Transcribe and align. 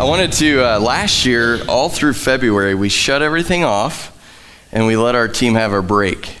I 0.00 0.04
wanted 0.04 0.30
to, 0.34 0.64
uh, 0.64 0.78
last 0.78 1.26
year, 1.26 1.60
all 1.66 1.88
through 1.88 2.12
February, 2.12 2.76
we 2.76 2.88
shut 2.88 3.20
everything 3.20 3.64
off 3.64 4.16
and 4.70 4.86
we 4.86 4.96
let 4.96 5.16
our 5.16 5.26
team 5.26 5.54
have 5.54 5.72
a 5.72 5.82
break. 5.82 6.38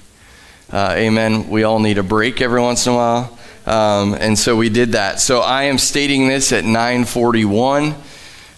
Uh, 0.70 0.94
amen. 0.96 1.48
We 1.48 1.64
all 1.64 1.80
need 1.80 1.98
a 1.98 2.04
break 2.04 2.40
every 2.40 2.60
once 2.60 2.86
in 2.86 2.92
a 2.92 2.94
while. 2.94 3.38
Um, 3.66 4.14
and 4.14 4.38
so 4.38 4.54
we 4.54 4.68
did 4.68 4.92
that. 4.92 5.18
So 5.18 5.40
I 5.40 5.64
am 5.64 5.78
stating 5.78 6.28
this 6.28 6.52
at 6.52 6.64
941. 6.64 7.96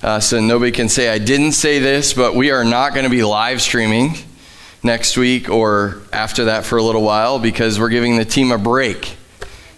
Uh, 0.02 0.20
so 0.20 0.38
nobody 0.38 0.70
can 0.70 0.90
say 0.90 1.08
I 1.08 1.16
didn't 1.16 1.52
say 1.52 1.78
this, 1.78 2.12
but 2.12 2.34
we 2.34 2.50
are 2.50 2.62
not 2.64 2.92
going 2.92 3.04
to 3.04 3.10
be 3.10 3.24
live 3.24 3.62
streaming 3.62 4.16
next 4.82 5.16
week 5.16 5.48
or 5.48 6.02
after 6.12 6.44
that 6.44 6.66
for 6.66 6.76
a 6.76 6.82
little 6.82 7.02
while 7.02 7.38
because 7.38 7.80
we're 7.80 7.88
giving 7.88 8.18
the 8.18 8.26
team 8.26 8.52
a 8.52 8.58
break. 8.58 9.16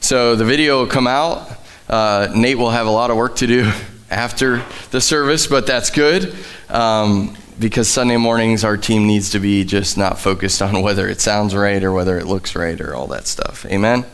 So 0.00 0.34
the 0.34 0.44
video 0.44 0.80
will 0.80 0.88
come 0.88 1.06
out. 1.06 1.48
Uh, 1.88 2.26
Nate 2.34 2.58
will 2.58 2.70
have 2.70 2.88
a 2.88 2.90
lot 2.90 3.12
of 3.12 3.16
work 3.16 3.36
to 3.36 3.46
do 3.46 3.70
after 4.12 4.62
the 4.90 5.00
service, 5.00 5.46
but 5.46 5.66
that's 5.66 5.90
good 5.90 6.34
um, 6.68 7.36
because 7.58 7.88
Sunday 7.88 8.16
mornings 8.16 8.62
our 8.62 8.76
team 8.76 9.06
needs 9.06 9.30
to 9.30 9.40
be 9.40 9.64
just 9.64 9.96
not 9.96 10.18
focused 10.18 10.60
on 10.62 10.82
whether 10.82 11.08
it 11.08 11.20
sounds 11.20 11.54
right 11.54 11.82
or 11.82 11.92
whether 11.92 12.18
it 12.18 12.26
looks 12.26 12.54
right 12.54 12.80
or 12.80 12.94
all 12.94 13.06
that 13.08 13.26
stuff. 13.26 13.66
Amen. 13.66 14.04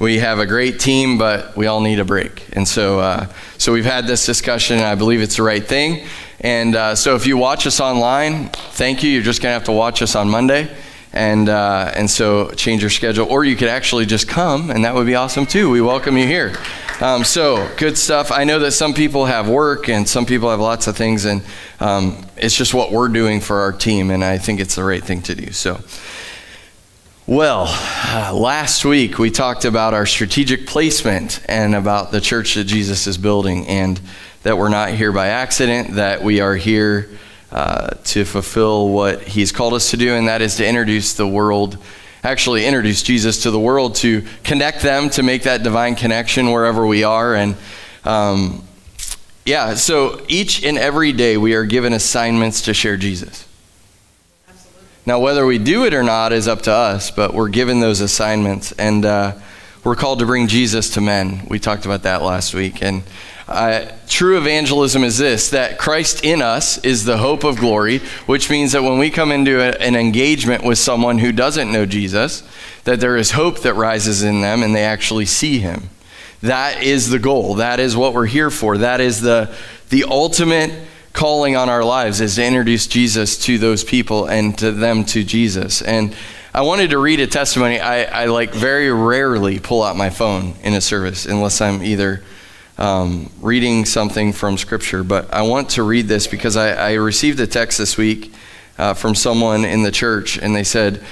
We 0.00 0.18
have 0.18 0.38
a 0.38 0.46
great 0.46 0.80
team, 0.80 1.18
but 1.18 1.56
we 1.56 1.66
all 1.66 1.80
need 1.80 1.98
a 1.98 2.04
break, 2.04 2.48
and 2.52 2.68
so 2.68 3.00
uh, 3.00 3.26
so 3.58 3.72
we've 3.72 3.84
had 3.84 4.06
this 4.06 4.24
discussion. 4.24 4.76
And 4.78 4.86
I 4.86 4.94
believe 4.94 5.20
it's 5.20 5.36
the 5.36 5.42
right 5.42 5.64
thing. 5.64 6.06
And 6.40 6.76
uh, 6.76 6.94
so 6.94 7.16
if 7.16 7.26
you 7.26 7.36
watch 7.36 7.66
us 7.66 7.80
online, 7.80 8.48
thank 8.50 9.02
you. 9.02 9.10
You're 9.10 9.24
just 9.24 9.42
gonna 9.42 9.54
have 9.54 9.64
to 9.64 9.72
watch 9.72 10.00
us 10.00 10.14
on 10.14 10.28
Monday 10.28 10.70
and 11.12 11.48
uh, 11.48 11.90
and 11.94 12.08
so 12.08 12.50
change 12.52 12.82
your 12.82 12.90
schedule, 12.90 13.26
or 13.28 13.44
you 13.44 13.56
could 13.56 13.68
actually 13.68 14.06
just 14.06 14.28
come, 14.28 14.70
and 14.70 14.84
that 14.84 14.94
would 14.94 15.06
be 15.06 15.14
awesome 15.14 15.46
too. 15.46 15.70
We 15.70 15.80
welcome 15.80 16.16
you 16.16 16.26
here. 16.26 16.54
Um, 17.00 17.22
so 17.22 17.70
good 17.76 17.96
stuff. 17.96 18.32
I 18.32 18.42
know 18.42 18.58
that 18.58 18.72
some 18.72 18.92
people 18.92 19.26
have 19.26 19.48
work, 19.48 19.88
and 19.88 20.08
some 20.08 20.26
people 20.26 20.50
have 20.50 20.58
lots 20.58 20.88
of 20.88 20.96
things, 20.96 21.26
and 21.26 21.42
um, 21.78 22.26
it's 22.36 22.56
just 22.56 22.74
what 22.74 22.90
we're 22.90 23.06
doing 23.06 23.40
for 23.40 23.60
our 23.60 23.70
team, 23.70 24.10
and 24.10 24.24
I 24.24 24.38
think 24.38 24.58
it's 24.58 24.74
the 24.74 24.82
right 24.82 25.02
thing 25.02 25.22
to 25.22 25.34
do. 25.36 25.52
So. 25.52 25.80
Well, 27.28 27.66
uh, 27.68 28.32
last 28.34 28.84
week 28.84 29.16
we 29.20 29.30
talked 29.30 29.64
about 29.64 29.94
our 29.94 30.06
strategic 30.06 30.66
placement 30.66 31.40
and 31.48 31.76
about 31.76 32.10
the 32.10 32.20
church 32.20 32.54
that 32.54 32.64
Jesus 32.64 33.06
is 33.06 33.16
building, 33.16 33.68
and 33.68 34.00
that 34.42 34.58
we're 34.58 34.68
not 34.68 34.90
here 34.90 35.12
by 35.12 35.28
accident, 35.28 35.94
that 35.94 36.24
we 36.24 36.40
are 36.40 36.56
here 36.56 37.10
uh, 37.52 37.90
to 38.06 38.24
fulfill 38.24 38.88
what 38.88 39.22
he's 39.22 39.52
called 39.52 39.74
us 39.74 39.92
to 39.92 39.96
do, 39.96 40.14
and 40.14 40.26
that 40.26 40.42
is 40.42 40.56
to 40.56 40.66
introduce 40.66 41.14
the 41.14 41.28
world, 41.28 41.78
actually 42.22 42.66
introduce 42.66 43.02
Jesus 43.02 43.42
to 43.44 43.50
the 43.50 43.60
world, 43.60 43.94
to 43.96 44.24
connect 44.44 44.82
them, 44.82 45.10
to 45.10 45.22
make 45.22 45.44
that 45.44 45.62
divine 45.62 45.94
connection 45.94 46.50
wherever 46.50 46.86
we 46.86 47.04
are. 47.04 47.34
And 47.34 47.56
um, 48.04 48.64
yeah, 49.44 49.74
so 49.74 50.20
each 50.28 50.64
and 50.64 50.76
every 50.76 51.12
day 51.12 51.36
we 51.36 51.54
are 51.54 51.64
given 51.64 51.92
assignments 51.92 52.62
to 52.62 52.74
share 52.74 52.96
Jesus. 52.96 53.46
Now, 55.06 55.20
whether 55.20 55.46
we 55.46 55.58
do 55.58 55.86
it 55.86 55.94
or 55.94 56.02
not 56.02 56.34
is 56.34 56.46
up 56.46 56.62
to 56.62 56.72
us, 56.72 57.10
but 57.10 57.32
we're 57.32 57.48
given 57.48 57.80
those 57.80 58.00
assignments, 58.00 58.72
and 58.72 59.06
uh, 59.06 59.36
we're 59.82 59.96
called 59.96 60.18
to 60.18 60.26
bring 60.26 60.48
Jesus 60.48 60.90
to 60.90 61.00
men. 61.00 61.46
We 61.48 61.58
talked 61.58 61.86
about 61.86 62.02
that 62.02 62.20
last 62.20 62.52
week, 62.52 62.82
and 62.82 63.02
uh, 63.48 63.90
true 64.06 64.36
evangelism 64.36 65.02
is 65.02 65.16
this 65.16 65.50
that 65.50 65.78
Christ 65.78 66.22
in 66.22 66.42
us 66.42 66.76
is 66.84 67.04
the 67.04 67.16
hope 67.16 67.44
of 67.44 67.56
glory, 67.56 68.00
which 68.26 68.50
means 68.50 68.72
that 68.72 68.82
when 68.82 68.98
we 68.98 69.10
come 69.10 69.32
into 69.32 69.60
a, 69.60 69.70
an 69.80 69.96
engagement 69.96 70.62
with 70.62 70.76
someone 70.76 71.18
who 71.18 71.32
doesn't 71.32 71.72
know 71.72 71.86
Jesus, 71.86 72.42
that 72.84 73.00
there 73.00 73.16
is 73.16 73.30
hope 73.30 73.60
that 73.60 73.74
rises 73.74 74.22
in 74.22 74.42
them 74.42 74.62
and 74.62 74.74
they 74.74 74.84
actually 74.84 75.24
see 75.24 75.60
him. 75.60 75.88
That 76.42 76.82
is 76.82 77.08
the 77.08 77.18
goal. 77.18 77.54
That 77.54 77.80
is 77.80 77.96
what 77.96 78.12
we're 78.12 78.26
here 78.26 78.50
for. 78.50 78.78
That 78.78 79.00
is 79.00 79.22
the, 79.22 79.52
the 79.88 80.04
ultimate 80.04 80.72
calling 81.14 81.56
on 81.56 81.68
our 81.68 81.82
lives 81.82 82.20
is 82.20 82.36
to 82.36 82.44
introduce 82.44 82.86
Jesus 82.86 83.38
to 83.46 83.58
those 83.58 83.82
people 83.82 84.26
and 84.26 84.56
to 84.58 84.70
them 84.70 85.04
to 85.04 85.24
Jesus. 85.24 85.82
And 85.82 86.14
I 86.54 86.60
wanted 86.60 86.90
to 86.90 86.98
read 86.98 87.18
a 87.20 87.26
testimony. 87.26 87.80
I, 87.80 88.04
I 88.04 88.24
like 88.26 88.52
very 88.52 88.92
rarely 88.92 89.58
pull 89.58 89.82
out 89.82 89.96
my 89.96 90.10
phone 90.10 90.54
in 90.62 90.74
a 90.74 90.80
service 90.80 91.24
unless 91.26 91.60
I'm 91.60 91.82
either 91.82 92.22
um, 92.78 93.30
reading 93.40 93.84
something 93.84 94.32
from 94.32 94.56
Scripture, 94.56 95.02
but 95.02 95.32
I 95.34 95.42
want 95.42 95.70
to 95.70 95.82
read 95.82 96.06
this 96.06 96.26
because 96.26 96.56
I, 96.56 96.70
I 96.70 96.92
received 96.94 97.40
a 97.40 97.46
text 97.46 97.78
this 97.78 97.96
week 97.96 98.32
uh, 98.78 98.94
from 98.94 99.14
someone 99.14 99.64
in 99.64 99.82
the 99.82 99.90
church, 99.90 100.38
and 100.38 100.54
they 100.54 100.64
said 100.64 101.02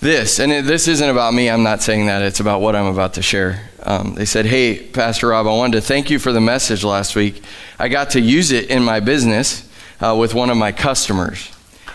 this, 0.00 0.40
and 0.40 0.50
it, 0.50 0.64
this 0.64 0.88
isn't 0.88 1.08
about 1.08 1.32
me, 1.32 1.48
I'm 1.48 1.62
not 1.62 1.82
saying 1.82 2.06
that, 2.06 2.22
it's 2.22 2.40
about 2.40 2.60
what 2.60 2.74
I'm 2.74 2.86
about 2.86 3.14
to 3.14 3.22
share. 3.22 3.68
Um, 3.82 4.14
they 4.14 4.24
said, 4.24 4.46
Hey, 4.46 4.78
Pastor 4.78 5.28
Rob, 5.28 5.46
I 5.46 5.50
wanted 5.50 5.80
to 5.80 5.86
thank 5.86 6.10
you 6.10 6.18
for 6.18 6.32
the 6.32 6.40
message 6.40 6.82
last 6.82 7.14
week. 7.14 7.42
I 7.78 7.88
got 7.88 8.10
to 8.10 8.20
use 8.20 8.50
it 8.50 8.68
in 8.68 8.82
my 8.82 9.00
business 9.00 9.70
uh, 10.00 10.16
with 10.18 10.34
one 10.34 10.50
of 10.50 10.56
my 10.56 10.72
customers. 10.72 11.50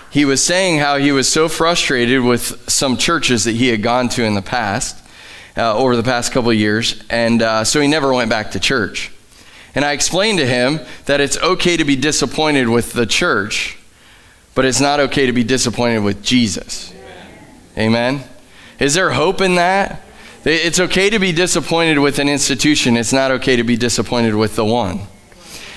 He 0.10 0.24
was 0.24 0.42
saying 0.42 0.80
how 0.80 0.98
he 0.98 1.12
was 1.12 1.28
so 1.28 1.50
frustrated 1.50 2.22
with 2.22 2.70
some 2.70 2.96
churches 2.96 3.44
that 3.44 3.56
he 3.56 3.68
had 3.68 3.84
gone 3.84 4.08
to 4.10 4.24
in 4.24 4.34
the 4.34 4.42
past 4.42 5.05
uh, 5.58 5.78
over 5.78 5.96
the 5.96 6.04
past 6.04 6.32
couple 6.32 6.50
of 6.50 6.58
years, 6.58 7.04
and 7.10 7.42
uh, 7.42 7.64
so 7.64 7.80
he 7.80 7.88
never 7.88 8.14
went 8.14 8.30
back 8.30 8.52
to 8.52 8.60
church. 8.60 9.12
And 9.74 9.84
I 9.84 9.92
explained 9.92 10.40
to 10.40 10.46
him 10.46 10.80
that 11.06 11.20
it's 11.20 11.38
okay 11.38 11.78
to 11.78 11.84
be 11.84 11.96
disappointed 11.96 12.70
with 12.70 12.94
the 12.94 13.06
church, 13.06 13.78
but 14.54 14.66
it's 14.66 14.80
not 14.80 15.00
okay 15.02 15.26
to 15.26 15.34
be 15.34 15.44
disappointed 15.44 16.00
with 16.00 16.24
Jesus. 16.24 16.94
Amen? 17.78 18.16
Amen? 18.16 18.30
Is 18.80 18.94
there 18.94 19.12
hope 19.12 19.42
in 19.42 19.56
that? 19.56 20.02
It's 20.46 20.80
okay 20.80 21.10
to 21.10 21.20
be 21.20 21.32
disappointed 21.32 21.98
with 22.00 22.20
an 22.20 22.30
institution, 22.30 22.98
it's 22.98 23.14
not 23.14 23.32
okay 23.32 23.56
to 23.56 23.64
be 23.64 23.76
disappointed 23.76 24.36
with 24.36 24.56
the 24.56 24.66
one. 24.66 25.02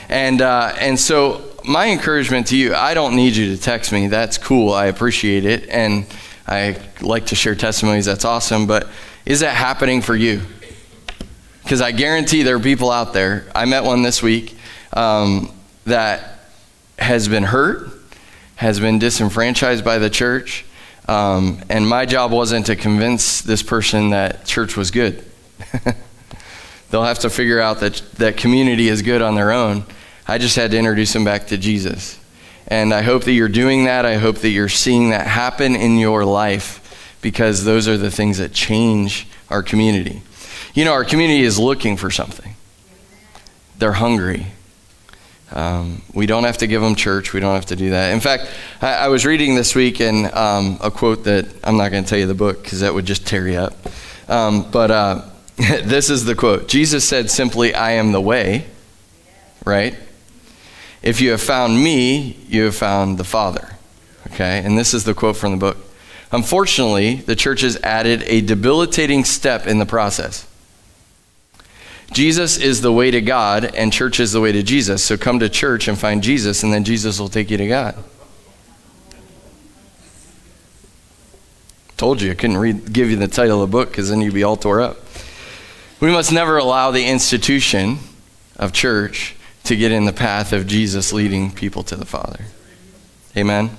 And, 0.08 0.42
uh, 0.42 0.74
and 0.78 0.98
so, 0.98 1.44
my 1.64 1.90
encouragement 1.90 2.46
to 2.48 2.56
you 2.56 2.74
I 2.74 2.94
don't 2.94 3.14
need 3.14 3.36
you 3.36 3.54
to 3.54 3.60
text 3.60 3.92
me. 3.92 4.06
That's 4.06 4.38
cool. 4.38 4.72
I 4.72 4.86
appreciate 4.86 5.44
it. 5.44 5.68
And 5.68 6.06
I 6.46 6.80
like 7.02 7.26
to 7.26 7.34
share 7.34 7.54
testimonies. 7.54 8.06
That's 8.06 8.24
awesome. 8.24 8.66
But 8.66 8.88
is 9.26 9.40
that 9.40 9.54
happening 9.54 10.02
for 10.02 10.16
you? 10.16 10.42
Because 11.62 11.80
I 11.80 11.92
guarantee 11.92 12.42
there 12.42 12.56
are 12.56 12.60
people 12.60 12.90
out 12.90 13.12
there. 13.12 13.46
I 13.54 13.66
met 13.66 13.84
one 13.84 14.02
this 14.02 14.22
week 14.22 14.56
um, 14.92 15.52
that 15.84 16.40
has 16.98 17.28
been 17.28 17.42
hurt, 17.42 17.90
has 18.56 18.80
been 18.80 18.98
disenfranchised 18.98 19.84
by 19.84 19.98
the 19.98 20.08
church, 20.08 20.64
um, 21.08 21.60
and 21.68 21.88
my 21.88 22.06
job 22.06 22.32
wasn't 22.32 22.66
to 22.66 22.76
convince 22.76 23.40
this 23.42 23.62
person 23.62 24.10
that 24.10 24.44
church 24.44 24.76
was 24.76 24.90
good. 24.90 25.24
They'll 26.90 27.04
have 27.04 27.18
to 27.20 27.30
figure 27.30 27.60
out 27.60 27.80
that 27.80 27.96
that 28.16 28.36
community 28.36 28.88
is 28.88 29.02
good 29.02 29.20
on 29.20 29.34
their 29.34 29.52
own. 29.52 29.84
I 30.26 30.38
just 30.38 30.56
had 30.56 30.70
to 30.70 30.78
introduce 30.78 31.12
them 31.12 31.24
back 31.24 31.48
to 31.48 31.58
Jesus. 31.58 32.18
And 32.66 32.92
I 32.92 33.02
hope 33.02 33.24
that 33.24 33.32
you're 33.32 33.48
doing 33.48 33.84
that. 33.84 34.04
I 34.04 34.16
hope 34.16 34.36
that 34.38 34.50
you're 34.50 34.68
seeing 34.68 35.10
that 35.10 35.26
happen 35.26 35.74
in 35.74 35.98
your 35.98 36.24
life 36.24 36.84
because 37.20 37.64
those 37.64 37.88
are 37.88 37.96
the 37.96 38.10
things 38.10 38.38
that 38.38 38.52
change 38.52 39.26
our 39.50 39.62
community. 39.62 40.22
You 40.74 40.84
know, 40.84 40.92
our 40.92 41.04
community 41.04 41.42
is 41.42 41.58
looking 41.58 41.96
for 41.96 42.10
something, 42.10 42.54
they're 43.78 43.92
hungry. 43.92 44.46
Um, 45.50 46.02
we 46.12 46.26
don't 46.26 46.44
have 46.44 46.58
to 46.58 46.66
give 46.66 46.82
them 46.82 46.94
church. 46.94 47.32
We 47.32 47.40
don't 47.40 47.54
have 47.54 47.66
to 47.66 47.76
do 47.76 47.88
that. 47.90 48.12
In 48.12 48.20
fact, 48.20 48.50
I, 48.82 48.94
I 48.94 49.08
was 49.08 49.24
reading 49.24 49.54
this 49.54 49.74
week 49.74 49.98
and 49.98 50.26
um, 50.34 50.78
a 50.82 50.90
quote 50.90 51.24
that 51.24 51.46
I'm 51.64 51.78
not 51.78 51.90
going 51.90 52.04
to 52.04 52.08
tell 52.08 52.18
you 52.18 52.26
the 52.26 52.34
book 52.34 52.62
because 52.62 52.80
that 52.80 52.92
would 52.92 53.06
just 53.06 53.26
tear 53.26 53.48
you 53.48 53.56
up. 53.56 53.74
Um, 54.28 54.70
but 54.70 54.90
uh, 54.90 55.22
this 55.56 56.10
is 56.10 56.26
the 56.26 56.34
quote 56.34 56.68
Jesus 56.68 57.08
said 57.08 57.30
simply, 57.30 57.74
I 57.74 57.92
am 57.92 58.12
the 58.12 58.20
way, 58.20 58.66
right? 59.64 59.96
If 61.02 61.20
you 61.20 61.30
have 61.30 61.40
found 61.40 61.82
me, 61.82 62.36
you 62.48 62.64
have 62.64 62.76
found 62.76 63.16
the 63.16 63.24
Father. 63.24 63.76
Okay? 64.26 64.62
And 64.64 64.76
this 64.78 64.92
is 64.92 65.04
the 65.04 65.14
quote 65.14 65.36
from 65.36 65.52
the 65.52 65.56
book. 65.56 65.78
Unfortunately, 66.30 67.16
the 67.16 67.36
church 67.36 67.62
has 67.62 67.76
added 67.82 68.22
a 68.24 68.40
debilitating 68.40 69.24
step 69.24 69.66
in 69.66 69.78
the 69.78 69.86
process. 69.86 70.46
Jesus 72.12 72.58
is 72.58 72.80
the 72.80 72.92
way 72.92 73.10
to 73.10 73.20
God, 73.20 73.64
and 73.64 73.92
church 73.92 74.18
is 74.20 74.32
the 74.32 74.40
way 74.40 74.52
to 74.52 74.62
Jesus. 74.62 75.04
So 75.04 75.16
come 75.16 75.38
to 75.40 75.48
church 75.48 75.88
and 75.88 75.98
find 75.98 76.22
Jesus, 76.22 76.62
and 76.62 76.72
then 76.72 76.84
Jesus 76.84 77.18
will 77.18 77.28
take 77.28 77.50
you 77.50 77.56
to 77.56 77.68
God. 77.68 77.96
Told 81.96 82.22
you 82.22 82.30
I 82.30 82.34
couldn't 82.34 82.58
read, 82.58 82.92
give 82.92 83.10
you 83.10 83.16
the 83.16 83.28
title 83.28 83.62
of 83.62 83.68
the 83.68 83.72
book 83.72 83.90
because 83.90 84.08
then 84.08 84.20
you'd 84.20 84.32
be 84.32 84.44
all 84.44 84.56
tore 84.56 84.80
up. 84.80 84.98
We 86.00 86.10
must 86.10 86.32
never 86.32 86.56
allow 86.56 86.92
the 86.92 87.04
institution 87.04 87.98
of 88.56 88.72
church 88.72 89.34
to 89.64 89.76
get 89.76 89.90
in 89.90 90.04
the 90.04 90.12
path 90.12 90.52
of 90.52 90.66
Jesus 90.66 91.12
leading 91.12 91.50
people 91.50 91.82
to 91.82 91.96
the 91.96 92.06
Father. 92.06 92.44
Amen. 93.36 93.70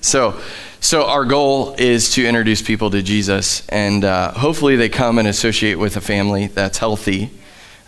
So, 0.00 0.40
so 0.80 1.06
our 1.06 1.24
goal 1.24 1.74
is 1.76 2.12
to 2.14 2.26
introduce 2.26 2.62
people 2.62 2.90
to 2.90 3.02
Jesus, 3.02 3.66
and 3.68 4.04
uh, 4.04 4.32
hopefully 4.32 4.76
they 4.76 4.88
come 4.88 5.18
and 5.18 5.26
associate 5.26 5.74
with 5.74 5.96
a 5.96 6.00
family 6.00 6.46
that's 6.46 6.78
healthy. 6.78 7.30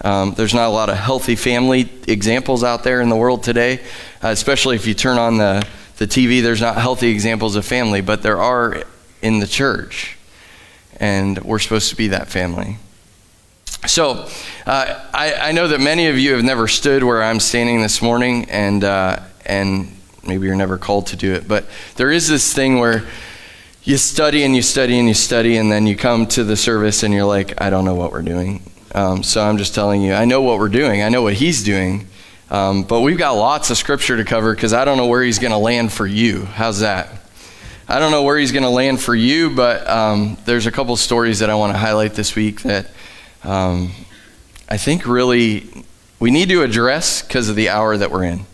Um, 0.02 0.34
there's 0.36 0.54
not 0.54 0.66
a 0.66 0.70
lot 0.70 0.88
of 0.88 0.96
healthy 0.96 1.36
family 1.36 1.88
examples 2.08 2.64
out 2.64 2.82
there 2.82 3.00
in 3.00 3.08
the 3.08 3.16
world 3.16 3.42
today, 3.44 3.80
uh, 4.22 4.28
especially 4.28 4.74
if 4.76 4.86
you 4.86 4.94
turn 4.94 5.18
on 5.18 5.38
the, 5.38 5.66
the 5.98 6.06
TV. 6.06 6.42
There's 6.42 6.60
not 6.60 6.76
healthy 6.76 7.08
examples 7.08 7.54
of 7.54 7.64
family, 7.64 8.00
but 8.00 8.22
there 8.22 8.38
are 8.38 8.82
in 9.22 9.38
the 9.38 9.46
church, 9.46 10.16
and 10.98 11.38
we're 11.44 11.58
supposed 11.60 11.90
to 11.90 11.96
be 11.96 12.08
that 12.08 12.28
family. 12.28 12.78
So, 13.86 14.28
uh, 14.66 15.06
I, 15.14 15.34
I, 15.34 15.52
know 15.52 15.68
that 15.68 15.80
many 15.80 16.08
of 16.08 16.18
you 16.18 16.34
have 16.34 16.44
never 16.44 16.68
stood 16.68 17.02
where 17.02 17.22
I'm 17.22 17.40
standing 17.40 17.80
this 17.80 18.02
morning, 18.02 18.50
and 18.50 18.84
uh, 18.84 19.20
and 19.46 19.96
maybe 20.26 20.46
you're 20.46 20.56
never 20.56 20.78
called 20.78 21.06
to 21.08 21.16
do 21.16 21.32
it, 21.34 21.48
but 21.48 21.66
there 21.96 22.10
is 22.10 22.28
this 22.28 22.52
thing 22.52 22.78
where 22.78 23.04
you 23.82 23.96
study 23.96 24.42
and 24.42 24.54
you 24.54 24.62
study 24.62 24.98
and 24.98 25.08
you 25.08 25.14
study, 25.14 25.56
and 25.56 25.72
then 25.72 25.86
you 25.86 25.96
come 25.96 26.26
to 26.26 26.44
the 26.44 26.56
service 26.56 27.02
and 27.02 27.14
you're 27.14 27.24
like, 27.24 27.60
I 27.60 27.70
don't 27.70 27.84
know 27.84 27.94
what 27.94 28.12
we're 28.12 28.22
doing. 28.22 28.62
Um, 28.94 29.22
so 29.22 29.42
I'm 29.42 29.56
just 29.56 29.74
telling 29.74 30.02
you, 30.02 30.12
I 30.12 30.24
know 30.24 30.42
what 30.42 30.58
we're 30.58 30.68
doing, 30.68 31.02
I 31.02 31.08
know 31.08 31.22
what 31.22 31.34
he's 31.34 31.62
doing, 31.62 32.08
um, 32.50 32.82
but 32.82 33.00
we've 33.00 33.18
got 33.18 33.32
lots 33.32 33.70
of 33.70 33.76
scripture 33.76 34.16
to 34.16 34.24
cover 34.24 34.54
because 34.54 34.72
I 34.72 34.84
don't 34.84 34.96
know 34.96 35.06
where 35.06 35.22
he's 35.22 35.38
going 35.38 35.52
to 35.52 35.58
land 35.58 35.92
for 35.92 36.06
you. 36.06 36.44
How's 36.44 36.80
that? 36.80 37.08
I 37.88 37.98
don't 37.98 38.10
know 38.10 38.22
where 38.22 38.38
he's 38.38 38.52
going 38.52 38.62
to 38.62 38.70
land 38.70 39.00
for 39.00 39.14
you, 39.14 39.50
but 39.50 39.88
um, 39.88 40.36
there's 40.44 40.66
a 40.66 40.70
couple 40.70 40.96
stories 40.96 41.40
that 41.40 41.50
I 41.50 41.54
want 41.54 41.72
to 41.72 41.78
highlight 41.78 42.14
this 42.14 42.36
week 42.36 42.62
that 42.62 42.86
um, 43.42 43.90
I 44.68 44.76
think 44.76 45.06
really 45.06 45.84
we 46.20 46.30
need 46.30 46.50
to 46.50 46.62
address 46.62 47.22
because 47.22 47.48
of 47.48 47.56
the 47.56 47.68
hour 47.68 47.96
that 47.96 48.10
we're 48.10 48.24
in. 48.24 48.44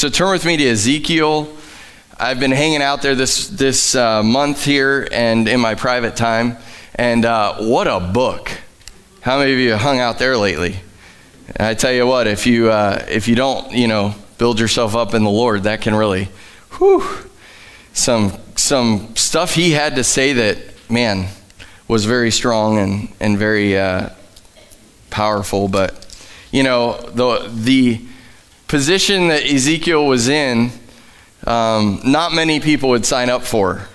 So 0.00 0.08
turn 0.08 0.30
with 0.30 0.46
me 0.46 0.56
to 0.56 0.66
Ezekiel. 0.66 1.54
I've 2.18 2.40
been 2.40 2.52
hanging 2.52 2.80
out 2.80 3.02
there 3.02 3.14
this 3.14 3.48
this 3.48 3.94
uh, 3.94 4.22
month 4.22 4.64
here 4.64 5.06
and 5.12 5.46
in 5.46 5.60
my 5.60 5.74
private 5.74 6.16
time, 6.16 6.56
and 6.94 7.26
uh, 7.26 7.56
what 7.56 7.86
a 7.86 8.00
book! 8.00 8.50
How 9.20 9.38
many 9.38 9.52
of 9.52 9.58
you 9.58 9.76
hung 9.76 9.98
out 10.00 10.18
there 10.18 10.38
lately? 10.38 10.80
I 11.58 11.74
tell 11.74 11.92
you 11.92 12.06
what, 12.06 12.26
if 12.26 12.46
you 12.46 12.70
uh, 12.70 13.04
if 13.10 13.28
you 13.28 13.34
don't, 13.34 13.72
you 13.72 13.88
know, 13.88 14.14
build 14.38 14.58
yourself 14.58 14.96
up 14.96 15.12
in 15.12 15.22
the 15.22 15.28
Lord, 15.28 15.64
that 15.64 15.82
can 15.82 15.94
really, 15.94 16.30
whew, 16.78 17.06
some 17.92 18.32
some 18.56 19.14
stuff 19.16 19.54
he 19.54 19.72
had 19.72 19.96
to 19.96 20.02
say 20.02 20.32
that 20.32 20.90
man 20.90 21.28
was 21.88 22.06
very 22.06 22.30
strong 22.30 22.78
and 22.78 23.12
and 23.20 23.36
very 23.36 23.78
uh, 23.78 24.08
powerful. 25.10 25.68
But 25.68 26.06
you 26.50 26.62
know 26.62 26.98
the 27.02 27.50
the 27.52 28.00
position 28.70 29.26
that 29.28 29.42
Ezekiel 29.42 30.06
was 30.06 30.28
in, 30.28 30.70
um, 31.44 32.00
not 32.04 32.32
many 32.32 32.60
people 32.60 32.90
would 32.90 33.04
sign 33.04 33.28
up 33.28 33.42
for. 33.42 33.88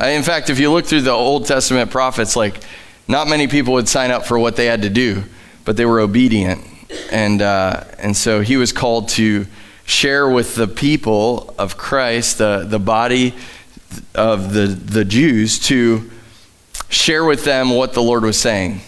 In 0.00 0.22
fact, 0.22 0.50
if 0.50 0.60
you 0.60 0.70
look 0.70 0.86
through 0.86 1.00
the 1.00 1.10
Old 1.10 1.46
Testament 1.46 1.90
prophets, 1.90 2.36
like 2.36 2.62
not 3.08 3.26
many 3.26 3.48
people 3.48 3.74
would 3.74 3.88
sign 3.88 4.12
up 4.12 4.24
for 4.24 4.38
what 4.38 4.54
they 4.54 4.66
had 4.66 4.82
to 4.82 4.88
do, 4.88 5.24
but 5.64 5.76
they 5.76 5.84
were 5.84 5.98
obedient, 5.98 6.64
and 7.10 7.42
uh, 7.42 7.82
and 7.98 8.16
so 8.16 8.40
he 8.40 8.56
was 8.56 8.72
called 8.72 9.08
to 9.10 9.46
share 9.84 10.30
with 10.30 10.54
the 10.54 10.68
people 10.68 11.52
of 11.58 11.76
Christ, 11.76 12.38
the 12.38 12.64
the 12.64 12.78
body 12.78 13.34
of 14.14 14.52
the 14.52 14.68
the 14.68 15.04
Jews, 15.04 15.58
to 15.66 16.08
share 16.88 17.24
with 17.24 17.44
them 17.44 17.70
what 17.70 17.94
the 17.94 18.02
Lord 18.02 18.22
was 18.22 18.38
saying. 18.38 18.80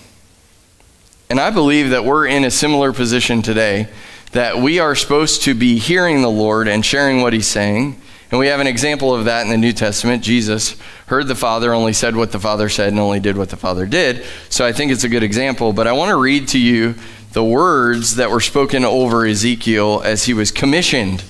And 1.28 1.40
I 1.40 1.50
believe 1.50 1.90
that 1.90 2.04
we're 2.04 2.28
in 2.28 2.44
a 2.44 2.50
similar 2.50 2.92
position 2.92 3.42
today 3.42 3.88
that 4.34 4.58
we 4.58 4.80
are 4.80 4.96
supposed 4.96 5.42
to 5.42 5.54
be 5.54 5.78
hearing 5.78 6.20
the 6.20 6.30
Lord 6.30 6.66
and 6.66 6.84
sharing 6.84 7.22
what 7.22 7.32
he's 7.32 7.46
saying. 7.46 8.00
And 8.30 8.40
we 8.40 8.48
have 8.48 8.58
an 8.58 8.66
example 8.66 9.14
of 9.14 9.26
that 9.26 9.42
in 9.42 9.48
the 9.48 9.56
New 9.56 9.72
Testament. 9.72 10.24
Jesus 10.24 10.76
heard 11.06 11.28
the 11.28 11.36
Father, 11.36 11.72
only 11.72 11.92
said 11.92 12.16
what 12.16 12.32
the 12.32 12.40
Father 12.40 12.68
said, 12.68 12.88
and 12.88 12.98
only 12.98 13.20
did 13.20 13.36
what 13.36 13.50
the 13.50 13.56
Father 13.56 13.86
did. 13.86 14.24
So 14.48 14.66
I 14.66 14.72
think 14.72 14.90
it's 14.90 15.04
a 15.04 15.08
good 15.08 15.22
example. 15.22 15.72
But 15.72 15.86
I 15.86 15.92
want 15.92 16.08
to 16.08 16.16
read 16.16 16.48
to 16.48 16.58
you 16.58 16.96
the 17.32 17.44
words 17.44 18.16
that 18.16 18.28
were 18.28 18.40
spoken 18.40 18.84
over 18.84 19.24
Ezekiel 19.24 20.02
as 20.04 20.24
he 20.24 20.34
was 20.34 20.50
commissioned 20.50 21.22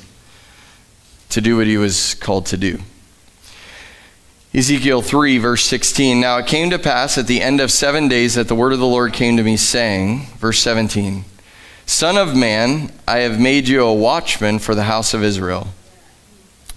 to 1.29 1.43
do 1.43 1.59
what 1.59 1.67
he 1.67 1.77
was 1.77 2.15
called 2.15 2.47
to 2.47 2.57
do. 2.57 2.79
Ezekiel 4.55 5.03
3, 5.03 5.37
verse 5.37 5.65
16. 5.65 6.21
Now 6.21 6.39
it 6.39 6.47
came 6.47 6.71
to 6.71 6.79
pass 6.79 7.19
at 7.19 7.27
the 7.27 7.43
end 7.43 7.61
of 7.61 7.71
seven 7.71 8.09
days 8.09 8.35
that 8.35 8.49
the 8.49 8.55
word 8.55 8.73
of 8.73 8.79
the 8.79 8.87
Lord 8.87 9.13
came 9.13 9.37
to 9.37 9.43
me, 9.43 9.59
saying, 9.59 10.27
verse 10.39 10.61
17. 10.61 11.27
Son 11.87 12.17
of 12.17 12.35
man, 12.35 12.93
I 13.07 13.19
have 13.19 13.39
made 13.39 13.69
you 13.69 13.83
a 13.85 13.95
watchman 13.95 14.59
for 14.59 14.75
the 14.75 14.85
house 14.85 15.15
of 15.15 15.23
Israel. 15.23 15.69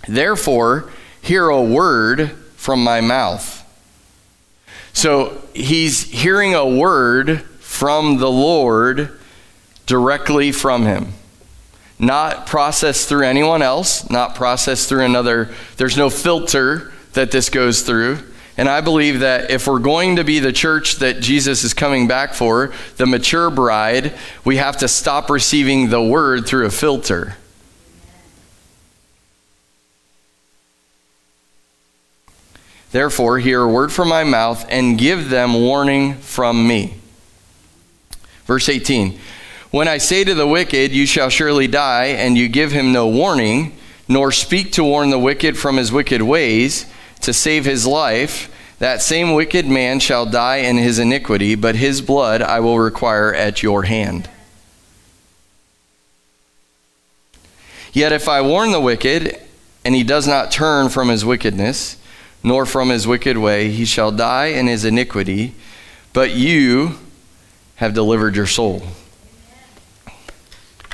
Therefore, 0.07 0.91
hear 1.21 1.47
a 1.47 1.61
word 1.61 2.31
from 2.55 2.83
my 2.83 3.01
mouth. 3.01 3.53
So 4.93 5.41
he's 5.53 6.03
hearing 6.03 6.55
a 6.55 6.67
word 6.67 7.41
from 7.59 8.17
the 8.17 8.31
Lord 8.31 9.17
directly 9.85 10.51
from 10.51 10.85
him. 10.85 11.13
Not 11.99 12.45
processed 12.45 13.07
through 13.07 13.25
anyone 13.25 13.61
else, 13.61 14.09
not 14.09 14.35
processed 14.35 14.89
through 14.89 15.05
another. 15.05 15.49
There's 15.77 15.97
no 15.97 16.09
filter 16.09 16.91
that 17.13 17.31
this 17.31 17.49
goes 17.49 17.81
through. 17.81 18.19
And 18.57 18.67
I 18.67 18.81
believe 18.81 19.19
that 19.19 19.51
if 19.51 19.67
we're 19.67 19.77
going 19.77 20.15
to 20.15 20.23
be 20.23 20.39
the 20.39 20.51
church 20.51 20.95
that 20.95 21.21
Jesus 21.21 21.63
is 21.63 21.75
coming 21.75 22.07
back 22.07 22.33
for, 22.33 22.73
the 22.97 23.05
mature 23.05 23.51
bride, 23.51 24.13
we 24.43 24.57
have 24.57 24.77
to 24.77 24.87
stop 24.87 25.29
receiving 25.29 25.89
the 25.89 26.01
word 26.01 26.47
through 26.47 26.65
a 26.65 26.71
filter. 26.71 27.37
Therefore, 32.91 33.37
hear 33.37 33.61
a 33.61 33.67
word 33.67 33.91
from 33.91 34.07
my 34.07 34.23
mouth 34.23 34.65
and 34.69 34.97
give 34.97 35.29
them 35.29 35.53
warning 35.53 36.15
from 36.15 36.67
me. 36.67 36.95
Verse 38.45 38.69
18 38.69 39.19
When 39.69 39.87
I 39.87 39.99
say 39.99 40.23
to 40.23 40.33
the 40.33 40.47
wicked, 40.47 40.91
You 40.93 41.05
shall 41.05 41.29
surely 41.29 41.67
die, 41.67 42.05
and 42.05 42.35
you 42.35 42.47
give 42.47 42.71
him 42.71 42.91
no 42.91 43.07
warning, 43.07 43.77
nor 44.07 44.31
speak 44.31 44.71
to 44.73 44.83
warn 44.83 45.11
the 45.11 45.19
wicked 45.19 45.57
from 45.59 45.77
his 45.77 45.91
wicked 45.91 46.23
ways, 46.23 46.87
to 47.21 47.33
save 47.33 47.65
his 47.65 47.85
life, 47.85 48.53
that 48.79 49.01
same 49.01 49.33
wicked 49.33 49.65
man 49.65 49.99
shall 49.99 50.25
die 50.25 50.57
in 50.57 50.77
his 50.77 50.99
iniquity, 50.99 51.55
but 51.55 51.75
his 51.75 52.01
blood 52.01 52.41
I 52.41 52.59
will 52.59 52.79
require 52.79 53.33
at 53.33 53.63
your 53.63 53.83
hand. 53.83 54.29
Yet 57.91 58.11
if 58.11 58.27
I 58.27 58.41
warn 58.41 58.71
the 58.71 58.79
wicked, 58.79 59.41
and 59.83 59.95
he 59.95 60.03
does 60.03 60.27
not 60.27 60.51
turn 60.51 60.89
from 60.89 61.09
his 61.09 61.25
wickedness, 61.25 61.97
nor 62.43 62.65
from 62.65 62.89
his 62.89 63.07
wicked 63.07 63.37
way, 63.37 63.71
he 63.71 63.85
shall 63.85 64.11
die 64.11 64.47
in 64.47 64.67
his 64.67 64.85
iniquity, 64.85 65.55
but 66.13 66.35
you 66.35 66.99
have 67.77 67.93
delivered 67.93 68.35
your 68.35 68.45
soul. 68.45 68.83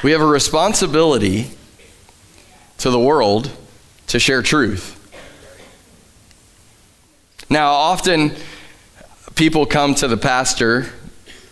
We 0.04 0.12
have 0.12 0.22
a 0.22 0.26
responsibility 0.26 1.52
to 2.78 2.90
the 2.90 3.00
world 3.00 3.52
to 4.08 4.20
share 4.20 4.42
truth. 4.42 5.00
Now, 7.54 7.74
often 7.74 8.32
people 9.36 9.68
come 9.68 9.94
to 9.96 10.08
the 10.08 10.18
pastor. 10.18 10.88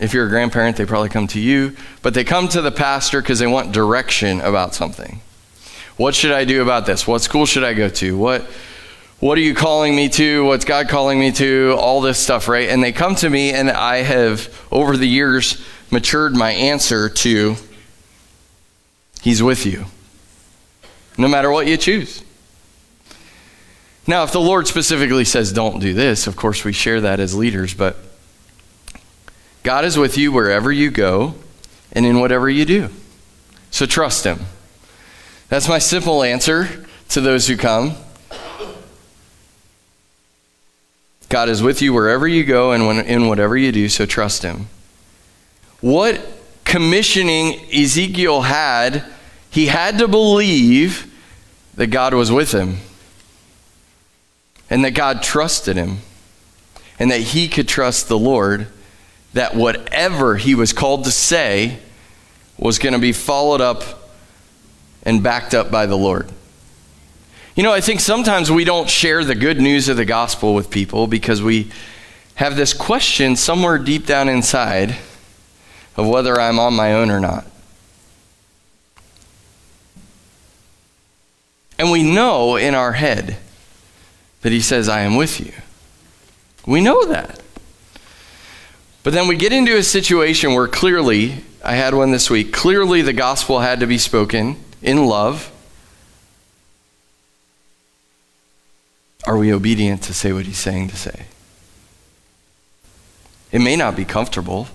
if 0.00 0.12
you're 0.12 0.26
a 0.26 0.28
grandparent, 0.28 0.76
they 0.76 0.84
probably 0.84 1.08
come 1.08 1.28
to 1.28 1.38
you, 1.38 1.76
but 2.02 2.14
they 2.14 2.24
come 2.24 2.48
to 2.48 2.60
the 2.60 2.72
pastor 2.72 3.20
because 3.20 3.38
they 3.38 3.46
want 3.46 3.70
direction 3.70 4.40
about 4.40 4.74
something. 4.74 5.20
What 5.96 6.16
should 6.16 6.32
I 6.32 6.46
do 6.46 6.62
about 6.62 6.84
this? 6.84 7.06
What 7.06 7.22
school 7.22 7.46
should 7.46 7.62
I 7.62 7.74
go 7.74 7.88
to? 7.88 8.18
What 8.18 8.42
what 9.20 9.38
are 9.38 9.40
you 9.40 9.54
calling 9.54 9.94
me 9.94 10.08
to? 10.08 10.44
What's 10.44 10.64
God 10.64 10.88
calling 10.88 11.20
me 11.20 11.30
to? 11.30 11.76
All 11.78 12.00
this 12.00 12.18
stuff, 12.18 12.48
right? 12.48 12.68
And 12.68 12.82
they 12.82 12.90
come 12.90 13.14
to 13.14 13.30
me 13.30 13.52
and 13.52 13.70
I 13.70 13.98
have 13.98 14.52
over 14.72 14.96
the 14.96 15.06
years 15.06 15.64
matured 15.92 16.34
my 16.34 16.50
answer 16.50 17.08
to 17.08 17.54
He's 19.22 19.44
with 19.44 19.64
you. 19.64 19.84
No 21.16 21.28
matter 21.28 21.52
what 21.52 21.68
you 21.68 21.76
choose. 21.76 22.24
Now, 24.06 24.22
if 24.22 24.32
the 24.32 24.40
Lord 24.40 24.68
specifically 24.68 25.24
says, 25.24 25.52
don't 25.52 25.80
do 25.80 25.92
this, 25.92 26.26
of 26.26 26.36
course 26.36 26.64
we 26.64 26.72
share 26.72 27.00
that 27.00 27.18
as 27.18 27.34
leaders, 27.34 27.74
but 27.74 27.96
God 29.62 29.84
is 29.84 29.98
with 29.98 30.16
you 30.16 30.30
wherever 30.30 30.70
you 30.70 30.90
go 30.90 31.34
and 31.92 32.06
in 32.06 32.20
whatever 32.20 32.48
you 32.48 32.64
do. 32.64 32.88
So 33.70 33.84
trust 33.84 34.24
Him. 34.24 34.40
That's 35.48 35.68
my 35.68 35.78
simple 35.78 36.22
answer 36.22 36.86
to 37.08 37.20
those 37.20 37.48
who 37.48 37.56
come. 37.56 37.94
God 41.28 41.48
is 41.48 41.60
with 41.60 41.82
you 41.82 41.92
wherever 41.92 42.28
you 42.28 42.44
go 42.44 42.70
and 42.70 42.86
when, 42.86 43.00
in 43.00 43.26
whatever 43.26 43.56
you 43.56 43.72
do, 43.72 43.88
so 43.88 44.06
trust 44.06 44.42
Him. 44.42 44.68
What 45.80 46.24
commissioning 46.64 47.60
Ezekiel 47.72 48.42
had, 48.42 49.04
he 49.50 49.66
had 49.66 49.98
to 49.98 50.06
believe 50.06 51.12
that 51.74 51.86
God 51.86 52.12
was 52.12 52.30
with 52.30 52.52
him 52.52 52.78
and 54.68 54.84
that 54.84 54.92
God 54.92 55.22
trusted 55.22 55.76
him 55.76 55.98
and 56.98 57.10
that 57.10 57.20
he 57.20 57.48
could 57.48 57.68
trust 57.68 58.08
the 58.08 58.18
Lord 58.18 58.68
that 59.32 59.54
whatever 59.54 60.36
he 60.36 60.54
was 60.54 60.72
called 60.72 61.04
to 61.04 61.10
say 61.10 61.78
was 62.58 62.78
going 62.78 62.94
to 62.94 62.98
be 62.98 63.12
followed 63.12 63.60
up 63.60 64.10
and 65.02 65.22
backed 65.22 65.54
up 65.54 65.70
by 65.70 65.86
the 65.86 65.96
Lord. 65.96 66.30
You 67.54 67.62
know, 67.62 67.72
I 67.72 67.80
think 67.80 68.00
sometimes 68.00 68.50
we 68.50 68.64
don't 68.64 68.88
share 68.88 69.24
the 69.24 69.34
good 69.34 69.60
news 69.60 69.88
of 69.88 69.96
the 69.96 70.04
gospel 70.04 70.54
with 70.54 70.70
people 70.70 71.06
because 71.06 71.42
we 71.42 71.70
have 72.34 72.56
this 72.56 72.72
question 72.74 73.36
somewhere 73.36 73.78
deep 73.78 74.06
down 74.06 74.28
inside 74.28 74.96
of 75.96 76.06
whether 76.06 76.40
I'm 76.40 76.58
on 76.58 76.74
my 76.74 76.92
own 76.94 77.10
or 77.10 77.20
not. 77.20 77.46
And 81.78 81.90
we 81.90 82.02
know 82.02 82.56
in 82.56 82.74
our 82.74 82.92
head 82.92 83.36
that 84.46 84.52
He 84.52 84.60
says, 84.60 84.88
I 84.88 85.00
am 85.00 85.16
with 85.16 85.40
you. 85.40 85.52
We 86.68 86.80
know 86.80 87.04
that. 87.06 87.40
But 89.02 89.12
then 89.12 89.26
we 89.26 89.34
get 89.34 89.52
into 89.52 89.76
a 89.76 89.82
situation 89.82 90.54
where 90.54 90.68
clearly, 90.68 91.42
I 91.64 91.74
had 91.74 91.94
one 91.94 92.12
this 92.12 92.30
week, 92.30 92.52
clearly 92.52 93.02
the 93.02 93.12
gospel 93.12 93.58
had 93.58 93.80
to 93.80 93.88
be 93.88 93.98
spoken 93.98 94.62
in 94.82 95.04
love. 95.04 95.50
Are 99.26 99.36
we 99.36 99.52
obedient 99.52 100.02
to 100.02 100.14
say 100.14 100.32
what 100.32 100.46
he's 100.46 100.58
saying 100.58 100.90
to 100.90 100.96
say? 100.96 101.26
It 103.50 103.58
may 103.58 103.74
not 103.74 103.96
be 103.96 104.04
comfortable. 104.04 104.68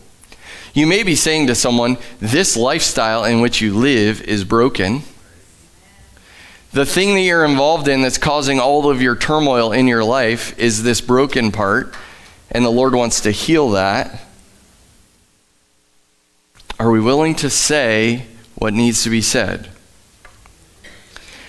You 0.74 0.86
may 0.86 1.04
be 1.04 1.16
saying 1.16 1.48
to 1.48 1.56
someone, 1.56 1.98
This 2.20 2.58
lifestyle 2.58 3.24
in 3.24 3.40
which 3.40 3.62
you 3.62 3.74
live 3.74 4.22
is 4.24 4.44
broken. 4.44 5.04
The 6.74 6.86
thing 6.86 7.16
that 7.16 7.22
you're 7.22 7.44
involved 7.44 7.90
in 7.90 8.02
that's 8.02 8.18
causing 8.18 8.62
all 8.62 8.90
of 8.90 9.02
your 9.02 9.18
turmoil 9.18 9.74
in 9.74 9.88
your 9.88 10.06
life 10.06 10.58
is 10.58 10.84
this 10.84 11.02
broken 11.02 11.52
part, 11.52 11.94
and 12.50 12.64
the 12.64 12.70
Lord 12.70 12.96
wants 12.96 13.22
to 13.22 13.32
heal 13.32 13.72
that. 13.72 14.22
Are 16.80 16.90
we 16.90 17.02
willing 17.02 17.36
to 17.36 17.50
say 17.50 18.26
what 18.56 18.74
needs 18.74 19.04
to 19.04 19.10
be 19.10 19.22
said? 19.22 19.70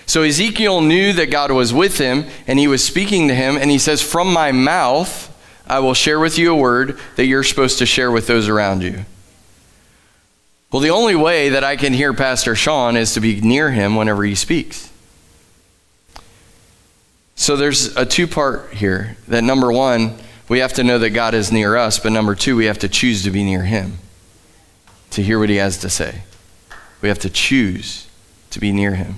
So 0.05 0.23
Ezekiel 0.23 0.81
knew 0.81 1.13
that 1.13 1.31
God 1.31 1.51
was 1.51 1.73
with 1.73 1.97
him 1.97 2.25
and 2.45 2.59
he 2.59 2.67
was 2.67 2.83
speaking 2.83 3.29
to 3.29 3.33
him, 3.33 3.55
and 3.55 3.71
he 3.71 3.79
says, 3.79 4.01
From 4.01 4.31
my 4.31 4.51
mouth, 4.51 5.29
I 5.65 5.79
will 5.79 5.93
share 5.93 6.19
with 6.19 6.37
you 6.37 6.51
a 6.51 6.55
word 6.55 6.99
that 7.15 7.25
you're 7.25 7.43
supposed 7.43 7.79
to 7.79 7.85
share 7.85 8.11
with 8.11 8.27
those 8.27 8.49
around 8.49 8.83
you. 8.83 9.05
Well, 10.69 10.81
the 10.81 10.89
only 10.89 11.15
way 11.15 11.49
that 11.49 11.63
I 11.63 11.77
can 11.77 11.93
hear 11.93 12.13
Pastor 12.13 12.55
Sean 12.55 12.97
is 12.97 13.13
to 13.13 13.21
be 13.21 13.39
near 13.39 13.71
him 13.71 13.95
whenever 13.95 14.23
he 14.25 14.35
speaks. 14.35 14.91
So 17.35 17.55
there's 17.55 17.95
a 17.95 18.05
two 18.05 18.27
part 18.27 18.73
here 18.73 19.17
that 19.27 19.43
number 19.43 19.71
one, 19.71 20.17
we 20.49 20.59
have 20.59 20.73
to 20.73 20.83
know 20.83 20.99
that 20.99 21.11
God 21.11 21.33
is 21.33 21.51
near 21.51 21.75
us, 21.75 21.99
but 21.99 22.11
number 22.11 22.35
two, 22.35 22.55
we 22.55 22.65
have 22.65 22.79
to 22.79 22.89
choose 22.89 23.23
to 23.23 23.31
be 23.31 23.43
near 23.43 23.63
him 23.63 23.97
to 25.11 25.21
hear 25.21 25.39
what 25.39 25.49
he 25.49 25.57
has 25.57 25.77
to 25.79 25.89
say. 25.89 26.23
We 27.01 27.09
have 27.09 27.19
to 27.19 27.29
choose 27.29 28.07
to 28.51 28.59
be 28.59 28.71
near 28.71 28.95
him. 28.95 29.15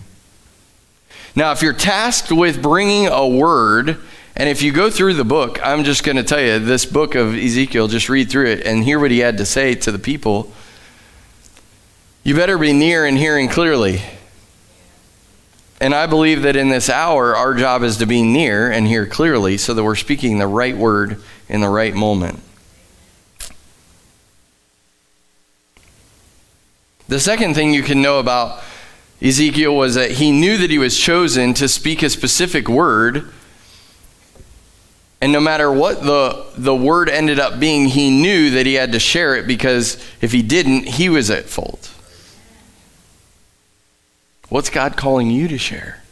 Now, 1.36 1.52
if 1.52 1.62
you're 1.62 1.74
tasked 1.74 2.32
with 2.32 2.62
bringing 2.62 3.08
a 3.08 3.28
word, 3.28 3.98
and 4.36 4.50
if 4.50 4.62
you 4.62 4.72
go 4.72 4.90
through 4.90 5.16
the 5.16 5.26
book, 5.26 5.60
I'm 5.66 5.84
just 5.84 6.04
going 6.04 6.18
to 6.18 6.24
tell 6.24 6.42
you 6.42 6.60
this 6.60 6.86
book 6.86 7.16
of 7.16 7.36
Ezekiel, 7.36 7.88
just 7.88 8.10
read 8.10 8.30
through 8.30 8.48
it 8.48 8.66
and 8.66 8.84
hear 8.84 9.00
what 9.00 9.12
he 9.12 9.20
had 9.20 9.38
to 9.38 9.46
say 9.46 9.76
to 9.76 9.92
the 9.92 10.00
people. 10.00 10.52
You 12.24 12.36
better 12.36 12.58
be 12.58 12.74
near 12.74 13.06
and 13.06 13.18
hearing 13.18 13.48
clearly. 13.48 14.02
And 15.82 15.94
I 15.94 16.08
believe 16.08 16.44
that 16.44 16.56
in 16.56 16.70
this 16.70 16.90
hour, 16.90 17.36
our 17.36 17.54
job 17.54 17.84
is 17.84 17.98
to 17.98 18.06
be 18.06 18.22
near 18.22 18.72
and 18.72 18.88
hear 18.88 19.06
clearly 19.06 19.58
so 19.58 19.74
that 19.74 19.84
we're 19.84 19.96
speaking 19.96 20.38
the 20.38 20.48
right 20.48 20.76
word 20.76 21.22
in 21.50 21.62
the 21.62 21.70
right 21.70 21.94
moment. 21.94 22.40
The 27.08 27.20
second 27.20 27.54
thing 27.54 27.74
you 27.74 27.84
can 27.84 28.02
know 28.02 28.20
about 28.20 28.64
Ezekiel 29.22 29.76
was 29.76 29.96
that 29.96 30.12
he 30.12 30.32
knew 30.32 30.58
that 30.58 30.70
he 30.70 30.78
was 30.78 30.98
chosen 30.98 31.54
to 31.56 31.68
speak 31.68 32.02
a 32.04 32.10
specific 32.10 32.68
word. 32.68 33.32
And 35.22 35.32
no 35.32 35.40
matter 35.40 35.72
what 35.72 36.04
the, 36.04 36.46
the 36.58 36.76
word 36.76 37.10
ended 37.10 37.40
up 37.40 37.60
being, 37.60 37.88
he 37.88 38.10
knew 38.10 38.50
that 38.52 38.66
he 38.66 38.76
had 38.76 38.92
to 38.94 39.00
share 39.00 39.36
it 39.36 39.46
because 39.46 40.04
if 40.22 40.32
he 40.32 40.42
didn't, 40.42 40.88
he 40.88 41.10
was 41.10 41.30
at 41.30 41.46
fault. 41.46 41.95
What's 44.50 44.70
God 44.70 44.96
calling 44.96 45.30
you 45.30 45.48
to 45.48 45.58
share? 45.58 46.04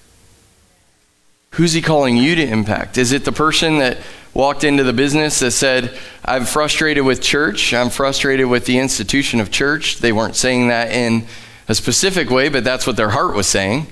Who's 1.51 1.73
he 1.73 1.81
calling 1.81 2.17
you 2.17 2.35
to 2.35 2.47
impact? 2.47 2.97
Is 2.97 3.11
it 3.11 3.25
the 3.25 3.31
person 3.31 3.77
that 3.77 3.99
walked 4.33 4.63
into 4.63 4.83
the 4.83 4.93
business 4.93 5.39
that 5.39 5.51
said, 5.51 5.95
I'm 6.25 6.45
frustrated 6.45 7.05
with 7.05 7.21
church, 7.21 7.73
I'm 7.73 7.91
frustrated 7.91 8.47
with 8.47 8.65
the 8.65 8.79
institution 8.79 9.39
of 9.39 9.51
church? 9.51 9.99
They 9.99 10.11
weren't 10.11 10.35
saying 10.35 10.69
that 10.69 10.91
in 10.91 11.27
a 11.67 11.75
specific 11.75 12.31
way, 12.31 12.49
but 12.49 12.63
that's 12.63 12.87
what 12.87 12.97
their 12.97 13.11
heart 13.11 13.35
was 13.35 13.47
saying. 13.47 13.87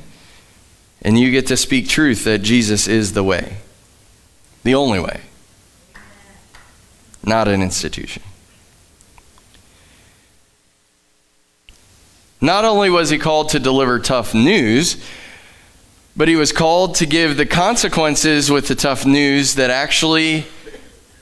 And 1.04 1.20
you 1.20 1.32
get 1.32 1.48
to 1.48 1.58
speak 1.58 1.88
truth 1.88 2.24
that 2.24 2.40
Jesus 2.40 2.88
is 2.88 3.14
the 3.14 3.24
way, 3.24 3.58
the 4.64 4.74
only 4.74 5.00
way, 5.00 5.22
not 7.24 7.48
an 7.48 7.62
institution. 7.62 8.24
Not 12.42 12.66
only 12.66 12.90
was 12.90 13.12
he 13.12 13.20
called 13.20 13.50
to 13.50 13.60
deliver 13.60 14.00
tough 14.00 14.34
news, 14.34 14.98
but 16.18 16.28
he 16.28 16.36
was 16.36 16.52
called 16.52 16.96
to 16.96 17.06
give 17.06 17.38
the 17.38 17.46
consequences 17.46 18.52
with 18.52 18.68
the 18.68 18.76
tough 18.76 19.06
news 19.06 19.56
that 19.56 19.70
actually 19.70 20.46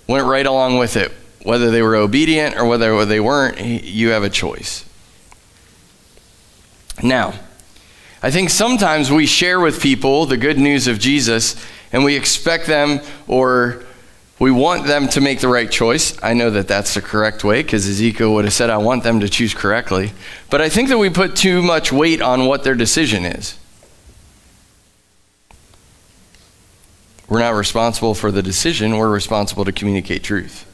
went 0.08 0.26
right 0.26 0.46
along 0.46 0.78
with 0.78 0.96
it. 0.96 1.12
Whether 1.44 1.70
they 1.72 1.82
were 1.82 1.96
obedient 1.96 2.56
or 2.58 2.66
whether 2.66 3.06
they 3.06 3.20
weren't, 3.20 3.60
you 3.62 4.10
have 4.10 4.24
a 4.24 4.30
choice. 4.30 4.86
Now, 7.04 7.34
I 8.22 8.32
think 8.32 8.50
sometimes 8.50 9.12
we 9.12 9.26
share 9.26 9.60
with 9.60 9.82
people 9.82 10.26
the 10.26 10.38
good 10.38 10.58
news 10.58 10.88
of 10.88 11.00
Jesus 11.00 11.56
and 11.92 12.04
we 12.04 12.16
expect 12.16 12.66
them 12.66 13.02
or 13.28 13.86
we 14.40 14.52
want 14.52 14.88
them 14.88 15.10
to 15.10 15.22
make 15.22 15.42
the 15.42 15.50
right 15.50 15.70
choice. 15.70 16.18
I 16.24 16.34
know 16.34 16.50
that 16.52 16.68
that's 16.68 16.94
the 16.94 17.02
correct 17.02 17.44
way 17.44 17.62
because 17.62 17.88
Ezekiel 17.88 18.34
would 18.36 18.46
have 18.46 18.54
said, 18.54 18.70
I 18.70 18.78
want 18.78 19.04
them 19.04 19.20
to 19.20 19.28
choose 19.28 19.54
correctly. 19.54 20.14
But 20.50 20.62
I 20.62 20.70
think 20.70 20.88
that 20.90 20.98
we 20.98 21.10
put 21.10 21.36
too 21.36 21.62
much 21.62 21.92
weight 21.92 22.22
on 22.22 22.46
what 22.46 22.64
their 22.64 22.76
decision 22.76 23.26
is. 23.26 23.58
We're 27.28 27.40
not 27.40 27.54
responsible 27.54 28.16
for 28.16 28.32
the 28.32 28.42
decision, 28.42 28.98
we're 28.98 29.12
responsible 29.12 29.66
to 29.66 29.72
communicate 29.72 30.24
truth. 30.24 30.66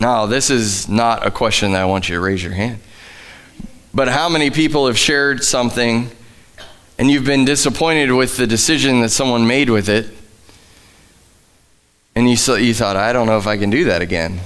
Now, 0.00 0.26
this 0.26 0.48
is 0.48 0.88
not 0.88 1.26
a 1.26 1.30
question 1.30 1.72
that 1.72 1.82
I 1.82 1.84
want 1.84 2.08
you 2.08 2.14
to 2.14 2.20
raise 2.20 2.42
your 2.42 2.54
hand. 2.54 2.80
But 3.92 4.08
how 4.08 4.28
many 4.28 4.50
people 4.50 4.86
have 4.86 4.98
shared 4.98 5.44
something 5.44 6.10
and 6.98 7.10
you've 7.10 7.24
been 7.24 7.44
disappointed 7.44 8.12
with 8.12 8.36
the 8.36 8.46
decision 8.46 9.00
that 9.02 9.10
someone 9.10 9.46
made 9.46 9.70
with 9.70 9.88
it? 9.88 10.17
And 12.18 12.28
you, 12.28 12.56
you 12.56 12.74
thought, 12.74 12.96
I 12.96 13.12
don't 13.12 13.28
know 13.28 13.38
if 13.38 13.46
I 13.46 13.56
can 13.56 13.70
do 13.70 13.84
that 13.84 14.02
again. 14.02 14.40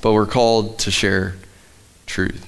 But 0.00 0.14
we're 0.14 0.24
called 0.24 0.78
to 0.78 0.90
share 0.90 1.34
truth. 2.06 2.46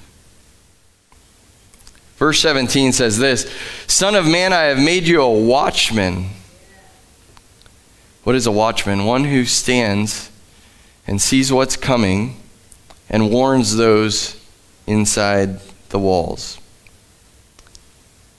Verse 2.16 2.40
17 2.40 2.92
says 2.92 3.18
this 3.18 3.54
Son 3.86 4.14
of 4.14 4.26
man, 4.26 4.54
I 4.54 4.62
have 4.62 4.78
made 4.78 5.06
you 5.06 5.20
a 5.20 5.30
watchman. 5.30 6.30
What 8.24 8.34
is 8.34 8.46
a 8.46 8.52
watchman? 8.52 9.04
One 9.04 9.24
who 9.24 9.44
stands 9.44 10.30
and 11.06 11.20
sees 11.20 11.52
what's 11.52 11.76
coming 11.76 12.40
and 13.10 13.30
warns 13.30 13.76
those 13.76 14.42
inside 14.86 15.60
the 15.90 15.98
walls. 15.98 16.58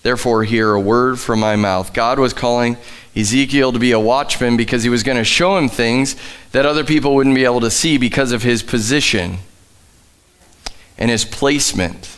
Therefore, 0.03 0.43
hear 0.43 0.73
a 0.73 0.79
word 0.79 1.19
from 1.19 1.39
my 1.39 1.55
mouth. 1.55 1.93
God 1.93 2.19
was 2.19 2.33
calling 2.33 2.77
Ezekiel 3.15 3.71
to 3.71 3.79
be 3.79 3.93
a 3.93 3.99
watchman 3.99 4.57
because 4.57 4.83
he 4.83 4.89
was 4.89 5.01
going 5.01 5.17
to 5.17 5.23
show 5.23 5.57
him 5.57 5.69
things 5.69 6.15
that 6.51 6.65
other 6.65 6.83
people 6.83 7.15
wouldn't 7.15 7.35
be 7.35 7.45
able 7.45 7.61
to 7.61 7.71
see 7.71 7.97
because 7.97 8.31
of 8.31 8.43
his 8.43 8.61
position 8.61 9.37
and 10.97 11.09
his 11.09 11.23
placement. 11.23 12.17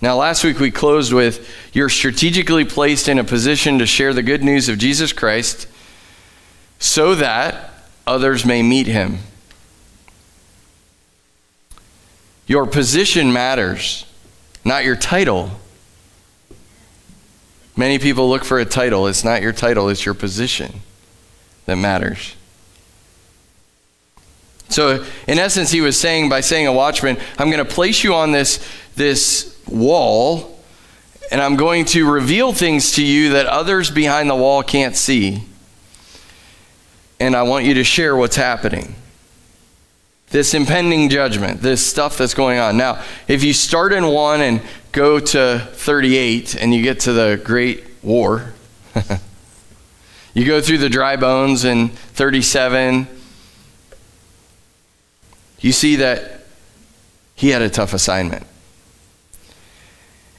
Now, 0.00 0.16
last 0.16 0.42
week 0.42 0.58
we 0.58 0.70
closed 0.70 1.12
with 1.12 1.48
You're 1.72 1.88
strategically 1.88 2.64
placed 2.64 3.08
in 3.08 3.18
a 3.18 3.24
position 3.24 3.78
to 3.78 3.86
share 3.86 4.12
the 4.12 4.22
good 4.22 4.42
news 4.42 4.68
of 4.68 4.78
Jesus 4.78 5.12
Christ 5.12 5.68
so 6.78 7.14
that 7.14 7.70
others 8.06 8.44
may 8.44 8.62
meet 8.62 8.86
him. 8.86 9.18
Your 12.46 12.66
position 12.66 13.32
matters, 13.32 14.04
not 14.64 14.84
your 14.84 14.96
title. 14.96 15.50
Many 17.76 17.98
people 17.98 18.28
look 18.28 18.44
for 18.44 18.58
a 18.58 18.64
title. 18.64 19.06
It's 19.06 19.24
not 19.24 19.42
your 19.42 19.52
title, 19.52 19.88
it's 19.88 20.04
your 20.04 20.14
position 20.14 20.80
that 21.66 21.76
matters. 21.76 22.36
So, 24.68 25.04
in 25.26 25.38
essence, 25.38 25.70
he 25.70 25.80
was 25.80 25.98
saying 25.98 26.28
by 26.28 26.40
saying 26.40 26.66
a 26.66 26.72
watchman, 26.72 27.18
I'm 27.38 27.50
going 27.50 27.64
to 27.64 27.70
place 27.70 28.02
you 28.02 28.14
on 28.14 28.32
this, 28.32 28.66
this 28.96 29.58
wall, 29.68 30.58
and 31.30 31.40
I'm 31.40 31.56
going 31.56 31.84
to 31.86 32.10
reveal 32.10 32.52
things 32.52 32.92
to 32.92 33.04
you 33.04 33.30
that 33.30 33.46
others 33.46 33.90
behind 33.90 34.30
the 34.30 34.34
wall 34.34 34.62
can't 34.62 34.96
see. 34.96 35.44
And 37.20 37.36
I 37.36 37.42
want 37.42 37.64
you 37.64 37.74
to 37.74 37.84
share 37.84 38.16
what's 38.16 38.36
happening. 38.36 38.94
this 40.32 40.54
impending 40.54 41.10
judgment, 41.10 41.60
this 41.60 41.86
stuff 41.86 42.18
that's 42.18 42.34
going 42.34 42.58
on. 42.58 42.76
Now, 42.76 43.02
if 43.28 43.44
you 43.44 43.52
start 43.52 43.92
in 43.92 44.06
1 44.06 44.40
and 44.40 44.62
go 44.92 45.18
to 45.18 45.58
38 45.72 46.54
and 46.54 46.74
you 46.74 46.82
get 46.82 47.00
to 47.00 47.12
the 47.12 47.40
Great 47.42 47.84
War, 48.02 48.52
you 50.34 50.44
go 50.44 50.60
through 50.60 50.78
the 50.78 50.90
dry 50.90 51.16
bones 51.16 51.64
in 51.64 51.88
37, 51.88 53.06
you 55.60 55.72
see 55.72 55.96
that 55.96 56.44
he 57.34 57.48
had 57.48 57.62
a 57.62 57.70
tough 57.70 57.94
assignment. 57.94 58.46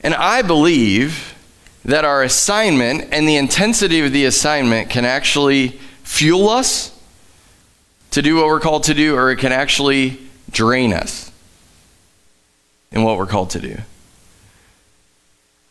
And 0.02 0.14
I 0.14 0.42
believe 0.42 1.34
that 1.84 2.04
our 2.04 2.22
assignment 2.22 3.08
and 3.12 3.28
the 3.28 3.36
intensity 3.36 4.00
of 4.00 4.12
the 4.12 4.24
assignment 4.24 4.88
can 4.88 5.04
actually 5.04 5.68
fuel 6.02 6.48
us 6.48 6.90
to 8.10 8.22
do 8.22 8.36
what 8.36 8.46
we're 8.46 8.60
called 8.60 8.84
to 8.84 8.94
do, 8.94 9.16
or 9.16 9.30
it 9.32 9.38
can 9.38 9.50
actually 9.50 10.18
drain 10.50 10.92
us 10.92 11.32
in 12.92 13.02
what 13.02 13.18
we're 13.18 13.26
called 13.26 13.50
to 13.50 13.60
do. 13.60 13.78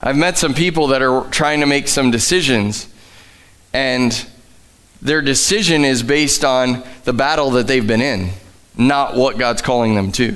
I've 0.06 0.18
met 0.18 0.38
some 0.38 0.54
people 0.54 0.88
that 0.88 1.02
are 1.02 1.24
trying 1.30 1.62
to 1.62 1.66
make 1.66 1.88
some 1.88 2.12
decisions, 2.12 2.90
and 3.72 4.28
their 5.02 5.22
decision 5.22 5.86
is 5.86 6.04
based 6.04 6.44
on 6.44 6.84
the 7.06 7.14
battle 7.14 7.52
that 7.52 7.68
they've 7.68 7.88
been 7.88 8.02
in, 8.02 8.32
not 8.78 9.16
what 9.16 9.38
God's 9.38 9.62
calling 9.62 9.96
them 9.96 10.12
to. 10.12 10.36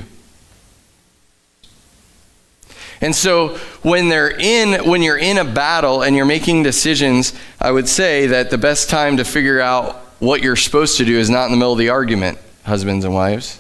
And 3.02 3.14
so 3.14 3.58
when 3.84 4.08
they're 4.08 4.32
in 4.32 4.90
when 4.90 5.02
you're 5.02 5.18
in 5.18 5.38
a 5.38 5.44
battle 5.44 6.02
and 6.02 6.16
you're 6.16 6.26
making 6.26 6.64
decisions, 6.64 7.34
I 7.60 7.70
would 7.70 7.90
say 7.90 8.28
that 8.28 8.50
the 8.50 8.58
best 8.58 8.90
time 8.90 9.18
to 9.18 9.26
figure 9.26 9.60
out 9.60 9.98
what 10.20 10.42
you're 10.42 10.56
supposed 10.56 10.98
to 11.00 11.06
do 11.06 11.20
is 11.20 11.30
not 11.30 11.48
in 11.48 11.52
the 11.52 11.58
middle 11.58 11.74
of 11.74 11.78
the 11.78 11.90
argument, 11.90 12.38
husbands 12.64 13.04
and 13.04 13.14
wives. 13.14 13.60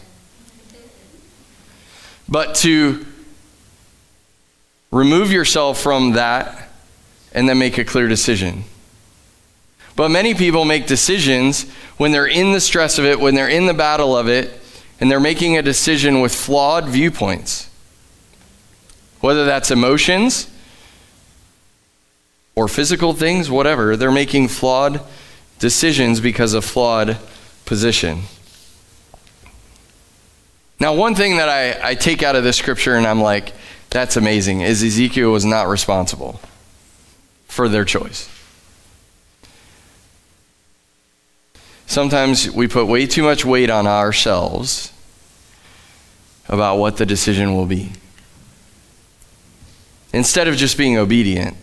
But 2.30 2.56
to 2.56 3.06
remove 4.91 5.32
yourself 5.32 5.79
from 5.79 6.13
that 6.13 6.70
and 7.34 7.48
then 7.48 7.60
make 7.60 7.77
a 7.77 7.86
clear 7.86 8.08
decision. 8.08 8.63
But 9.96 10.10
many 10.12 10.34
people 10.34 10.65
make 10.65 10.88
decisions 10.88 11.70
when 11.98 12.12
they're 12.12 12.27
in 12.27 12.51
the 12.51 12.62
stress 12.62 13.00
of 13.00 13.06
it, 13.06 13.20
when 13.20 13.36
they're 13.36 13.50
in 13.50 13.65
the 13.65 13.74
battle 13.74 14.15
of 14.15 14.27
it, 14.27 14.62
and 15.00 15.10
they're 15.10 15.20
making 15.20 15.58
a 15.58 15.62
decision 15.62 16.22
with 16.22 16.34
flawed 16.34 16.86
viewpoints 16.86 17.67
whether 19.20 19.46
that's 19.46 19.72
emotions 19.72 20.50
or 22.56 22.67
physical 22.67 23.13
things, 23.13 23.50
whatever. 23.50 23.96
They're 23.96 24.12
making 24.12 24.48
flawed 24.50 25.01
decisions 25.60 26.20
because 26.20 26.53
of 26.53 26.63
flawed 26.65 27.17
position. 27.65 28.24
Now, 30.79 30.94
one 30.94 31.15
thing 31.15 31.38
that 31.38 31.50
I, 31.50 31.89
I 31.89 31.96
take 31.96 32.22
out 32.22 32.36
of 32.36 32.44
this 32.44 32.58
scripture 32.58 32.96
and 32.96 33.08
I'm 33.08 33.22
like, 33.22 33.53
that's 33.89 34.17
amazing, 34.17 34.62
is 34.62 34.84
Ezekiel 34.84 35.32
was 35.32 35.46
not 35.46 35.67
responsible 35.67 36.39
for 37.48 37.70
their 37.70 37.86
choice. 37.86 38.29
Sometimes 41.86 42.51
we 42.51 42.67
put 42.67 42.86
way 42.86 43.08
too 43.08 43.24
much 43.24 43.46
weight 43.46 43.70
on 43.70 43.88
ourselves 43.88 44.91
about 46.50 46.77
what 46.77 46.98
the 46.98 47.06
decision 47.06 47.56
will 47.56 47.65
be 47.65 47.91
instead 50.13 50.48
of 50.48 50.56
just 50.56 50.77
being 50.77 50.98
obedient. 50.98 51.56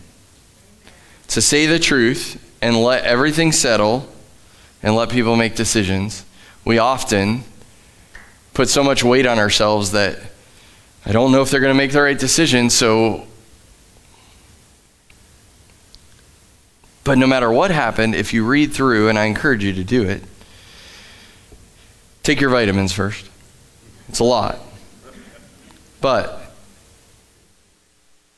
To 1.29 1.41
say 1.41 1.65
the 1.65 1.79
truth 1.79 2.41
and 2.61 2.81
let 2.81 3.03
everything 3.03 3.51
settle 3.51 4.07
and 4.81 4.95
let 4.95 5.09
people 5.09 5.35
make 5.35 5.55
decisions, 5.55 6.25
we 6.63 6.77
often 6.77 7.43
put 8.53 8.69
so 8.69 8.83
much 8.83 9.03
weight 9.03 9.25
on 9.25 9.39
ourselves 9.39 9.91
that 9.91 10.19
I 11.05 11.11
don't 11.11 11.31
know 11.31 11.41
if 11.41 11.51
they're 11.51 11.59
going 11.59 11.73
to 11.73 11.77
make 11.77 11.91
the 11.91 12.01
right 12.01 12.17
decision, 12.17 12.69
so. 12.69 13.27
But 17.03 17.17
no 17.17 17.27
matter 17.27 17.51
what 17.51 17.69
happened, 17.69 18.15
if 18.15 18.33
you 18.33 18.45
read 18.45 18.73
through, 18.73 19.09
and 19.09 19.19
I 19.19 19.25
encourage 19.25 19.63
you 19.63 19.73
to 19.73 19.83
do 19.83 20.03
it, 20.03 20.23
take 22.23 22.41
your 22.41 22.49
vitamins 22.49 22.91
first. 22.91 23.29
It's 24.09 24.19
a 24.19 24.23
lot. 24.23 24.59
But 26.01 26.41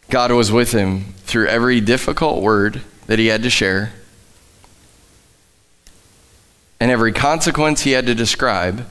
God 0.09 0.31
was 0.31 0.51
with 0.51 0.73
him 0.73 1.13
through 1.23 1.47
every 1.47 1.79
difficult 1.81 2.41
word 2.41 2.81
that 3.07 3.19
he 3.19 3.27
had 3.27 3.43
to 3.43 3.49
share 3.49 3.93
and 6.79 6.91
every 6.91 7.11
consequence 7.11 7.81
he 7.81 7.91
had 7.91 8.05
to 8.05 8.15
describe 8.15 8.85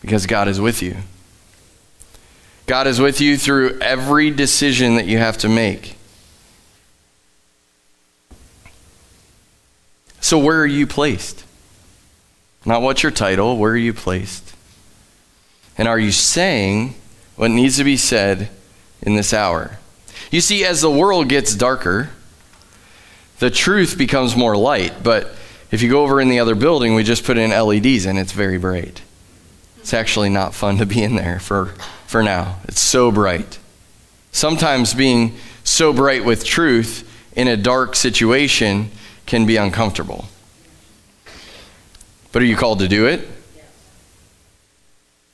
because 0.00 0.26
God 0.26 0.48
is 0.48 0.60
with 0.60 0.82
you. 0.82 0.96
God 2.66 2.86
is 2.86 3.00
with 3.00 3.20
you 3.20 3.36
through 3.36 3.78
every 3.80 4.30
decision 4.30 4.96
that 4.96 5.06
you 5.06 5.18
have 5.18 5.38
to 5.38 5.48
make. 5.48 5.96
So, 10.20 10.38
where 10.38 10.60
are 10.60 10.66
you 10.66 10.86
placed? 10.86 11.44
Not 12.64 12.82
what's 12.82 13.02
your 13.02 13.12
title, 13.12 13.56
where 13.58 13.72
are 13.72 13.76
you 13.76 13.92
placed? 13.92 14.54
And 15.76 15.88
are 15.88 15.98
you 15.98 16.12
saying 16.12 16.94
what 17.36 17.50
needs 17.50 17.76
to 17.76 17.84
be 17.84 17.96
said 17.96 18.48
in 19.02 19.16
this 19.16 19.32
hour. 19.32 19.78
You 20.30 20.40
see, 20.40 20.64
as 20.64 20.80
the 20.80 20.90
world 20.90 21.28
gets 21.28 21.54
darker, 21.54 22.10
the 23.38 23.50
truth 23.50 23.98
becomes 23.98 24.36
more 24.36 24.56
light. 24.56 25.02
But 25.02 25.34
if 25.70 25.82
you 25.82 25.90
go 25.90 26.02
over 26.02 26.20
in 26.20 26.28
the 26.28 26.38
other 26.38 26.54
building, 26.54 26.94
we 26.94 27.02
just 27.02 27.24
put 27.24 27.38
in 27.38 27.50
LEDs 27.50 28.06
and 28.06 28.18
it's 28.18 28.32
very 28.32 28.58
bright. 28.58 29.02
It's 29.78 29.92
actually 29.92 30.28
not 30.28 30.54
fun 30.54 30.78
to 30.78 30.86
be 30.86 31.02
in 31.02 31.16
there 31.16 31.40
for, 31.40 31.74
for 32.12 32.22
now. 32.22 32.58
It's 32.64 32.80
so 32.80 33.10
bright. 33.10 33.58
Sometimes 34.32 34.92
being 34.92 35.34
so 35.64 35.94
bright 35.94 36.24
with 36.24 36.44
truth 36.44 37.08
in 37.34 37.48
a 37.48 37.56
dark 37.56 37.96
situation 37.96 38.90
can 39.24 39.46
be 39.46 39.56
uncomfortable. 39.56 40.26
But 42.30 42.42
are 42.42 42.44
you 42.44 42.54
called 42.54 42.80
to 42.80 42.88
do 42.88 43.06
it? 43.06 43.26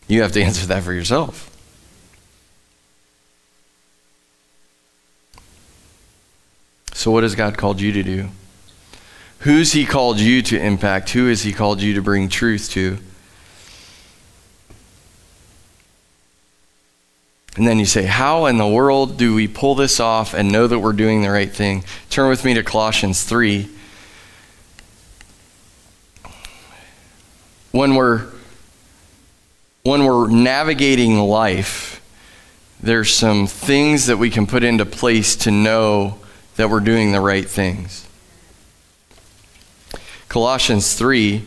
You 0.06 0.22
have 0.22 0.30
to 0.32 0.42
answer 0.42 0.66
that 0.66 0.84
for 0.84 0.92
yourself. 0.92 1.44
So, 6.92 7.10
what 7.10 7.24
has 7.24 7.34
God 7.34 7.58
called 7.58 7.80
you 7.80 7.92
to 7.92 8.02
do? 8.02 8.28
Who's 9.40 9.72
He 9.72 9.84
called 9.84 10.18
you 10.18 10.42
to 10.42 10.60
impact? 10.60 11.10
Who 11.10 11.26
has 11.26 11.42
He 11.42 11.52
called 11.52 11.82
you 11.82 11.94
to 11.94 12.02
bring 12.02 12.28
truth 12.28 12.70
to? 12.70 12.98
And 17.58 17.66
then 17.66 17.80
you 17.80 17.86
say, 17.86 18.04
How 18.04 18.46
in 18.46 18.56
the 18.56 18.68
world 18.68 19.16
do 19.16 19.34
we 19.34 19.48
pull 19.48 19.74
this 19.74 19.98
off 19.98 20.32
and 20.32 20.52
know 20.52 20.68
that 20.68 20.78
we're 20.78 20.92
doing 20.92 21.22
the 21.22 21.30
right 21.30 21.50
thing? 21.50 21.82
Turn 22.08 22.28
with 22.28 22.44
me 22.44 22.54
to 22.54 22.62
Colossians 22.62 23.24
3. 23.24 23.68
When 27.72 27.96
we're, 27.96 28.28
when 29.82 30.04
we're 30.04 30.28
navigating 30.28 31.18
life, 31.18 32.00
there's 32.80 33.12
some 33.12 33.48
things 33.48 34.06
that 34.06 34.18
we 34.18 34.30
can 34.30 34.46
put 34.46 34.62
into 34.62 34.86
place 34.86 35.34
to 35.34 35.50
know 35.50 36.20
that 36.54 36.70
we're 36.70 36.78
doing 36.78 37.10
the 37.10 37.20
right 37.20 37.50
things. 37.50 38.06
Colossians 40.28 40.94
3 40.94 41.44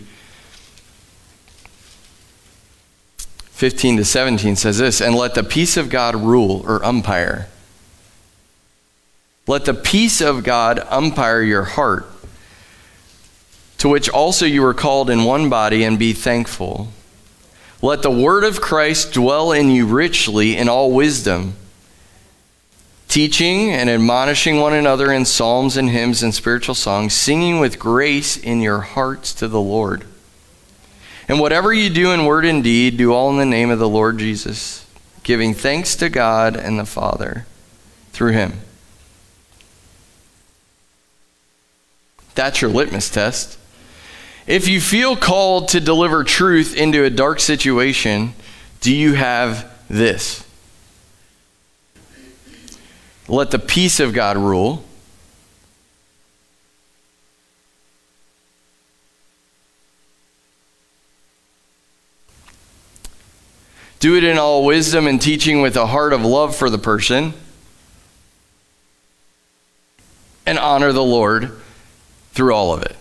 15 3.61 3.97
to 3.97 4.03
17 4.03 4.55
says 4.55 4.79
this, 4.79 4.99
and 4.99 5.13
let 5.13 5.35
the 5.35 5.43
peace 5.43 5.77
of 5.77 5.87
God 5.87 6.15
rule 6.15 6.63
or 6.65 6.83
umpire. 6.83 7.47
Let 9.45 9.65
the 9.65 9.75
peace 9.75 10.19
of 10.19 10.43
God 10.43 10.79
umpire 10.89 11.43
your 11.43 11.65
heart, 11.65 12.07
to 13.77 13.87
which 13.87 14.09
also 14.09 14.47
you 14.47 14.63
were 14.63 14.73
called 14.73 15.11
in 15.11 15.25
one 15.25 15.47
body, 15.47 15.83
and 15.83 15.99
be 15.99 16.11
thankful. 16.11 16.87
Let 17.83 18.01
the 18.01 18.09
word 18.09 18.43
of 18.43 18.61
Christ 18.61 19.13
dwell 19.13 19.51
in 19.51 19.69
you 19.69 19.85
richly 19.85 20.57
in 20.57 20.67
all 20.67 20.91
wisdom 20.91 21.53
teaching 23.07 23.69
and 23.69 23.91
admonishing 23.91 24.59
one 24.59 24.73
another 24.73 25.13
in 25.13 25.23
psalms 25.23 25.77
and 25.77 25.91
hymns 25.91 26.23
and 26.23 26.33
spiritual 26.33 26.73
songs, 26.73 27.13
singing 27.13 27.59
with 27.59 27.77
grace 27.77 28.37
in 28.37 28.61
your 28.61 28.79
hearts 28.79 29.35
to 29.35 29.47
the 29.47 29.61
Lord. 29.61 30.03
And 31.31 31.39
whatever 31.39 31.71
you 31.71 31.89
do 31.89 32.11
in 32.11 32.25
word 32.25 32.43
and 32.43 32.61
deed, 32.61 32.97
do 32.97 33.13
all 33.13 33.29
in 33.29 33.37
the 33.37 33.45
name 33.45 33.69
of 33.69 33.79
the 33.79 33.87
Lord 33.87 34.17
Jesus, 34.17 34.85
giving 35.23 35.53
thanks 35.53 35.95
to 35.95 36.09
God 36.09 36.57
and 36.57 36.77
the 36.77 36.85
Father 36.85 37.45
through 38.11 38.33
him. 38.33 38.59
That's 42.35 42.61
your 42.61 42.69
litmus 42.69 43.09
test. 43.09 43.57
If 44.45 44.67
you 44.67 44.81
feel 44.81 45.15
called 45.15 45.69
to 45.69 45.79
deliver 45.79 46.25
truth 46.25 46.75
into 46.75 47.05
a 47.05 47.09
dark 47.09 47.39
situation, 47.39 48.33
do 48.81 48.93
you 48.93 49.13
have 49.13 49.71
this? 49.87 50.45
Let 53.29 53.51
the 53.51 53.59
peace 53.59 54.01
of 54.01 54.11
God 54.11 54.35
rule. 54.35 54.83
Do 64.01 64.17
it 64.17 64.23
in 64.23 64.39
all 64.39 64.65
wisdom 64.65 65.05
and 65.05 65.21
teaching 65.21 65.61
with 65.61 65.77
a 65.77 65.85
heart 65.85 66.11
of 66.11 66.25
love 66.25 66.55
for 66.55 66.71
the 66.71 66.79
person. 66.79 67.33
And 70.43 70.57
honor 70.57 70.91
the 70.91 71.03
Lord 71.03 71.51
through 72.31 72.51
all 72.51 72.73
of 72.73 72.81
it. 72.81 72.95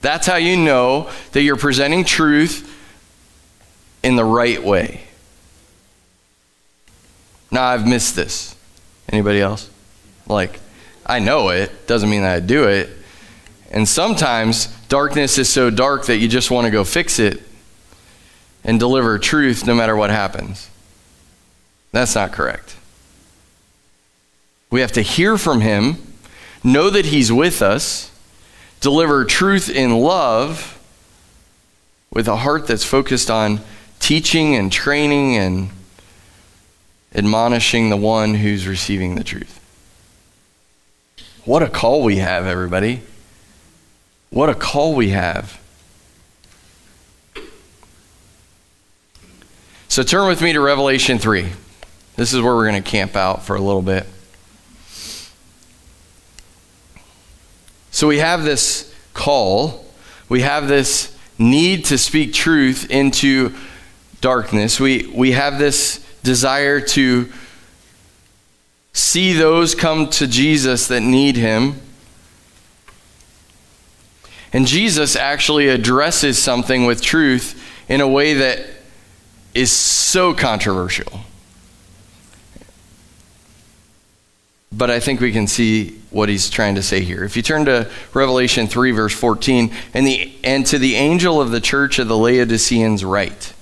That's 0.00 0.26
how 0.26 0.34
you 0.34 0.56
know 0.56 1.08
that 1.30 1.42
you're 1.42 1.56
presenting 1.56 2.04
truth 2.04 2.68
in 4.02 4.16
the 4.16 4.24
right 4.24 4.60
way. 4.60 5.02
Now 7.52 7.66
I've 7.66 7.86
missed 7.86 8.16
this. 8.16 8.56
Anybody 9.08 9.40
else? 9.40 9.70
Like, 10.26 10.58
I 11.06 11.20
know 11.20 11.50
it, 11.50 11.86
doesn't 11.86 12.10
mean 12.10 12.22
that 12.22 12.34
I 12.34 12.40
do 12.40 12.64
it. 12.64 12.90
And 13.70 13.88
sometimes 13.88 14.66
darkness 14.88 15.38
is 15.38 15.48
so 15.48 15.70
dark 15.70 16.06
that 16.06 16.16
you 16.16 16.26
just 16.26 16.50
want 16.50 16.64
to 16.64 16.72
go 16.72 16.82
fix 16.82 17.20
it 17.20 17.40
and 18.64 18.78
deliver 18.78 19.18
truth 19.18 19.66
no 19.66 19.74
matter 19.74 19.96
what 19.96 20.10
happens. 20.10 20.68
That's 21.92 22.14
not 22.14 22.32
correct. 22.32 22.76
We 24.70 24.80
have 24.80 24.92
to 24.92 25.02
hear 25.02 25.36
from 25.36 25.60
Him, 25.60 25.96
know 26.64 26.88
that 26.90 27.06
He's 27.06 27.32
with 27.32 27.60
us, 27.60 28.10
deliver 28.80 29.24
truth 29.24 29.68
in 29.68 29.98
love 29.98 30.78
with 32.10 32.28
a 32.28 32.36
heart 32.36 32.66
that's 32.66 32.84
focused 32.84 33.30
on 33.30 33.60
teaching 34.00 34.54
and 34.54 34.72
training 34.72 35.36
and 35.36 35.70
admonishing 37.14 37.90
the 37.90 37.96
one 37.96 38.34
who's 38.34 38.66
receiving 38.66 39.14
the 39.14 39.24
truth. 39.24 39.58
What 41.44 41.62
a 41.62 41.68
call 41.68 42.02
we 42.02 42.16
have, 42.16 42.46
everybody. 42.46 43.02
What 44.30 44.48
a 44.48 44.54
call 44.54 44.94
we 44.94 45.10
have. 45.10 45.61
So 49.92 50.02
turn 50.02 50.26
with 50.26 50.40
me 50.40 50.54
to 50.54 50.60
Revelation 50.62 51.18
3. 51.18 51.52
This 52.16 52.32
is 52.32 52.40
where 52.40 52.54
we're 52.54 52.66
going 52.66 52.82
to 52.82 52.90
camp 52.90 53.14
out 53.14 53.42
for 53.42 53.56
a 53.56 53.60
little 53.60 53.82
bit. 53.82 54.06
So 57.90 58.08
we 58.08 58.16
have 58.16 58.42
this 58.42 58.90
call, 59.12 59.84
we 60.30 60.40
have 60.40 60.66
this 60.66 61.14
need 61.36 61.84
to 61.84 61.98
speak 61.98 62.32
truth 62.32 62.90
into 62.90 63.54
darkness. 64.22 64.80
We, 64.80 65.12
we 65.14 65.32
have 65.32 65.58
this 65.58 65.98
desire 66.22 66.80
to 66.80 67.30
see 68.94 69.34
those 69.34 69.74
come 69.74 70.08
to 70.08 70.26
Jesus 70.26 70.88
that 70.88 71.02
need 71.02 71.36
him. 71.36 71.82
And 74.54 74.66
Jesus 74.66 75.16
actually 75.16 75.68
addresses 75.68 76.38
something 76.38 76.86
with 76.86 77.02
truth 77.02 77.62
in 77.90 78.00
a 78.00 78.08
way 78.08 78.32
that 78.32 78.71
is 79.54 79.70
so 79.70 80.32
controversial. 80.34 81.20
But 84.72 84.90
I 84.90 85.00
think 85.00 85.20
we 85.20 85.32
can 85.32 85.46
see 85.46 86.00
what 86.10 86.28
he's 86.28 86.48
trying 86.48 86.76
to 86.76 86.82
say 86.82 87.00
here. 87.00 87.24
If 87.24 87.36
you 87.36 87.42
turn 87.42 87.66
to 87.66 87.90
Revelation 88.14 88.66
3, 88.66 88.90
verse 88.92 89.14
14, 89.14 89.70
and, 89.92 90.06
the, 90.06 90.32
and 90.42 90.64
to 90.66 90.78
the 90.78 90.94
angel 90.94 91.40
of 91.40 91.50
the 91.50 91.60
church 91.60 91.98
of 91.98 92.08
the 92.08 92.16
Laodiceans, 92.16 93.04
write 93.04 93.52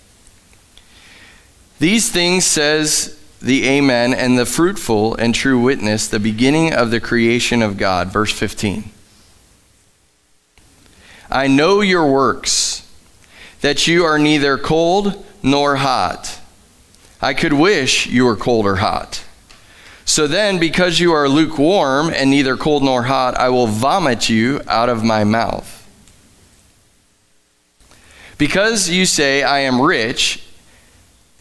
These 1.81 2.11
things 2.11 2.45
says 2.45 3.21
the 3.43 3.67
Amen 3.67 4.15
and 4.15 4.39
the 4.39 4.47
fruitful 4.47 5.17
and 5.17 5.35
true 5.35 5.61
witness, 5.61 6.07
the 6.07 6.21
beginning 6.21 6.73
of 6.73 6.91
the 6.91 7.01
creation 7.01 7.63
of 7.63 7.77
God. 7.77 8.13
Verse 8.13 8.33
15. 8.33 8.85
I 11.29 11.47
know 11.47 11.81
your 11.81 12.11
works, 12.11 12.89
that 13.61 13.87
you 13.87 14.05
are 14.05 14.19
neither 14.19 14.59
cold 14.59 15.25
nor 15.43 15.77
hot. 15.77 16.41
I 17.21 17.35
could 17.35 17.53
wish 17.53 18.07
you 18.07 18.25
were 18.25 18.37
cold 18.37 18.67
or 18.67 18.77
hot. 18.77 19.25
So 20.05 20.27
then, 20.27 20.59
because 20.59 20.99
you 20.99 21.13
are 21.13 21.29
lukewarm 21.29 22.11
and 22.13 22.31
neither 22.31 22.57
cold 22.57 22.83
nor 22.83 23.05
hot, 23.05 23.37
I 23.37 23.49
will 23.51 23.67
vomit 23.69 24.29
you 24.29 24.61
out 24.67 24.89
of 24.89 25.05
my 25.05 25.23
mouth. 25.23 25.77
Because 28.37 28.89
you 28.89 29.07
say, 29.07 29.43
I 29.43 29.61
am 29.61 29.81
rich, 29.81 30.43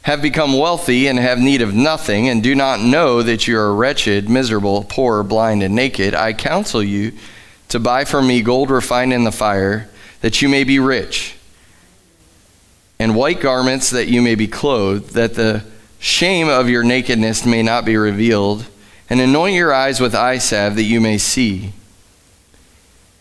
have 0.04 0.22
become 0.22 0.58
wealthy, 0.58 1.08
and 1.08 1.18
have 1.18 1.40
need 1.40 1.62
of 1.62 1.74
nothing, 1.74 2.28
and 2.30 2.44
do 2.44 2.54
not 2.54 2.80
know 2.80 3.24
that 3.24 3.48
you 3.48 3.58
are 3.58 3.74
wretched, 3.74 4.30
miserable, 4.30 4.84
poor, 4.84 5.24
blind, 5.24 5.64
and 5.64 5.74
naked, 5.74 6.14
I 6.14 6.34
counsel 6.34 6.84
you 6.84 7.14
to 7.70 7.80
buy 7.80 8.06
from 8.06 8.28
me 8.28 8.42
gold 8.42 8.70
refined 8.70 9.14
in 9.14 9.24
the 9.24 9.32
fire, 9.32 9.90
that 10.22 10.42
you 10.42 10.50
may 10.50 10.64
be 10.64 10.78
rich, 10.78 11.39
and 13.00 13.16
white 13.16 13.40
garments 13.40 13.90
that 13.90 14.10
you 14.10 14.22
may 14.22 14.36
be 14.36 14.48
clothed, 14.48 15.14
that 15.14 15.36
the 15.36 15.64
shame 16.00 16.50
of 16.50 16.70
your 16.70 16.84
nakedness 16.84 17.46
may 17.46 17.64
not 17.64 17.86
be 17.86 17.96
revealed, 17.96 18.66
and 19.10 19.22
anoint 19.22 19.56
your 19.56 19.74
eyes 19.74 20.00
with 20.00 20.14
eye 20.14 20.38
salve 20.38 20.76
that 20.76 20.84
you 20.84 21.00
may 21.00 21.18
see. 21.18 21.72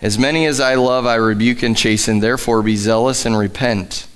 As 0.03 0.19
many 0.19 0.47
as 0.47 0.61
I 0.61 0.75
love, 0.75 1.07
I 1.07 1.15
rebuke 1.15 1.63
and 1.63 1.77
chasten, 1.77 2.21
therefore 2.21 2.63
be 2.63 2.77
zealous 2.77 3.25
and 3.25 3.37
repent. 3.37 4.07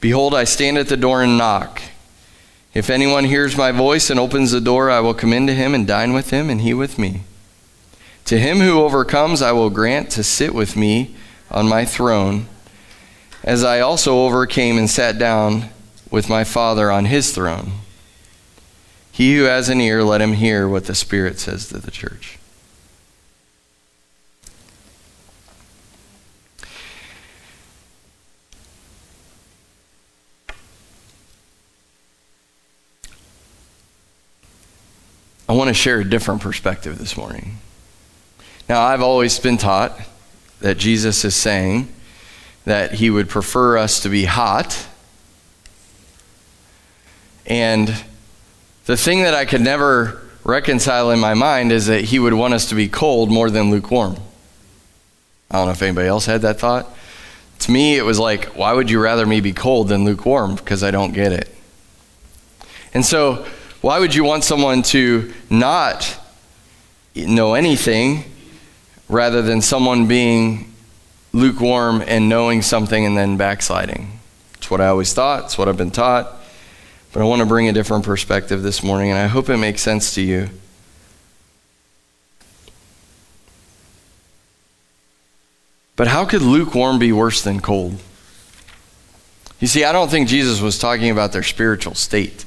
Behold, 0.00 0.34
I 0.34 0.44
stand 0.44 0.78
at 0.78 0.88
the 0.88 0.96
door 0.96 1.22
and 1.22 1.36
knock. 1.36 1.82
If 2.72 2.88
anyone 2.88 3.24
hears 3.24 3.56
my 3.56 3.72
voice 3.72 4.10
and 4.10 4.20
opens 4.20 4.52
the 4.52 4.60
door, 4.60 4.90
I 4.90 5.00
will 5.00 5.14
come 5.14 5.32
into 5.32 5.54
him 5.54 5.74
and 5.74 5.86
dine 5.86 6.12
with 6.12 6.30
him, 6.30 6.48
and 6.50 6.60
he 6.60 6.72
with 6.72 6.98
me. 6.98 7.22
To 8.26 8.38
him 8.38 8.58
who 8.58 8.80
overcomes, 8.80 9.42
I 9.42 9.52
will 9.52 9.70
grant 9.70 10.10
to 10.10 10.22
sit 10.22 10.54
with 10.54 10.76
me 10.76 11.14
on 11.50 11.68
my 11.68 11.84
throne, 11.84 12.46
as 13.48 13.64
I 13.64 13.80
also 13.80 14.26
overcame 14.26 14.76
and 14.76 14.90
sat 14.90 15.18
down 15.18 15.70
with 16.10 16.28
my 16.28 16.44
Father 16.44 16.90
on 16.90 17.06
his 17.06 17.34
throne. 17.34 17.72
He 19.10 19.38
who 19.38 19.44
has 19.44 19.70
an 19.70 19.80
ear, 19.80 20.04
let 20.04 20.20
him 20.20 20.34
hear 20.34 20.68
what 20.68 20.84
the 20.84 20.94
Spirit 20.94 21.38
says 21.38 21.66
to 21.68 21.78
the 21.78 21.90
church. 21.90 22.38
I 35.48 35.54
want 35.54 35.68
to 35.68 35.74
share 35.74 36.00
a 36.00 36.04
different 36.04 36.42
perspective 36.42 36.98
this 36.98 37.16
morning. 37.16 37.56
Now, 38.68 38.82
I've 38.82 39.00
always 39.00 39.38
been 39.38 39.56
taught 39.56 39.98
that 40.60 40.76
Jesus 40.76 41.24
is 41.24 41.34
saying 41.34 41.88
that 42.68 42.92
he 42.92 43.10
would 43.10 43.28
prefer 43.28 43.76
us 43.76 44.00
to 44.00 44.08
be 44.08 44.24
hot 44.24 44.86
and 47.48 48.04
the 48.84 48.96
thing 48.96 49.22
that 49.22 49.34
I 49.34 49.46
could 49.46 49.62
never 49.62 50.20
reconcile 50.44 51.10
in 51.10 51.18
my 51.18 51.34
mind 51.34 51.72
is 51.72 51.86
that 51.86 52.04
he 52.04 52.18
would 52.18 52.34
want 52.34 52.54
us 52.54 52.68
to 52.68 52.74
be 52.74 52.88
cold 52.88 53.30
more 53.30 53.50
than 53.50 53.70
lukewarm. 53.70 54.16
I 55.50 55.56
don't 55.56 55.66
know 55.66 55.72
if 55.72 55.82
anybody 55.82 56.08
else 56.08 56.26
had 56.26 56.42
that 56.42 56.60
thought. 56.60 56.94
To 57.60 57.70
me, 57.70 57.96
it 57.96 58.02
was 58.02 58.18
like, 58.18 58.56
why 58.56 58.72
would 58.74 58.90
you 58.90 59.00
rather 59.00 59.26
me 59.26 59.40
be 59.40 59.54
cold 59.54 59.88
than 59.88 60.04
lukewarm? 60.04 60.56
Because 60.56 60.84
I 60.84 60.90
don't 60.90 61.12
get 61.12 61.32
it. 61.32 61.48
And 62.94 63.04
so, 63.04 63.46
why 63.80 63.98
would 63.98 64.14
you 64.14 64.24
want 64.24 64.44
someone 64.44 64.82
to 64.84 65.32
not 65.48 66.18
know 67.14 67.54
anything 67.54 68.24
rather 69.08 69.40
than 69.40 69.62
someone 69.62 70.06
being 70.06 70.67
lukewarm 71.38 72.02
and 72.06 72.28
knowing 72.28 72.62
something 72.62 73.06
and 73.06 73.16
then 73.16 73.36
backsliding? 73.36 74.18
It's 74.54 74.70
what 74.70 74.80
I 74.80 74.88
always 74.88 75.12
thought, 75.12 75.44
it's 75.44 75.58
what 75.58 75.68
I've 75.68 75.76
been 75.76 75.90
taught. 75.90 76.34
But 77.12 77.22
I 77.22 77.24
want 77.24 77.40
to 77.40 77.46
bring 77.46 77.68
a 77.68 77.72
different 77.72 78.04
perspective 78.04 78.62
this 78.62 78.82
morning, 78.82 79.10
and 79.10 79.18
I 79.18 79.26
hope 79.26 79.48
it 79.48 79.56
makes 79.56 79.80
sense 79.80 80.14
to 80.14 80.20
you. 80.20 80.50
But 85.96 86.06
how 86.06 86.24
could 86.24 86.42
lukewarm 86.42 86.98
be 86.98 87.12
worse 87.12 87.42
than 87.42 87.60
cold? 87.60 87.98
You 89.58 89.66
see, 89.66 89.84
I 89.84 89.92
don't 89.92 90.08
think 90.08 90.28
Jesus 90.28 90.60
was 90.60 90.78
talking 90.78 91.10
about 91.10 91.32
their 91.32 91.42
spiritual 91.42 91.94
state. 91.94 92.44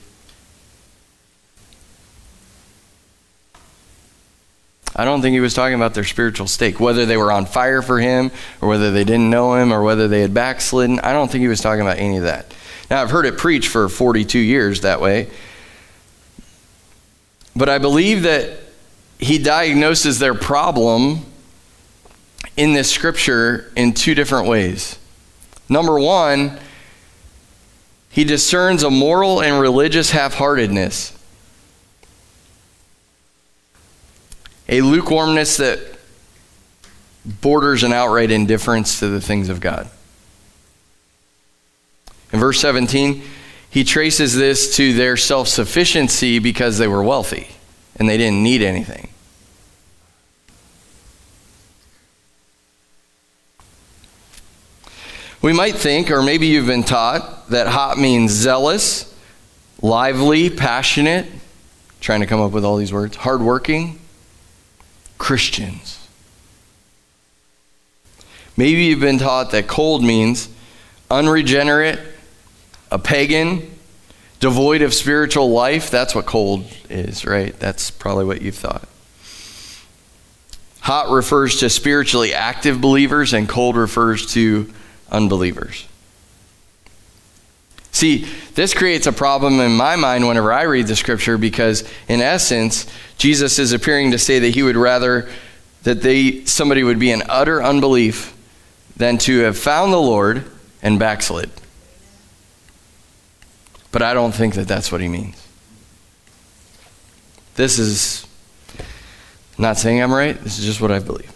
I 4.95 5.05
don't 5.05 5.21
think 5.21 5.33
he 5.33 5.39
was 5.39 5.53
talking 5.53 5.75
about 5.75 5.93
their 5.93 6.03
spiritual 6.03 6.47
state, 6.47 6.79
whether 6.79 7.05
they 7.05 7.17
were 7.17 7.31
on 7.31 7.45
fire 7.45 7.81
for 7.81 7.99
him, 7.99 8.31
or 8.61 8.67
whether 8.67 8.91
they 8.91 9.03
didn't 9.03 9.29
know 9.29 9.55
him, 9.55 9.71
or 9.71 9.83
whether 9.83 10.07
they 10.07 10.21
had 10.21 10.33
backslidden. 10.33 10.99
I 10.99 11.13
don't 11.13 11.31
think 11.31 11.41
he 11.41 11.47
was 11.47 11.61
talking 11.61 11.81
about 11.81 11.97
any 11.97 12.17
of 12.17 12.23
that. 12.23 12.53
Now, 12.89 13.01
I've 13.01 13.11
heard 13.11 13.25
it 13.25 13.37
preached 13.37 13.69
for 13.69 13.87
42 13.87 14.37
years 14.37 14.81
that 14.81 14.99
way. 14.99 15.29
But 17.55 17.69
I 17.69 17.77
believe 17.77 18.23
that 18.23 18.59
he 19.17 19.37
diagnoses 19.37 20.19
their 20.19 20.33
problem 20.33 21.25
in 22.57 22.73
this 22.73 22.91
scripture 22.91 23.71
in 23.75 23.93
two 23.93 24.15
different 24.15 24.47
ways. 24.47 24.97
Number 25.69 25.99
one, 25.99 26.59
he 28.09 28.25
discerns 28.25 28.83
a 28.83 28.89
moral 28.89 29.41
and 29.41 29.61
religious 29.61 30.11
half 30.11 30.33
heartedness, 30.33 31.17
a 34.71 34.79
lukewarmness 34.81 35.57
that 35.57 35.79
borders 37.25 37.83
an 37.83 37.91
outright 37.93 38.31
indifference 38.31 38.99
to 38.99 39.09
the 39.09 39.21
things 39.21 39.49
of 39.49 39.59
God. 39.59 39.89
In 42.31 42.39
verse 42.39 42.59
17, 42.61 43.21
he 43.69 43.83
traces 43.83 44.35
this 44.35 44.75
to 44.77 44.93
their 44.93 45.17
self 45.17 45.49
sufficiency 45.49 46.39
because 46.39 46.77
they 46.77 46.87
were 46.87 47.03
wealthy 47.03 47.49
and 47.97 48.07
they 48.09 48.17
didn't 48.17 48.41
need 48.41 48.61
anything. 48.61 49.09
We 55.41 55.53
might 55.53 55.75
think, 55.75 56.11
or 56.11 56.21
maybe 56.21 56.47
you've 56.47 56.67
been 56.67 56.83
taught, 56.83 57.49
that 57.49 57.67
hot 57.67 57.97
means 57.97 58.31
zealous, 58.31 59.13
lively, 59.81 60.51
passionate, 60.51 61.25
trying 61.99 62.21
to 62.21 62.27
come 62.27 62.39
up 62.39 62.51
with 62.51 62.63
all 62.63 62.77
these 62.77 62.93
words, 62.93 63.15
hardworking, 63.17 64.00
Christians. 65.21 65.99
Maybe 68.57 68.85
you've 68.85 68.99
been 68.99 69.19
taught 69.19 69.51
that 69.51 69.67
cold 69.67 70.03
means 70.03 70.49
unregenerate, 71.11 71.99
a 72.89 72.97
pagan, 72.97 73.69
devoid 74.39 74.81
of 74.81 74.95
spiritual 74.95 75.51
life. 75.51 75.91
That's 75.91 76.15
what 76.15 76.25
cold 76.25 76.65
is, 76.89 77.23
right? 77.23 77.57
That's 77.59 77.91
probably 77.91 78.25
what 78.25 78.41
you've 78.41 78.55
thought. 78.55 78.87
Hot 80.79 81.11
refers 81.11 81.59
to 81.59 81.69
spiritually 81.69 82.33
active 82.33 82.81
believers, 82.81 83.31
and 83.31 83.47
cold 83.47 83.75
refers 83.75 84.25
to 84.33 84.73
unbelievers. 85.11 85.87
See, 87.91 88.25
this 88.55 88.73
creates 88.73 89.05
a 89.05 89.11
problem 89.11 89.59
in 89.59 89.75
my 89.75 89.95
mind 89.95 90.27
whenever 90.27 90.53
I 90.53 90.63
read 90.63 90.87
the 90.87 90.95
scripture 90.95 91.37
because, 91.37 91.89
in 92.07 92.21
essence, 92.21 92.85
Jesus 93.17 93.59
is 93.59 93.73
appearing 93.73 94.11
to 94.11 94.17
say 94.17 94.39
that 94.39 94.55
he 94.55 94.63
would 94.63 94.77
rather 94.77 95.29
that 95.83 96.01
they 96.01 96.45
somebody 96.45 96.83
would 96.83 96.99
be 96.99 97.11
in 97.11 97.23
utter 97.27 97.61
unbelief 97.61 98.35
than 98.95 99.17
to 99.17 99.39
have 99.39 99.57
found 99.57 99.91
the 99.91 100.01
Lord 100.01 100.45
and 100.81 100.99
backslid. 100.99 101.49
But 103.91 104.01
I 104.01 104.13
don't 104.13 104.31
think 104.31 104.55
that 104.55 104.67
that's 104.67 104.91
what 104.91 105.01
he 105.01 105.07
means. 105.07 105.35
This 107.55 107.77
is 107.77 108.25
not 109.57 109.77
saying 109.77 110.01
I'm 110.01 110.13
right, 110.13 110.41
this 110.41 110.57
is 110.57 110.65
just 110.65 110.81
what 110.81 110.91
I 110.91 110.99
believe. 110.99 111.31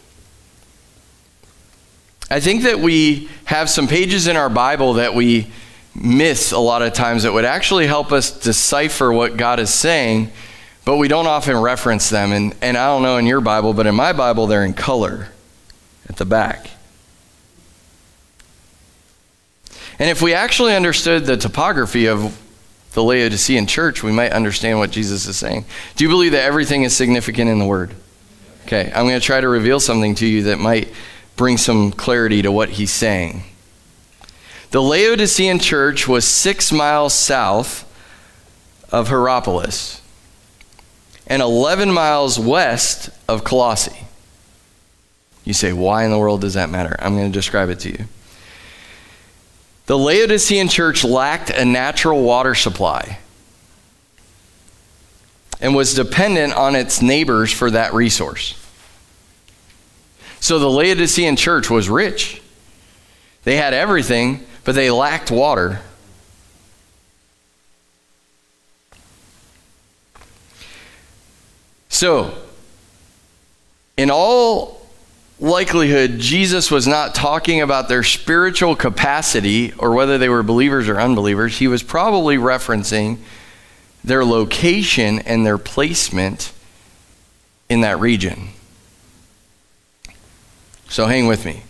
I 2.29 2.39
think 2.39 2.63
that 2.63 2.79
we 2.79 3.29
have 3.45 3.69
some 3.69 3.87
pages 3.87 4.27
in 4.27 4.35
our 4.35 4.49
Bible 4.49 4.93
that 4.93 5.13
we 5.13 5.51
miss 5.95 6.51
a 6.51 6.59
lot 6.59 6.81
of 6.81 6.93
times 6.93 7.23
that 7.23 7.33
would 7.33 7.45
actually 7.45 7.87
help 7.87 8.11
us 8.11 8.37
decipher 8.37 9.11
what 9.11 9.37
God 9.37 9.59
is 9.59 9.73
saying, 9.73 10.29
but 10.83 10.97
we 10.97 11.07
don't 11.07 11.27
often 11.27 11.57
reference 11.57 12.09
them. 12.09 12.31
And, 12.31 12.53
and 12.61 12.77
I 12.77 12.87
don't 12.87 13.01
know 13.01 13.17
in 13.17 13.25
your 13.25 13.41
Bible, 13.41 13.73
but 13.73 13.87
in 13.87 13.95
my 13.95 14.13
Bible, 14.13 14.45
they're 14.47 14.65
in 14.65 14.73
color 14.73 15.29
at 16.09 16.17
the 16.17 16.25
back. 16.25 16.69
And 19.97 20.09
if 20.09 20.21
we 20.21 20.33
actually 20.33 20.75
understood 20.75 21.25
the 21.25 21.37
topography 21.37 22.07
of 22.07 22.41
the 22.93 23.03
Laodicean 23.03 23.65
church, 23.65 24.03
we 24.03 24.11
might 24.11 24.31
understand 24.31 24.79
what 24.79 24.91
Jesus 24.91 25.25
is 25.27 25.37
saying. 25.37 25.65
Do 25.95 26.03
you 26.03 26.09
believe 26.09 26.33
that 26.33 26.43
everything 26.43 26.83
is 26.83 26.95
significant 26.95 27.49
in 27.49 27.59
the 27.59 27.65
Word? 27.65 27.93
Okay, 28.65 28.91
I'm 28.93 29.05
going 29.05 29.19
to 29.19 29.25
try 29.25 29.39
to 29.39 29.47
reveal 29.47 29.79
something 29.79 30.15
to 30.15 30.25
you 30.25 30.43
that 30.43 30.59
might 30.59 30.91
bring 31.35 31.57
some 31.57 31.91
clarity 31.91 32.41
to 32.41 32.51
what 32.51 32.69
he's 32.69 32.91
saying. 32.91 33.43
The 34.75 34.83
Laodicean 34.83 35.59
church 35.59 36.05
was 36.05 36.25
six 36.25 36.69
miles 36.69 37.13
south 37.13 37.89
of 38.91 39.07
Hierapolis 39.07 40.01
and 41.27 41.41
11 41.41 41.89
miles 41.93 42.37
west 42.37 43.09
of 43.25 43.45
Colossae. 43.45 44.05
You 45.45 45.53
say, 45.53 45.71
why 45.71 46.03
in 46.03 46.11
the 46.11 46.19
world 46.19 46.41
does 46.41 46.55
that 46.55 46.69
matter? 46.69 46.93
I'm 46.99 47.15
going 47.15 47.31
to 47.31 47.33
describe 47.33 47.69
it 47.69 47.79
to 47.79 47.89
you. 47.89 48.03
The 49.85 49.97
Laodicean 49.97 50.67
church 50.67 51.05
lacked 51.05 51.51
a 51.51 51.63
natural 51.63 52.21
water 52.21 52.53
supply 52.53 53.19
and 55.61 55.73
was 55.73 55.93
dependent 55.93 56.53
on 56.53 56.75
its 56.75 57.01
neighbors 57.01 57.49
for 57.49 57.71
that 57.71 57.93
resource. 57.93 58.61
So 60.41 60.59
the 60.59 60.69
Laodicean 60.69 61.37
church 61.37 61.69
was 61.69 61.89
rich. 61.89 62.41
They 63.45 63.55
had 63.55 63.73
everything, 63.73 64.45
but 64.65 64.75
they 64.75 64.91
lacked 64.91 65.31
water. 65.31 65.79
So, 71.87 72.35
in 73.95 74.11
all 74.11 74.85
likelihood, 75.39 76.19
Jesus 76.19 76.69
was 76.69 76.87
not 76.87 77.15
talking 77.15 77.61
about 77.61 77.87
their 77.87 78.03
spiritual 78.03 78.75
capacity 78.75 79.71
or 79.77 79.93
whether 79.93 80.17
they 80.17 80.27
were 80.27 80.43
believers 80.43 80.89
or 80.89 80.99
unbelievers. 80.99 81.57
He 81.57 81.67
was 81.67 81.83
probably 81.83 82.37
referencing 82.37 83.19
their 84.03 84.25
location 84.25 85.19
and 85.19 85.45
their 85.45 85.57
placement 85.57 86.51
in 87.69 87.81
that 87.81 87.99
region. 87.99 88.49
So 90.89 91.05
hang 91.05 91.27
with 91.27 91.45
me. 91.45 91.63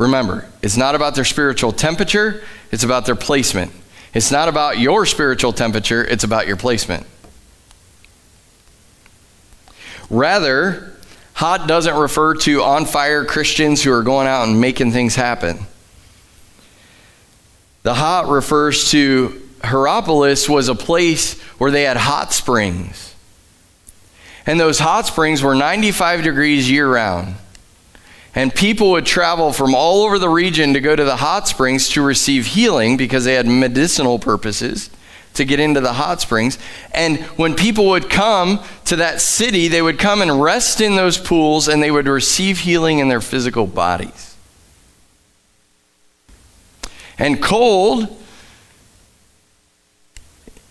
Remember, 0.00 0.46
it's 0.62 0.78
not 0.78 0.94
about 0.94 1.14
their 1.14 1.26
spiritual 1.26 1.72
temperature, 1.72 2.42
it's 2.72 2.84
about 2.84 3.04
their 3.04 3.14
placement. 3.14 3.70
It's 4.14 4.30
not 4.30 4.48
about 4.48 4.78
your 4.78 5.04
spiritual 5.04 5.52
temperature, 5.52 6.02
it's 6.02 6.24
about 6.24 6.46
your 6.46 6.56
placement. 6.56 7.06
Rather, 10.08 10.96
hot 11.34 11.68
doesn't 11.68 11.94
refer 11.94 12.34
to 12.36 12.62
on 12.62 12.86
fire 12.86 13.26
Christians 13.26 13.82
who 13.82 13.92
are 13.92 14.02
going 14.02 14.26
out 14.26 14.48
and 14.48 14.58
making 14.58 14.92
things 14.92 15.16
happen. 15.16 15.66
The 17.82 17.92
hot 17.92 18.28
refers 18.28 18.90
to 18.92 19.38
Hierapolis 19.62 20.48
was 20.48 20.70
a 20.70 20.74
place 20.74 21.38
where 21.58 21.70
they 21.70 21.82
had 21.82 21.98
hot 21.98 22.32
springs. 22.32 23.14
And 24.46 24.58
those 24.58 24.78
hot 24.78 25.04
springs 25.04 25.42
were 25.42 25.54
95 25.54 26.22
degrees 26.22 26.70
year 26.70 26.90
round. 26.90 27.34
And 28.34 28.54
people 28.54 28.92
would 28.92 29.06
travel 29.06 29.52
from 29.52 29.74
all 29.74 30.04
over 30.04 30.18
the 30.18 30.28
region 30.28 30.74
to 30.74 30.80
go 30.80 30.94
to 30.94 31.04
the 31.04 31.16
hot 31.16 31.48
springs 31.48 31.88
to 31.90 32.02
receive 32.02 32.46
healing 32.46 32.96
because 32.96 33.24
they 33.24 33.34
had 33.34 33.46
medicinal 33.46 34.18
purposes 34.18 34.90
to 35.34 35.44
get 35.44 35.60
into 35.60 35.80
the 35.80 35.94
hot 35.94 36.20
springs. 36.20 36.58
And 36.92 37.18
when 37.36 37.54
people 37.54 37.88
would 37.88 38.08
come 38.08 38.60
to 38.86 38.96
that 38.96 39.20
city, 39.20 39.68
they 39.68 39.82
would 39.82 39.98
come 39.98 40.22
and 40.22 40.40
rest 40.40 40.80
in 40.80 40.96
those 40.96 41.18
pools 41.18 41.68
and 41.68 41.82
they 41.82 41.90
would 41.90 42.06
receive 42.06 42.60
healing 42.60 42.98
in 42.98 43.08
their 43.08 43.20
physical 43.20 43.66
bodies. 43.66 44.36
And 47.18 47.42
cold 47.42 48.16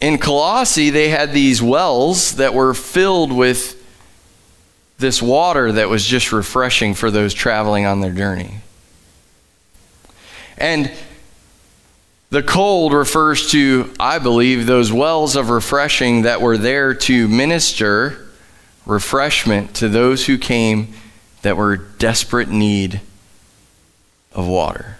in 0.01 0.17
Colossae, 0.17 0.89
they 0.89 1.09
had 1.09 1.33
these 1.33 1.61
wells 1.61 2.35
that 2.35 2.53
were 2.53 2.73
filled 2.73 3.31
with 3.31 3.78
this 4.99 5.21
water 5.21 5.71
that 5.71 5.89
was 5.89 6.05
just 6.05 6.31
refreshing 6.31 6.93
for 6.93 7.09
those 7.09 7.33
traveling 7.33 7.85
on 7.85 8.01
their 8.01 8.11
journey. 8.11 8.57
And 10.57 10.91
the 12.29 12.43
cold 12.43 12.93
refers 12.93 13.49
to, 13.51 13.91
I 13.99 14.19
believe, 14.19 14.65
those 14.67 14.91
wells 14.91 15.35
of 15.35 15.49
refreshing 15.49 16.23
that 16.23 16.41
were 16.41 16.57
there 16.57 16.93
to 16.93 17.27
minister 17.27 18.27
refreshment 18.85 19.73
to 19.75 19.87
those 19.87 20.25
who 20.25 20.37
came 20.37 20.93
that 21.43 21.55
were 21.55 21.77
desperate 21.77 22.49
need 22.49 22.99
of 24.33 24.47
water. 24.47 24.97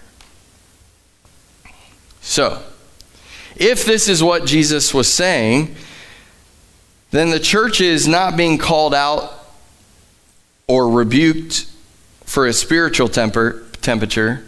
So, 2.22 2.62
if 3.56 3.84
this 3.84 4.08
is 4.08 4.22
what 4.22 4.46
Jesus 4.46 4.94
was 4.94 5.12
saying, 5.12 5.74
then 7.10 7.30
the 7.30 7.40
church 7.40 7.80
is 7.80 8.08
not 8.08 8.36
being 8.36 8.56
called 8.56 8.94
out 8.94 9.39
or 10.70 10.88
rebuked 10.88 11.66
for 12.24 12.46
a 12.46 12.52
spiritual 12.52 13.08
temper, 13.08 13.64
temperature 13.82 14.44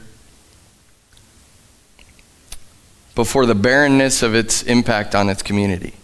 before 3.16 3.44
the 3.44 3.56
barrenness 3.56 4.22
of 4.22 4.32
its 4.32 4.62
impact 4.62 5.16
on 5.16 5.28
its 5.28 5.42
community. 5.42 5.94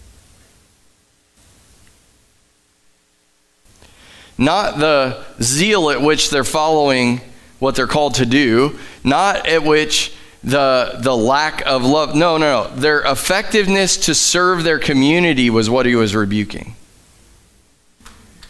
Not 4.37 4.81
the 4.81 5.25
zeal 5.41 5.89
at 5.91 6.03
which 6.03 6.31
they're 6.31 6.43
following 6.43 7.21
what 7.61 7.77
they're 7.77 7.87
called 7.87 8.17
to 8.17 8.27
do, 8.27 8.77
not 9.05 9.47
at 9.47 9.63
which 9.63 10.13
the, 10.43 10.99
the 10.99 11.17
lack 11.17 11.65
of 11.65 11.85
love. 11.85 12.17
No, 12.17 12.39
no, 12.39 12.65
no. 12.65 12.75
Their 12.75 13.03
effectiveness 13.03 13.97
to 14.07 14.17
serve 14.17 14.65
their 14.65 14.81
community 14.81 15.49
was 15.49 15.71
what 15.71 15.87
he 15.87 15.95
was 15.95 16.17
rebuking. 16.17 16.75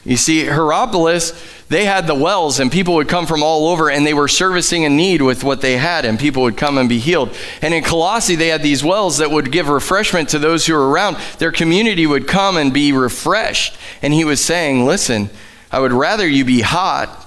You 0.08 0.16
see, 0.16 0.46
Hierapolis, 0.46 1.32
they 1.68 1.84
had 1.84 2.06
the 2.06 2.14
wells, 2.14 2.60
and 2.60 2.72
people 2.72 2.94
would 2.94 3.08
come 3.08 3.26
from 3.26 3.42
all 3.42 3.68
over, 3.68 3.90
and 3.90 4.06
they 4.06 4.14
were 4.14 4.28
servicing 4.28 4.86
a 4.86 4.88
need 4.88 5.20
with 5.20 5.44
what 5.44 5.60
they 5.60 5.76
had, 5.76 6.06
and 6.06 6.18
people 6.18 6.42
would 6.44 6.56
come 6.56 6.78
and 6.78 6.88
be 6.88 6.98
healed. 6.98 7.34
And 7.60 7.74
in 7.74 7.84
Colossae, 7.84 8.36
they 8.36 8.48
had 8.48 8.62
these 8.62 8.82
wells 8.82 9.18
that 9.18 9.30
would 9.30 9.52
give 9.52 9.68
refreshment 9.68 10.30
to 10.30 10.38
those 10.38 10.66
who 10.66 10.72
were 10.72 10.88
around. 10.88 11.18
Their 11.38 11.52
community 11.52 12.06
would 12.06 12.26
come 12.26 12.56
and 12.56 12.72
be 12.72 12.92
refreshed. 12.92 13.76
And 14.00 14.14
he 14.14 14.24
was 14.24 14.42
saying, 14.42 14.86
Listen, 14.86 15.28
I 15.70 15.80
would 15.80 15.92
rather 15.92 16.26
you 16.26 16.46
be 16.46 16.62
hot, 16.62 17.26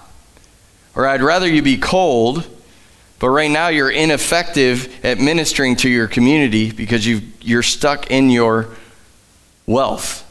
or 0.96 1.06
I'd 1.06 1.22
rather 1.22 1.48
you 1.48 1.62
be 1.62 1.78
cold 1.78 2.48
But 3.20 3.30
right 3.30 3.52
now, 3.52 3.68
you're 3.68 3.92
ineffective 3.92 5.06
at 5.06 5.20
ministering 5.20 5.76
to 5.78 5.90
your 5.90 6.08
community 6.08 6.72
because 6.72 7.06
you 7.06 7.22
you're 7.40 7.62
stuck 7.62 8.10
in 8.10 8.32
your 8.32 8.70
wealth. 9.68 10.26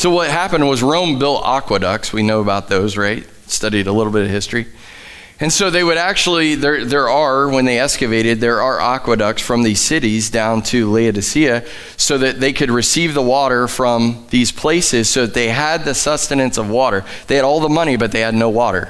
So, 0.00 0.08
what 0.08 0.30
happened 0.30 0.66
was 0.66 0.82
Rome 0.82 1.18
built 1.18 1.42
aqueducts. 1.44 2.10
We 2.10 2.22
know 2.22 2.40
about 2.40 2.68
those, 2.68 2.96
right? 2.96 3.22
Studied 3.46 3.86
a 3.86 3.92
little 3.92 4.10
bit 4.10 4.22
of 4.22 4.30
history. 4.30 4.66
And 5.38 5.52
so 5.52 5.68
they 5.68 5.84
would 5.84 5.98
actually, 5.98 6.54
there, 6.54 6.86
there 6.86 7.10
are, 7.10 7.50
when 7.50 7.66
they 7.66 7.78
excavated, 7.78 8.40
there 8.40 8.62
are 8.62 8.80
aqueducts 8.80 9.42
from 9.42 9.62
these 9.62 9.78
cities 9.78 10.30
down 10.30 10.62
to 10.62 10.90
Laodicea 10.90 11.66
so 11.98 12.16
that 12.16 12.40
they 12.40 12.54
could 12.54 12.70
receive 12.70 13.12
the 13.12 13.20
water 13.20 13.68
from 13.68 14.26
these 14.30 14.50
places 14.50 15.10
so 15.10 15.26
that 15.26 15.34
they 15.34 15.48
had 15.48 15.84
the 15.84 15.94
sustenance 15.94 16.56
of 16.56 16.70
water. 16.70 17.04
They 17.26 17.36
had 17.36 17.44
all 17.44 17.60
the 17.60 17.68
money, 17.68 17.96
but 17.96 18.10
they 18.10 18.20
had 18.20 18.34
no 18.34 18.48
water. 18.48 18.88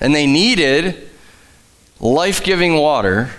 And 0.00 0.14
they 0.14 0.28
needed 0.28 1.10
life 1.98 2.44
giving 2.44 2.76
water, 2.76 3.32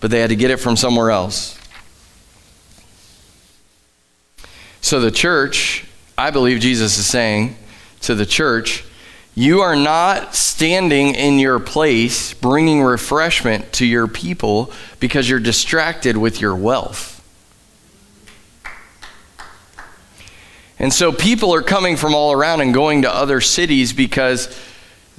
but 0.00 0.10
they 0.10 0.20
had 0.20 0.30
to 0.30 0.36
get 0.36 0.50
it 0.50 0.58
from 0.58 0.76
somewhere 0.76 1.10
else. 1.10 1.58
So 4.80 5.00
the 5.00 5.10
church, 5.10 5.84
I 6.16 6.30
believe 6.30 6.60
Jesus 6.60 6.98
is 6.98 7.06
saying 7.06 7.56
to 8.02 8.14
the 8.14 8.26
church, 8.26 8.84
you 9.34 9.60
are 9.60 9.76
not 9.76 10.34
standing 10.34 11.14
in 11.14 11.38
your 11.38 11.60
place 11.60 12.34
bringing 12.34 12.82
refreshment 12.82 13.72
to 13.74 13.86
your 13.86 14.08
people 14.08 14.72
because 14.98 15.28
you're 15.28 15.38
distracted 15.38 16.16
with 16.16 16.40
your 16.40 16.56
wealth. 16.56 17.14
And 20.80 20.92
so 20.92 21.12
people 21.12 21.54
are 21.54 21.62
coming 21.62 21.96
from 21.96 22.14
all 22.14 22.32
around 22.32 22.60
and 22.60 22.72
going 22.72 23.02
to 23.02 23.14
other 23.14 23.40
cities 23.40 23.92
because 23.92 24.46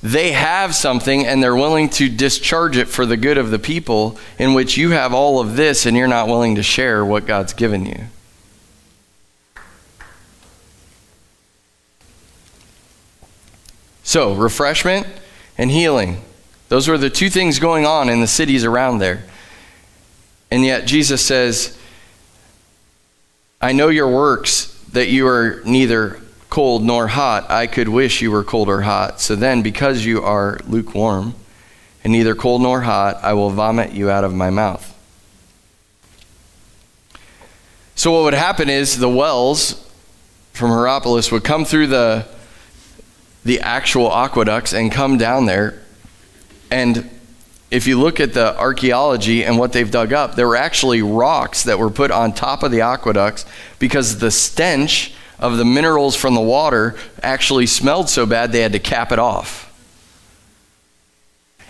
they 0.01 0.31
have 0.31 0.75
something 0.75 1.25
and 1.25 1.43
they're 1.43 1.55
willing 1.55 1.89
to 1.89 2.07
discharge 2.07 2.77
it 2.77 2.87
for 2.87 3.05
the 3.05 3.17
good 3.17 3.37
of 3.37 3.51
the 3.51 3.59
people, 3.59 4.17
in 4.37 4.53
which 4.53 4.77
you 4.77 4.91
have 4.91 5.13
all 5.13 5.39
of 5.39 5.55
this 5.55 5.85
and 5.85 5.97
you're 5.97 6.07
not 6.07 6.27
willing 6.27 6.55
to 6.55 6.63
share 6.63 7.03
what 7.03 7.25
God's 7.25 7.53
given 7.53 7.85
you. 7.85 8.05
So, 14.03 14.33
refreshment 14.33 15.05
and 15.57 15.69
healing. 15.69 16.21
Those 16.69 16.87
were 16.87 16.97
the 16.97 17.09
two 17.09 17.29
things 17.29 17.59
going 17.59 17.85
on 17.85 18.09
in 18.09 18.21
the 18.21 18.27
cities 18.27 18.63
around 18.63 18.99
there. 18.99 19.23
And 20.49 20.63
yet, 20.65 20.87
Jesus 20.87 21.23
says, 21.23 21.77
I 23.61 23.73
know 23.73 23.89
your 23.89 24.09
works, 24.09 24.75
that 24.93 25.09
you 25.09 25.27
are 25.27 25.61
neither 25.65 26.19
cold 26.59 26.83
nor 26.83 27.07
hot. 27.07 27.49
I 27.49 27.67
could 27.67 27.87
wish 27.87 28.21
you 28.21 28.31
were 28.31 28.43
cold 28.43 28.67
or 28.67 28.81
hot. 28.81 29.21
So 29.21 29.33
then, 29.33 29.61
because 29.61 30.03
you 30.03 30.21
are 30.21 30.59
lukewarm 30.67 31.33
and 32.03 32.11
neither 32.11 32.35
cold 32.35 32.61
nor 32.61 32.81
hot, 32.81 33.17
I 33.23 33.31
will 33.31 33.49
vomit 33.49 33.93
you 33.93 34.09
out 34.09 34.25
of 34.25 34.33
my 34.33 34.49
mouth. 34.49 34.85
So, 37.95 38.11
what 38.11 38.23
would 38.23 38.33
happen 38.33 38.69
is 38.69 38.97
the 38.97 39.07
wells 39.07 39.89
from 40.51 40.71
Hierapolis 40.71 41.31
would 41.31 41.45
come 41.45 41.63
through 41.63 41.87
the 41.87 42.27
the 43.45 43.61
actual 43.61 44.11
aqueducts 44.11 44.73
and 44.73 44.91
come 44.91 45.17
down 45.17 45.45
there. 45.45 45.81
And 46.69 47.09
if 47.71 47.87
you 47.87 47.97
look 47.97 48.19
at 48.19 48.33
the 48.33 48.57
archaeology 48.57 49.45
and 49.45 49.57
what 49.57 49.71
they've 49.71 49.89
dug 49.89 50.11
up, 50.11 50.35
there 50.35 50.49
were 50.49 50.57
actually 50.57 51.01
rocks 51.01 51.63
that 51.63 51.79
were 51.79 51.89
put 51.89 52.11
on 52.11 52.33
top 52.33 52.63
of 52.63 52.71
the 52.71 52.81
aqueducts 52.81 53.45
because 53.79 54.19
the 54.19 54.29
stench 54.29 55.13
of 55.39 55.57
the 55.57 55.65
minerals 55.65 56.15
from 56.15 56.35
the 56.35 56.41
water 56.41 56.95
actually 57.23 57.65
smelled 57.65 58.09
so 58.09 58.25
bad 58.25 58.51
they 58.51 58.61
had 58.61 58.73
to 58.73 58.79
cap 58.79 59.11
it 59.11 59.19
off. 59.19 59.65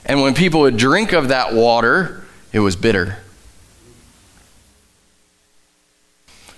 And 0.06 0.22
when 0.22 0.34
people 0.34 0.62
would 0.62 0.78
drink 0.78 1.14
of 1.14 1.28
that 1.28 1.54
water, 1.54 2.24
it 2.52 2.60
was 2.60 2.76
bitter. 2.76 3.18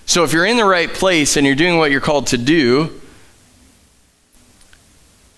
So 0.06 0.24
if 0.24 0.32
you're 0.32 0.46
in 0.46 0.56
the 0.56 0.64
right 0.64 0.92
place 0.92 1.36
and 1.36 1.46
you're 1.46 1.56
doing 1.56 1.76
what 1.76 1.90
you're 1.90 2.00
called 2.00 2.28
to 2.28 2.38
do, 2.38 3.00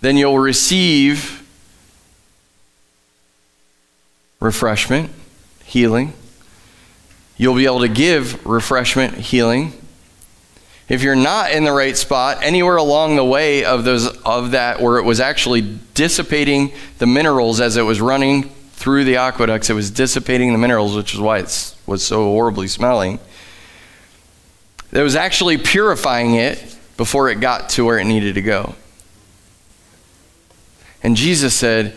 then 0.00 0.16
you'll 0.16 0.38
receive 0.38 1.42
refreshment, 4.38 5.10
healing. 5.64 6.12
You'll 7.36 7.54
be 7.54 7.64
able 7.64 7.80
to 7.80 7.88
give 7.88 8.44
refreshment, 8.46 9.14
healing. 9.14 9.72
If 10.88 11.02
you're 11.02 11.16
not 11.16 11.52
in 11.52 11.64
the 11.64 11.72
right 11.72 11.96
spot, 11.96 12.38
anywhere 12.42 12.76
along 12.76 13.16
the 13.16 13.24
way 13.24 13.64
of 13.64 13.84
those 13.84 14.06
of 14.18 14.50
that 14.50 14.82
where 14.82 14.98
it 14.98 15.04
was 15.04 15.18
actually 15.18 15.62
dissipating 15.94 16.72
the 16.98 17.06
minerals 17.06 17.60
as 17.60 17.76
it 17.76 17.82
was 17.82 18.00
running 18.00 18.50
through 18.72 19.04
the 19.04 19.16
aqueducts, 19.16 19.70
it 19.70 19.74
was 19.74 19.90
dissipating 19.90 20.52
the 20.52 20.58
minerals, 20.58 20.94
which 20.94 21.14
is 21.14 21.20
why 21.20 21.38
it 21.38 21.74
was 21.86 22.04
so 22.04 22.24
horribly 22.24 22.68
smelling. 22.68 23.18
It 24.92 25.02
was 25.02 25.16
actually 25.16 25.56
purifying 25.56 26.34
it 26.34 26.76
before 26.98 27.30
it 27.30 27.40
got 27.40 27.70
to 27.70 27.84
where 27.84 27.98
it 27.98 28.04
needed 28.04 28.34
to 28.34 28.42
go. 28.42 28.74
And 31.02 31.16
Jesus 31.16 31.54
said, 31.54 31.96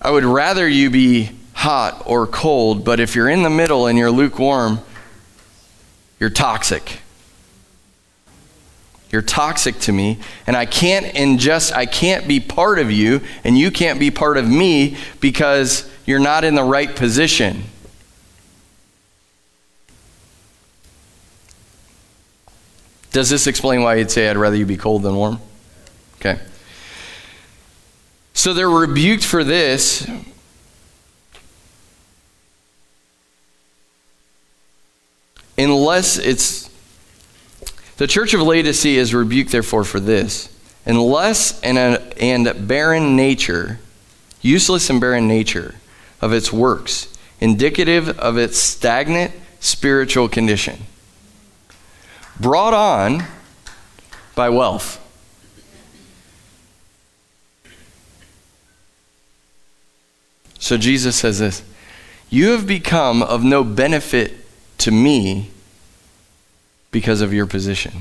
I 0.00 0.10
would 0.10 0.24
rather 0.24 0.68
you 0.68 0.90
be 0.90 1.30
hot 1.54 2.02
or 2.04 2.26
cold, 2.26 2.84
but 2.84 3.00
if 3.00 3.16
you're 3.16 3.28
in 3.28 3.42
the 3.42 3.50
middle 3.50 3.86
and 3.86 3.98
you're 3.98 4.10
lukewarm, 4.10 4.80
you're 6.20 6.30
toxic. 6.30 7.00
You're 9.10 9.22
toxic 9.22 9.78
to 9.80 9.92
me, 9.92 10.18
and 10.46 10.56
I 10.56 10.66
can't 10.66 11.06
ingest, 11.06 11.72
I 11.72 11.86
can't 11.86 12.26
be 12.26 12.40
part 12.40 12.78
of 12.78 12.90
you, 12.90 13.20
and 13.44 13.56
you 13.56 13.70
can't 13.70 14.00
be 14.00 14.10
part 14.10 14.36
of 14.36 14.48
me 14.48 14.96
because 15.20 15.88
you're 16.06 16.18
not 16.18 16.44
in 16.44 16.54
the 16.54 16.64
right 16.64 16.94
position. 16.94 17.64
Does 23.12 23.30
this 23.30 23.46
explain 23.46 23.82
why 23.82 23.94
you'd 23.94 24.10
say 24.10 24.28
I'd 24.28 24.36
rather 24.36 24.56
you 24.56 24.66
be 24.66 24.76
cold 24.76 25.02
than 25.02 25.16
warm? 25.16 25.40
Okay. 26.16 26.38
So 28.34 28.52
they're 28.52 28.68
rebuked 28.68 29.24
for 29.24 29.42
this. 29.42 30.06
Unless 35.56 36.18
it's. 36.18 36.68
The 37.96 38.06
church 38.06 38.34
of 38.34 38.42
Laodicea 38.42 39.00
is 39.00 39.14
rebuked, 39.14 39.52
therefore, 39.52 39.84
for 39.84 40.00
this. 40.00 40.52
Unless 40.84 41.60
an 41.62 41.76
and 42.20 42.68
barren 42.68 43.16
nature, 43.16 43.78
useless 44.42 44.90
and 44.90 45.00
barren 45.00 45.26
nature 45.26 45.76
of 46.20 46.32
its 46.32 46.52
works, 46.52 47.12
indicative 47.40 48.18
of 48.18 48.36
its 48.36 48.58
stagnant 48.58 49.32
spiritual 49.60 50.28
condition, 50.28 50.78
brought 52.38 52.74
on 52.74 53.24
by 54.34 54.48
wealth 54.48 55.02
So 60.66 60.76
Jesus 60.76 61.14
says 61.14 61.38
this 61.38 61.62
You 62.28 62.48
have 62.48 62.66
become 62.66 63.22
of 63.22 63.44
no 63.44 63.62
benefit 63.62 64.34
to 64.78 64.90
me 64.90 65.52
because 66.96 67.20
of 67.20 67.30
your 67.30 67.44
position. 67.44 67.92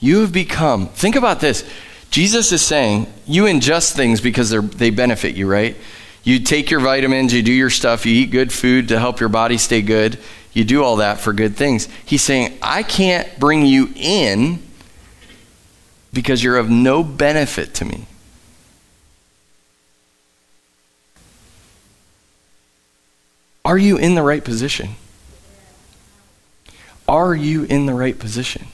You 0.00 0.22
have 0.22 0.32
become, 0.32 0.86
think 0.86 1.14
about 1.14 1.40
this. 1.40 1.62
Jesus 2.10 2.52
is 2.52 2.62
saying, 2.62 3.06
you 3.26 3.42
ingest 3.42 3.92
things 3.92 4.22
because 4.22 4.48
they 4.48 4.88
benefit 4.88 5.34
you, 5.34 5.46
right? 5.46 5.76
You 6.22 6.40
take 6.40 6.70
your 6.70 6.80
vitamins, 6.80 7.34
you 7.34 7.42
do 7.42 7.52
your 7.52 7.68
stuff, 7.68 8.06
you 8.06 8.14
eat 8.14 8.30
good 8.30 8.50
food 8.50 8.88
to 8.88 8.98
help 8.98 9.20
your 9.20 9.28
body 9.28 9.58
stay 9.58 9.82
good. 9.82 10.18
You 10.54 10.64
do 10.64 10.82
all 10.82 10.96
that 10.96 11.20
for 11.20 11.34
good 11.34 11.54
things. 11.54 11.86
He's 12.02 12.22
saying, 12.22 12.56
I 12.62 12.82
can't 12.82 13.28
bring 13.38 13.66
you 13.66 13.92
in 13.94 14.62
because 16.14 16.42
you're 16.42 16.56
of 16.56 16.70
no 16.70 17.04
benefit 17.04 17.74
to 17.74 17.84
me. 17.84 18.06
Are 23.66 23.76
you 23.76 23.98
in 23.98 24.14
the 24.14 24.22
right 24.22 24.42
position? 24.42 24.96
Are 27.08 27.34
you 27.34 27.64
in 27.64 27.86
the 27.86 27.94
right 27.94 28.18
position? 28.18 28.66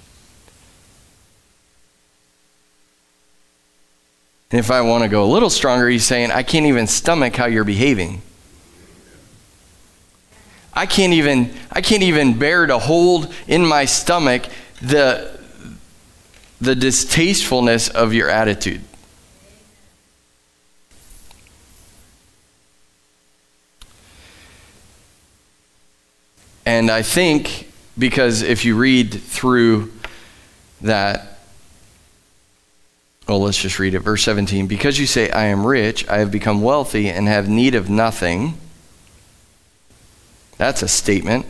And 4.50 4.58
if 4.58 4.70
I 4.70 4.80
want 4.80 5.04
to 5.04 5.08
go 5.08 5.24
a 5.24 5.30
little 5.30 5.50
stronger, 5.50 5.88
he's 5.88 6.04
saying, 6.04 6.30
I 6.30 6.42
can't 6.42 6.66
even 6.66 6.86
stomach 6.86 7.36
how 7.36 7.46
you're 7.46 7.64
behaving. 7.64 8.22
I 10.72 10.86
can't 10.86 11.12
even 11.12 11.52
I 11.70 11.80
can't 11.80 12.02
even 12.02 12.38
bear 12.38 12.66
to 12.66 12.78
hold 12.78 13.32
in 13.48 13.66
my 13.66 13.84
stomach 13.84 14.44
the 14.80 15.38
the 16.60 16.74
distastefulness 16.74 17.88
of 17.88 18.14
your 18.14 18.28
attitude. 18.28 18.82
And 26.64 26.90
I 26.90 27.02
think 27.02 27.69
because 28.00 28.42
if 28.42 28.64
you 28.64 28.76
read 28.76 29.12
through 29.12 29.92
that, 30.80 31.38
well, 33.28 33.42
let's 33.42 33.60
just 33.60 33.78
read 33.78 33.94
it. 33.94 34.00
Verse 34.00 34.24
17 34.24 34.66
Because 34.66 34.98
you 34.98 35.06
say, 35.06 35.30
I 35.30 35.44
am 35.44 35.64
rich, 35.64 36.08
I 36.08 36.18
have 36.18 36.32
become 36.32 36.62
wealthy, 36.62 37.08
and 37.08 37.28
have 37.28 37.48
need 37.48 37.74
of 37.76 37.88
nothing. 37.88 38.54
That's 40.56 40.82
a 40.82 40.88
statement. 40.88 41.46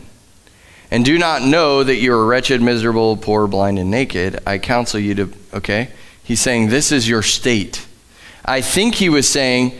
And 0.91 1.05
do 1.05 1.17
not 1.17 1.41
know 1.41 1.83
that 1.83 1.95
you 1.95 2.13
are 2.13 2.25
wretched, 2.25 2.61
miserable, 2.61 3.15
poor, 3.15 3.47
blind, 3.47 3.79
and 3.79 3.89
naked. 3.89 4.39
I 4.45 4.57
counsel 4.57 4.99
you 4.99 5.15
to, 5.15 5.33
okay? 5.53 5.89
He's 6.21 6.41
saying, 6.41 6.67
This 6.67 6.91
is 6.91 7.07
your 7.09 7.23
state. 7.23 7.87
I 8.43 8.61
think 8.61 8.95
he 8.95 9.09
was 9.09 9.27
saying, 9.27 9.73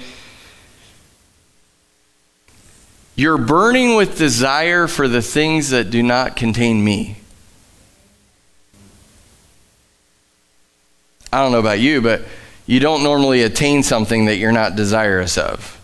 You're 3.22 3.38
burning 3.38 3.95
with 3.95 4.17
desire 4.17 4.88
for 4.88 5.07
the 5.07 5.22
things 5.22 5.69
that 5.69 5.91
do 5.91 6.01
not 6.01 6.36
contain 6.36 6.84
me. 6.84 7.17
I 11.32 11.38
don't 11.43 11.51
know 11.51 11.59
about 11.59 11.80
you, 11.80 12.01
but 12.01 12.24
you 12.65 12.80
don't 12.80 13.03
normally 13.03 13.43
attain 13.43 13.84
something 13.84 14.26
that 14.26 14.38
you're 14.38 14.51
not 14.51 14.76
desirous 14.76 15.38
of. 15.38 15.80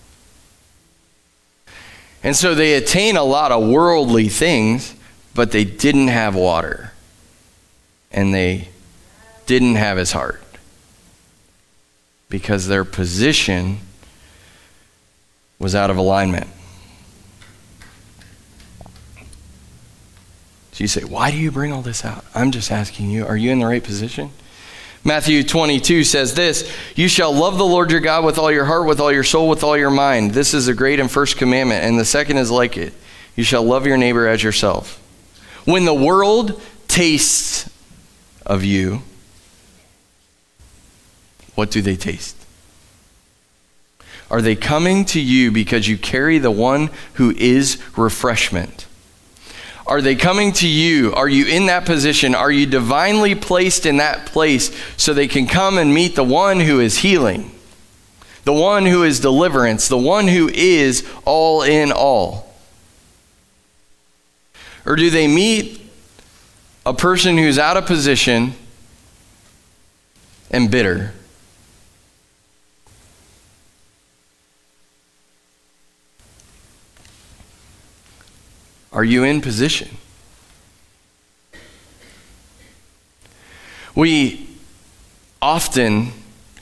And 2.23 2.35
so 2.35 2.55
they 2.55 2.73
attain 2.73 3.17
a 3.17 3.23
lot 3.23 3.51
of 3.51 3.69
worldly 3.69 4.29
things, 4.29 4.95
but 5.35 5.51
they 5.51 5.63
didn't 5.63 6.07
have 6.07 6.33
water. 6.33 6.91
And 8.11 8.33
they 8.33 8.69
didn't 9.45 9.75
have 9.75 9.99
his 9.99 10.11
heart. 10.11 10.41
Because 12.29 12.65
their 12.65 12.83
position 12.83 13.77
was 15.59 15.75
out 15.75 15.91
of 15.91 15.97
alignment. 15.97 16.47
So 20.77 20.83
you 20.83 20.87
say, 20.87 21.03
why 21.03 21.31
do 21.31 21.37
you 21.37 21.49
bring 21.49 21.73
all 21.73 21.81
this 21.81 22.05
out? 22.05 22.23
I'm 22.35 22.51
just 22.51 22.71
asking 22.71 23.09
you, 23.09 23.25
are 23.25 23.35
you 23.35 23.49
in 23.49 23.57
the 23.57 23.65
right 23.65 23.83
position? 23.83 24.29
Matthew 25.03 25.41
22 25.41 26.03
says 26.03 26.35
this 26.35 26.71
You 26.95 27.07
shall 27.07 27.33
love 27.33 27.57
the 27.57 27.65
Lord 27.65 27.89
your 27.89 27.99
God 27.99 28.23
with 28.23 28.37
all 28.37 28.51
your 28.51 28.65
heart, 28.65 28.85
with 28.85 28.99
all 28.99 29.11
your 29.11 29.23
soul, 29.23 29.49
with 29.49 29.63
all 29.63 29.75
your 29.75 29.89
mind. 29.89 30.33
This 30.33 30.53
is 30.53 30.67
the 30.67 30.75
great 30.75 30.99
and 30.99 31.09
first 31.09 31.35
commandment, 31.35 31.83
and 31.83 31.97
the 31.97 32.05
second 32.05 32.37
is 32.37 32.51
like 32.51 32.77
it. 32.77 32.93
You 33.35 33.43
shall 33.43 33.63
love 33.63 33.87
your 33.87 33.97
neighbor 33.97 34.27
as 34.27 34.43
yourself. 34.43 35.01
When 35.65 35.85
the 35.85 35.95
world 35.95 36.61
tastes 36.87 37.67
of 38.45 38.63
you, 38.63 39.01
what 41.55 41.71
do 41.71 41.81
they 41.81 41.95
taste? 41.95 42.35
Are 44.29 44.43
they 44.43 44.55
coming 44.55 45.05
to 45.05 45.19
you 45.19 45.51
because 45.51 45.87
you 45.87 45.97
carry 45.97 46.37
the 46.37 46.51
one 46.51 46.91
who 47.13 47.31
is 47.31 47.81
refreshment? 47.97 48.86
Are 49.87 50.01
they 50.01 50.15
coming 50.15 50.51
to 50.53 50.67
you? 50.67 51.13
Are 51.13 51.29
you 51.29 51.45
in 51.45 51.67
that 51.67 51.85
position? 51.85 52.35
Are 52.35 52.51
you 52.51 52.65
divinely 52.65 53.35
placed 53.35 53.85
in 53.85 53.97
that 53.97 54.25
place 54.25 54.77
so 54.97 55.13
they 55.13 55.29
can 55.29 55.47
come 55.47 55.77
and 55.77 55.93
meet 55.93 56.15
the 56.15 56.25
one 56.25 56.59
who 56.59 56.81
is 56.81 56.97
healing, 56.97 57.51
the 58.43 58.51
one 58.51 58.85
who 58.85 59.03
is 59.03 59.21
deliverance, 59.21 59.87
the 59.87 59.97
one 59.97 60.27
who 60.27 60.49
is 60.49 61.09
all 61.23 61.61
in 61.61 61.93
all? 61.93 62.53
Or 64.85 64.97
do 64.97 65.09
they 65.09 65.27
meet 65.27 65.81
a 66.85 66.93
person 66.93 67.37
who's 67.37 67.57
out 67.57 67.77
of 67.77 67.85
position 67.85 68.55
and 70.51 70.69
bitter? 70.69 71.13
Are 78.97 79.03
you 79.03 79.23
in 79.23 79.41
position? 79.41 79.95
We 83.93 84.49
often 85.39 86.13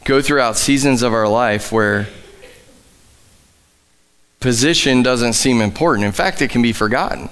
go 0.04 0.22
throughout 0.22 0.58
seasons 0.58 1.02
of 1.02 1.14
our 1.14 1.30
life 1.30 1.72
where 1.72 2.08
position 4.42 5.02
doesn't 5.02 5.32
seem 5.32 5.62
important. 5.62 6.06
In 6.06 6.12
fact, 6.12 6.42
it 6.42 6.50
can 6.50 6.62
be 6.62 6.74
forgotten. 6.74 7.30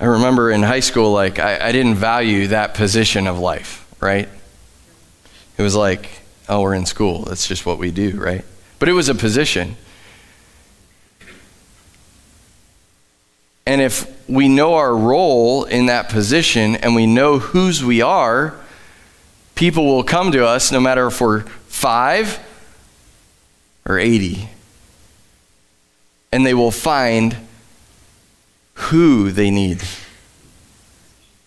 I 0.00 0.06
remember 0.06 0.50
in 0.50 0.64
high 0.64 0.80
school, 0.80 1.12
like, 1.12 1.38
I, 1.38 1.68
I 1.68 1.70
didn't 1.70 1.94
value 1.94 2.48
that 2.48 2.74
position 2.74 3.28
of 3.28 3.38
life, 3.38 3.86
right? 4.00 4.28
It 5.56 5.62
was 5.62 5.76
like, 5.76 6.10
oh, 6.48 6.62
we're 6.62 6.74
in 6.74 6.84
school. 6.84 7.22
That's 7.26 7.46
just 7.46 7.64
what 7.64 7.78
we 7.78 7.92
do, 7.92 8.18
right? 8.18 8.44
But 8.80 8.88
it 8.88 8.92
was 8.92 9.08
a 9.08 9.14
position. 9.14 9.76
And 13.66 13.80
if 13.80 14.28
we 14.28 14.48
know 14.48 14.74
our 14.74 14.94
role 14.94 15.64
in 15.64 15.86
that 15.86 16.08
position 16.08 16.76
and 16.76 16.94
we 16.94 17.06
know 17.06 17.38
whose 17.38 17.82
we 17.82 18.02
are, 18.02 18.54
people 19.54 19.86
will 19.86 20.04
come 20.04 20.32
to 20.32 20.46
us 20.46 20.70
no 20.70 20.80
matter 20.80 21.06
if 21.06 21.20
we're 21.20 21.42
five 21.66 22.38
or 23.86 23.98
80. 23.98 24.48
And 26.30 26.44
they 26.44 26.54
will 26.54 26.70
find 26.70 27.36
who 28.74 29.30
they 29.30 29.50
need. 29.50 29.82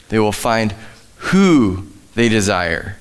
They 0.09 0.19
will 0.19 0.31
find 0.31 0.73
who 1.17 1.87
they 2.15 2.29
desire. 2.29 2.97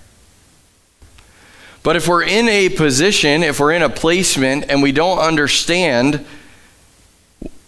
But 1.83 1.95
if 1.95 2.09
we're 2.09 2.25
in 2.25 2.49
a 2.49 2.69
position, 2.69 3.45
if 3.45 3.61
we're 3.61 3.73
in 3.73 3.83
a 3.83 3.89
placement, 3.89 4.65
and 4.69 4.83
we 4.83 4.91
don't 4.91 5.21
understand 5.21 6.27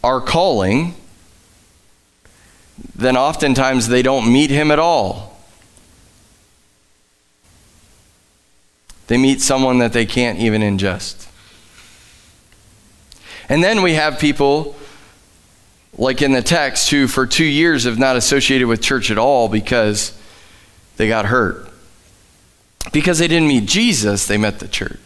our 0.03 0.21
calling, 0.21 0.97
then 2.95 3.17
oftentimes 3.17 3.89
they 3.89 4.03
don't 4.03 4.33
meet 4.33 4.51
him 4.51 4.71
at 4.71 4.79
all. 4.79 5.37
They 9.07 9.17
meet 9.17 9.41
someone 9.41 9.79
that 9.79 9.93
they 9.93 10.05
can't 10.05 10.39
even 10.39 10.61
ingest. 10.63 11.27
And 13.49 13.65
then 13.65 13.83
we 13.83 13.95
have 13.95 14.19
people, 14.19 14.77
like 15.97 16.21
in 16.21 16.33
the 16.33 16.43
text, 16.43 16.91
who 16.91 17.09
for 17.09 17.27
two 17.27 17.45
years 17.45 17.85
have 17.85 17.99
not 17.99 18.17
associated 18.17 18.69
with 18.69 18.83
church 18.83 19.11
at 19.11 19.17
all 19.17 19.49
because 19.49 20.17
they 20.99 21.09
got 21.09 21.27
hurt. 21.27 21.69
Because 22.93 23.19
they 23.19 23.29
didn't 23.29 23.49
meet 23.49 23.67
Jesus, 23.67 24.27
they 24.27 24.37
met 24.37 24.59
the 24.59 24.69
church. 24.69 25.01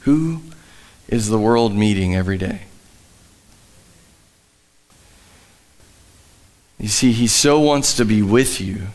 Who 0.00 0.42
is 1.12 1.28
the 1.28 1.38
world 1.38 1.74
meeting 1.74 2.16
every 2.16 2.38
day. 2.38 2.62
You 6.80 6.88
see, 6.88 7.12
he 7.12 7.26
so 7.26 7.60
wants 7.60 7.94
to 7.98 8.06
be 8.06 8.22
with 8.22 8.62
you. 8.62 8.86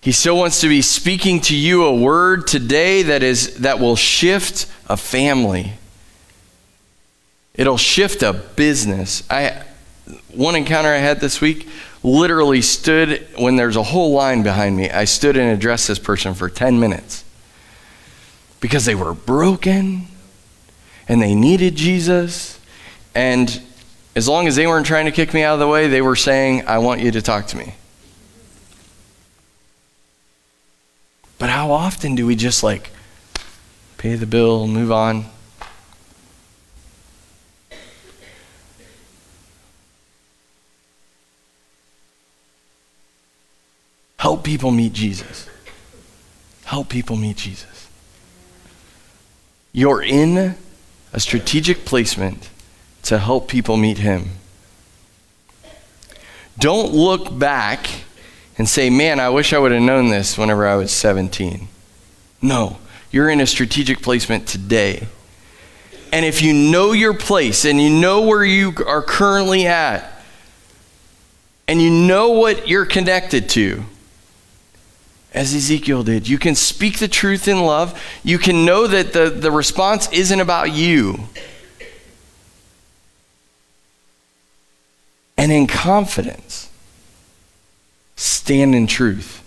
He 0.00 0.10
so 0.10 0.34
wants 0.34 0.62
to 0.62 0.68
be 0.68 0.80
speaking 0.80 1.38
to 1.42 1.54
you 1.54 1.84
a 1.84 1.94
word 1.94 2.46
today 2.46 3.02
that 3.02 3.22
is 3.22 3.58
that 3.58 3.78
will 3.78 3.94
shift 3.94 4.66
a 4.88 4.96
family. 4.96 5.74
It'll 7.54 7.76
shift 7.76 8.22
a 8.22 8.32
business. 8.32 9.22
I 9.30 9.62
one 10.34 10.56
encounter 10.56 10.88
I 10.88 10.96
had 10.96 11.20
this 11.20 11.42
week 11.42 11.68
literally 12.02 12.62
stood 12.62 13.28
when 13.36 13.56
there's 13.56 13.76
a 13.76 13.82
whole 13.82 14.12
line 14.12 14.42
behind 14.42 14.78
me. 14.78 14.88
I 14.88 15.04
stood 15.04 15.36
and 15.36 15.52
addressed 15.52 15.88
this 15.88 15.98
person 15.98 16.32
for 16.32 16.48
10 16.48 16.80
minutes 16.80 17.22
because 18.60 18.86
they 18.86 18.94
were 18.94 19.12
broken 19.12 20.08
and 21.12 21.20
they 21.20 21.34
needed 21.34 21.76
Jesus. 21.76 22.58
And 23.14 23.60
as 24.16 24.26
long 24.26 24.46
as 24.46 24.56
they 24.56 24.66
weren't 24.66 24.86
trying 24.86 25.04
to 25.04 25.12
kick 25.12 25.34
me 25.34 25.42
out 25.42 25.52
of 25.52 25.60
the 25.60 25.68
way, 25.68 25.86
they 25.86 26.00
were 26.00 26.16
saying, 26.16 26.66
I 26.66 26.78
want 26.78 27.02
you 27.02 27.10
to 27.10 27.20
talk 27.20 27.48
to 27.48 27.56
me. 27.58 27.74
But 31.38 31.50
how 31.50 31.70
often 31.70 32.14
do 32.14 32.26
we 32.26 32.34
just 32.34 32.62
like 32.62 32.92
pay 33.98 34.14
the 34.14 34.24
bill, 34.24 34.66
move 34.66 34.90
on? 34.90 35.26
Help 44.16 44.44
people 44.44 44.70
meet 44.70 44.94
Jesus. 44.94 45.46
Help 46.64 46.88
people 46.88 47.16
meet 47.16 47.36
Jesus. 47.36 47.90
You're 49.74 50.02
in 50.02 50.56
a 51.12 51.20
strategic 51.20 51.84
placement 51.84 52.48
to 53.04 53.18
help 53.18 53.48
people 53.48 53.76
meet 53.76 53.98
Him. 53.98 54.30
Don't 56.58 56.92
look 56.92 57.38
back 57.38 57.88
and 58.58 58.68
say, 58.68 58.90
man, 58.90 59.18
I 59.20 59.28
wish 59.30 59.52
I 59.52 59.58
would 59.58 59.72
have 59.72 59.82
known 59.82 60.08
this 60.08 60.36
whenever 60.36 60.66
I 60.66 60.76
was 60.76 60.92
17. 60.92 61.68
No, 62.40 62.78
you're 63.10 63.30
in 63.30 63.40
a 63.40 63.46
strategic 63.46 64.02
placement 64.02 64.46
today. 64.46 65.06
And 66.12 66.26
if 66.26 66.42
you 66.42 66.52
know 66.52 66.92
your 66.92 67.14
place 67.14 67.64
and 67.64 67.80
you 67.80 67.88
know 67.88 68.22
where 68.22 68.44
you 68.44 68.74
are 68.86 69.02
currently 69.02 69.66
at, 69.66 70.08
and 71.66 71.80
you 71.80 71.90
know 71.90 72.30
what 72.30 72.68
you're 72.68 72.84
connected 72.84 73.48
to, 73.50 73.84
as 75.34 75.54
Ezekiel 75.54 76.02
did. 76.02 76.28
You 76.28 76.38
can 76.38 76.54
speak 76.54 76.98
the 76.98 77.08
truth 77.08 77.48
in 77.48 77.62
love. 77.62 78.00
You 78.22 78.38
can 78.38 78.64
know 78.64 78.86
that 78.86 79.12
the, 79.12 79.30
the 79.30 79.50
response 79.50 80.10
isn't 80.12 80.40
about 80.40 80.72
you. 80.72 81.20
And 85.36 85.50
in 85.50 85.66
confidence, 85.66 86.70
stand 88.16 88.74
in 88.74 88.86
truth 88.86 89.42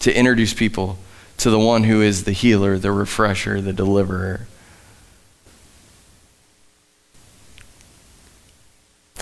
to 0.00 0.16
introduce 0.16 0.54
people 0.54 0.98
to 1.36 1.50
the 1.50 1.58
one 1.58 1.84
who 1.84 2.02
is 2.02 2.24
the 2.24 2.32
healer, 2.32 2.78
the 2.78 2.90
refresher, 2.90 3.60
the 3.60 3.72
deliverer. 3.72 4.48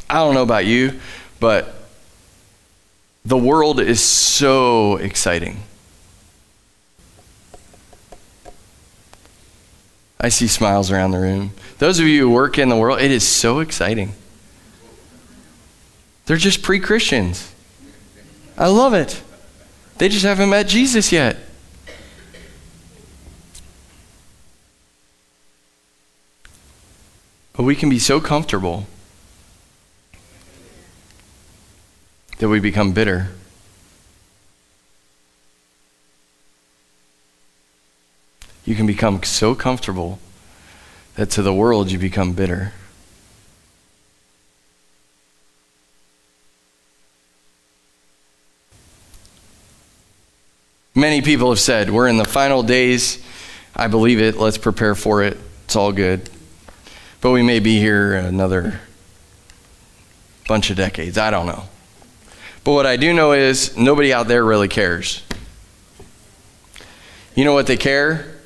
I 0.09 0.15
don't 0.15 0.35
know 0.35 0.43
about 0.43 0.65
you, 0.65 0.99
but 1.41 1.76
the 3.27 3.37
world 3.37 3.81
is 3.81 4.01
so 4.01 4.97
exciting. 4.99 5.65
I 10.21 10.29
see 10.29 10.47
smiles 10.47 10.93
around 10.93 11.11
the 11.11 11.19
room. 11.19 11.51
Those 11.79 11.99
of 11.99 12.07
you 12.07 12.29
who 12.29 12.31
work 12.31 12.57
in 12.57 12.69
the 12.69 12.77
world, 12.77 13.01
it 13.01 13.11
is 13.11 13.27
so 13.27 13.59
exciting. 13.59 14.13
They're 16.27 16.37
just 16.37 16.63
pre 16.63 16.79
Christians. 16.79 17.53
I 18.57 18.69
love 18.69 18.95
it. 18.95 19.21
They 19.99 20.09
just 20.09 20.25
haven't 20.25 20.49
met 20.49 20.69
Jesus 20.69 21.11
yet. 21.11 21.37
But 27.55 27.65
we 27.65 27.75
can 27.75 27.91
be 27.91 27.99
so 27.99 28.21
comfortable 28.21 28.87
that 32.39 32.49
we 32.49 32.61
become 32.61 32.93
bitter. 32.93 33.29
You 38.65 38.75
can 38.75 38.87
become 38.87 39.23
so 39.23 39.55
comfortable 39.55 40.19
that 41.15 41.31
to 41.31 41.43
the 41.43 41.55
world 41.55 41.91
you 41.91 41.99
become 41.99 42.33
bitter. 42.33 42.73
Many 50.95 51.21
people 51.21 51.51
have 51.51 51.61
said, 51.61 51.91
We're 51.91 52.09
in 52.09 52.17
the 52.17 52.25
final 52.25 52.63
days. 52.63 53.23
I 53.75 53.87
believe 53.87 54.21
it. 54.21 54.39
Let's 54.39 54.59
prepare 54.59 54.95
for 54.95 55.23
it. 55.23 55.37
It's 55.67 55.77
all 55.77 55.93
good. 55.93 56.31
But 57.21 57.33
we 57.33 57.43
may 57.43 57.61
be 57.61 57.79
here 57.79 58.15
another 58.15 58.81
bunch 60.49 60.71
of 60.71 60.77
decades. 60.77 61.19
I 61.19 61.31
don't 61.31 61.47
know. 61.47 61.65
But 62.67 62.73
what 62.73 62.85
I 62.85 62.97
do 62.97 63.13
know 63.13 63.31
is 63.31 63.77
nobody 63.77 64.13
out 64.13 64.27
there 64.27 64.45
really 64.45 64.67
cares. 64.67 65.23
You 67.37 67.45
know 67.45 67.53
what 67.53 67.69
they 67.69 67.77
care? 67.77 68.41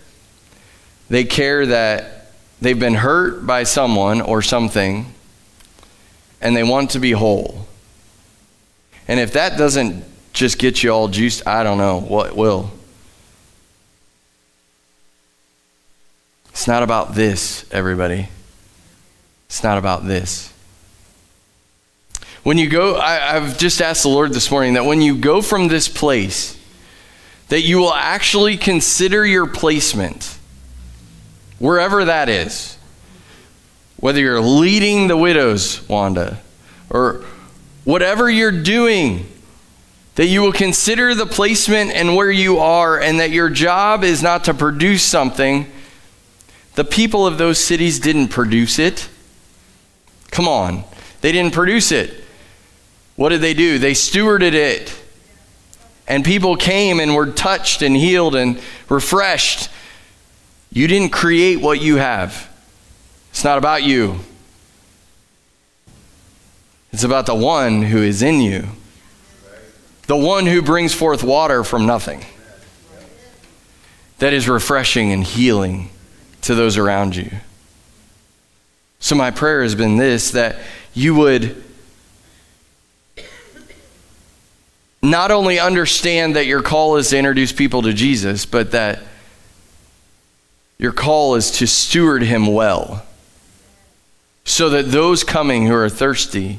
They 1.08 1.24
care 1.24 1.64
that 1.64 2.30
they've 2.60 2.78
been 2.78 2.96
hurt 2.96 3.46
by 3.46 3.62
someone 3.62 4.20
or 4.20 4.42
something 4.42 5.06
and 6.42 6.54
they 6.54 6.62
want 6.62 6.90
to 6.90 6.98
be 6.98 7.12
whole. 7.12 7.66
And 9.08 9.18
if 9.18 9.32
that 9.32 9.56
doesn't 9.56 10.04
just 10.34 10.58
get 10.58 10.82
you 10.82 10.90
all 10.92 11.08
juiced, 11.08 11.46
I 11.46 11.64
don't 11.64 11.78
know 11.78 11.98
what 11.98 12.36
will. 12.36 12.70
It's 16.50 16.68
not 16.68 16.82
about 16.82 17.14
this, 17.14 17.64
everybody. 17.72 18.28
It's 19.46 19.62
not 19.62 19.78
about 19.78 20.06
this. 20.06 20.52
When 22.42 22.56
you 22.56 22.68
go, 22.68 22.96
I, 22.96 23.38
have 23.38 23.58
just 23.58 23.82
asked 23.82 24.02
the 24.02 24.08
Lord 24.08 24.32
this 24.32 24.50
morning 24.50 24.74
that 24.74 24.86
when 24.86 25.02
you 25.02 25.16
go 25.16 25.42
from 25.42 25.68
this 25.68 25.88
place, 25.88 26.58
that 27.48 27.60
you 27.60 27.78
will 27.78 27.92
actually 27.92 28.56
consider 28.56 29.26
your 29.26 29.46
placement, 29.46 30.38
wherever 31.58 32.04
that 32.06 32.28
is. 32.28 32.78
Whether 33.98 34.20
you're 34.20 34.40
leading 34.40 35.08
the 35.08 35.16
widows, 35.16 35.86
Wanda, 35.86 36.40
or 36.88 37.24
whatever 37.84 38.30
you're 38.30 38.62
doing, 38.62 39.26
that 40.14 40.26
you 40.26 40.40
will 40.40 40.52
consider 40.52 41.14
the 41.14 41.26
placement 41.26 41.90
and 41.90 42.16
where 42.16 42.30
you 42.30 42.58
are, 42.58 42.98
and 42.98 43.20
that 43.20 43.30
your 43.30 43.50
job 43.50 44.02
is 44.02 44.22
not 44.22 44.44
to 44.44 44.54
produce 44.54 45.02
something. 45.02 45.70
The 46.76 46.84
people 46.84 47.26
of 47.26 47.36
those 47.36 47.58
cities 47.58 48.00
didn't 48.00 48.28
produce 48.28 48.78
it. 48.78 49.10
Come 50.30 50.48
on. 50.48 50.84
They 51.20 51.32
didn't 51.32 51.52
produce 51.52 51.92
it. 51.92 52.19
What 53.20 53.28
did 53.28 53.42
they 53.42 53.52
do? 53.52 53.78
They 53.78 53.92
stewarded 53.92 54.54
it. 54.54 54.98
And 56.08 56.24
people 56.24 56.56
came 56.56 57.00
and 57.00 57.14
were 57.14 57.26
touched 57.26 57.82
and 57.82 57.94
healed 57.94 58.34
and 58.34 58.58
refreshed. 58.88 59.68
You 60.72 60.88
didn't 60.88 61.10
create 61.10 61.60
what 61.60 61.82
you 61.82 61.96
have. 61.96 62.48
It's 63.28 63.44
not 63.44 63.58
about 63.58 63.82
you. 63.82 64.20
It's 66.94 67.04
about 67.04 67.26
the 67.26 67.34
one 67.34 67.82
who 67.82 67.98
is 67.98 68.22
in 68.22 68.40
you. 68.40 68.68
The 70.06 70.16
one 70.16 70.46
who 70.46 70.62
brings 70.62 70.94
forth 70.94 71.22
water 71.22 71.62
from 71.62 71.84
nothing. 71.84 72.24
That 74.20 74.32
is 74.32 74.48
refreshing 74.48 75.12
and 75.12 75.22
healing 75.22 75.90
to 76.40 76.54
those 76.54 76.78
around 76.78 77.16
you. 77.16 77.30
So, 78.98 79.14
my 79.14 79.30
prayer 79.30 79.62
has 79.62 79.74
been 79.74 79.98
this 79.98 80.30
that 80.30 80.56
you 80.94 81.14
would 81.16 81.64
not 85.02 85.30
only 85.30 85.58
understand 85.58 86.36
that 86.36 86.46
your 86.46 86.62
call 86.62 86.96
is 86.96 87.10
to 87.10 87.18
introduce 87.18 87.52
people 87.52 87.82
to 87.82 87.92
Jesus, 87.92 88.44
but 88.44 88.72
that 88.72 89.00
your 90.78 90.92
call 90.92 91.34
is 91.34 91.50
to 91.52 91.66
steward 91.66 92.22
him 92.22 92.46
well. 92.46 93.04
So 94.44 94.70
that 94.70 94.90
those 94.90 95.24
coming 95.24 95.66
who 95.66 95.74
are 95.74 95.88
thirsty 95.88 96.58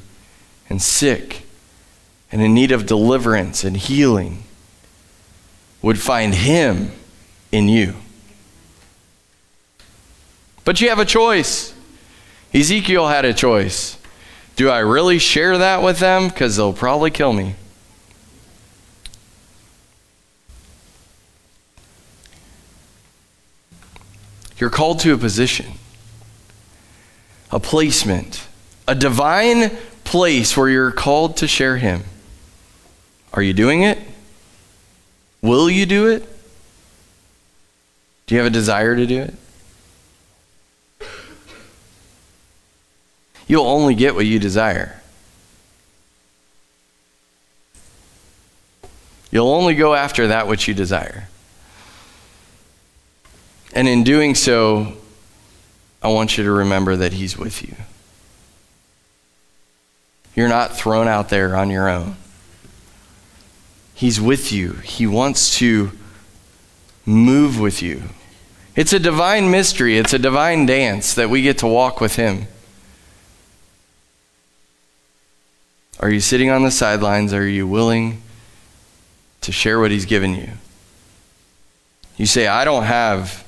and 0.69 0.81
sick 0.81 1.45
and 2.31 2.41
in 2.41 2.53
need 2.53 2.71
of 2.71 2.85
deliverance 2.85 3.63
and 3.63 3.75
healing 3.75 4.43
would 5.81 5.99
find 5.99 6.33
him 6.33 6.91
in 7.51 7.67
you. 7.67 7.95
But 10.63 10.79
you 10.79 10.89
have 10.89 10.99
a 10.99 11.05
choice. 11.05 11.73
Ezekiel 12.53 13.07
had 13.07 13.25
a 13.25 13.33
choice. 13.33 13.97
Do 14.55 14.69
I 14.69 14.79
really 14.79 15.17
share 15.17 15.57
that 15.57 15.81
with 15.81 15.99
them? 15.99 16.27
Because 16.27 16.55
they'll 16.55 16.73
probably 16.73 17.09
kill 17.09 17.33
me. 17.33 17.55
You're 24.61 24.69
called 24.69 24.99
to 24.99 25.11
a 25.11 25.17
position, 25.17 25.65
a 27.49 27.59
placement, 27.59 28.47
a 28.87 28.93
divine 28.93 29.71
place 30.03 30.55
where 30.55 30.69
you're 30.69 30.91
called 30.91 31.37
to 31.37 31.47
share 31.47 31.77
Him. 31.77 32.03
Are 33.33 33.41
you 33.41 33.53
doing 33.53 33.81
it? 33.81 33.97
Will 35.41 35.67
you 35.67 35.87
do 35.87 36.09
it? 36.09 36.29
Do 38.27 38.35
you 38.35 38.39
have 38.39 38.45
a 38.45 38.53
desire 38.53 38.95
to 38.95 39.07
do 39.07 39.21
it? 39.21 39.33
You'll 43.47 43.65
only 43.65 43.95
get 43.95 44.13
what 44.13 44.27
you 44.27 44.37
desire. 44.37 45.01
You'll 49.31 49.49
only 49.49 49.73
go 49.73 49.95
after 49.95 50.27
that 50.27 50.47
which 50.47 50.67
you 50.67 50.75
desire. 50.75 51.29
And 53.73 53.87
in 53.87 54.03
doing 54.03 54.35
so, 54.35 54.97
I 56.03 56.09
want 56.09 56.37
you 56.37 56.43
to 56.43 56.51
remember 56.51 56.95
that 56.95 57.13
He's 57.13 57.37
with 57.37 57.61
you. 57.63 57.75
You're 60.35 60.49
not 60.49 60.75
thrown 60.75 61.07
out 61.07 61.29
there 61.29 61.55
on 61.55 61.69
your 61.69 61.89
own. 61.89 62.15
He's 63.93 64.19
with 64.19 64.51
you. 64.51 64.73
He 64.83 65.05
wants 65.05 65.57
to 65.57 65.91
move 67.05 67.59
with 67.59 67.81
you. 67.81 68.03
It's 68.75 68.93
a 68.93 68.99
divine 68.99 69.51
mystery, 69.51 69.97
it's 69.97 70.13
a 70.13 70.19
divine 70.19 70.65
dance 70.65 71.13
that 71.15 71.29
we 71.29 71.41
get 71.41 71.57
to 71.59 71.67
walk 71.67 71.99
with 71.99 72.15
Him. 72.15 72.47
Are 75.99 76.09
you 76.09 76.19
sitting 76.19 76.49
on 76.49 76.63
the 76.63 76.71
sidelines? 76.71 77.33
Are 77.33 77.47
you 77.47 77.67
willing 77.67 78.23
to 79.41 79.51
share 79.51 79.79
what 79.79 79.91
He's 79.91 80.05
given 80.05 80.33
you? 80.33 80.49
You 82.17 82.25
say, 82.25 82.47
I 82.47 82.65
don't 82.65 82.83
have 82.83 83.45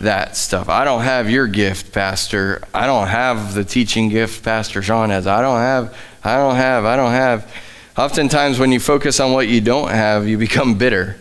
that 0.00 0.36
stuff. 0.36 0.68
I 0.68 0.84
don't 0.84 1.02
have 1.02 1.28
your 1.30 1.46
gift, 1.46 1.92
Pastor. 1.92 2.62
I 2.72 2.86
don't 2.86 3.08
have 3.08 3.54
the 3.54 3.64
teaching 3.64 4.08
gift 4.08 4.44
Pastor 4.44 4.82
Sean 4.82 5.10
has. 5.10 5.26
I 5.26 5.40
don't 5.40 5.58
have, 5.58 5.96
I 6.22 6.36
don't 6.36 6.56
have, 6.56 6.84
I 6.84 6.96
don't 6.96 7.10
have. 7.10 7.52
Oftentimes, 7.96 8.58
when 8.58 8.70
you 8.70 8.78
focus 8.78 9.18
on 9.18 9.32
what 9.32 9.48
you 9.48 9.60
don't 9.60 9.90
have, 9.90 10.28
you 10.28 10.38
become 10.38 10.78
bitter. 10.78 11.16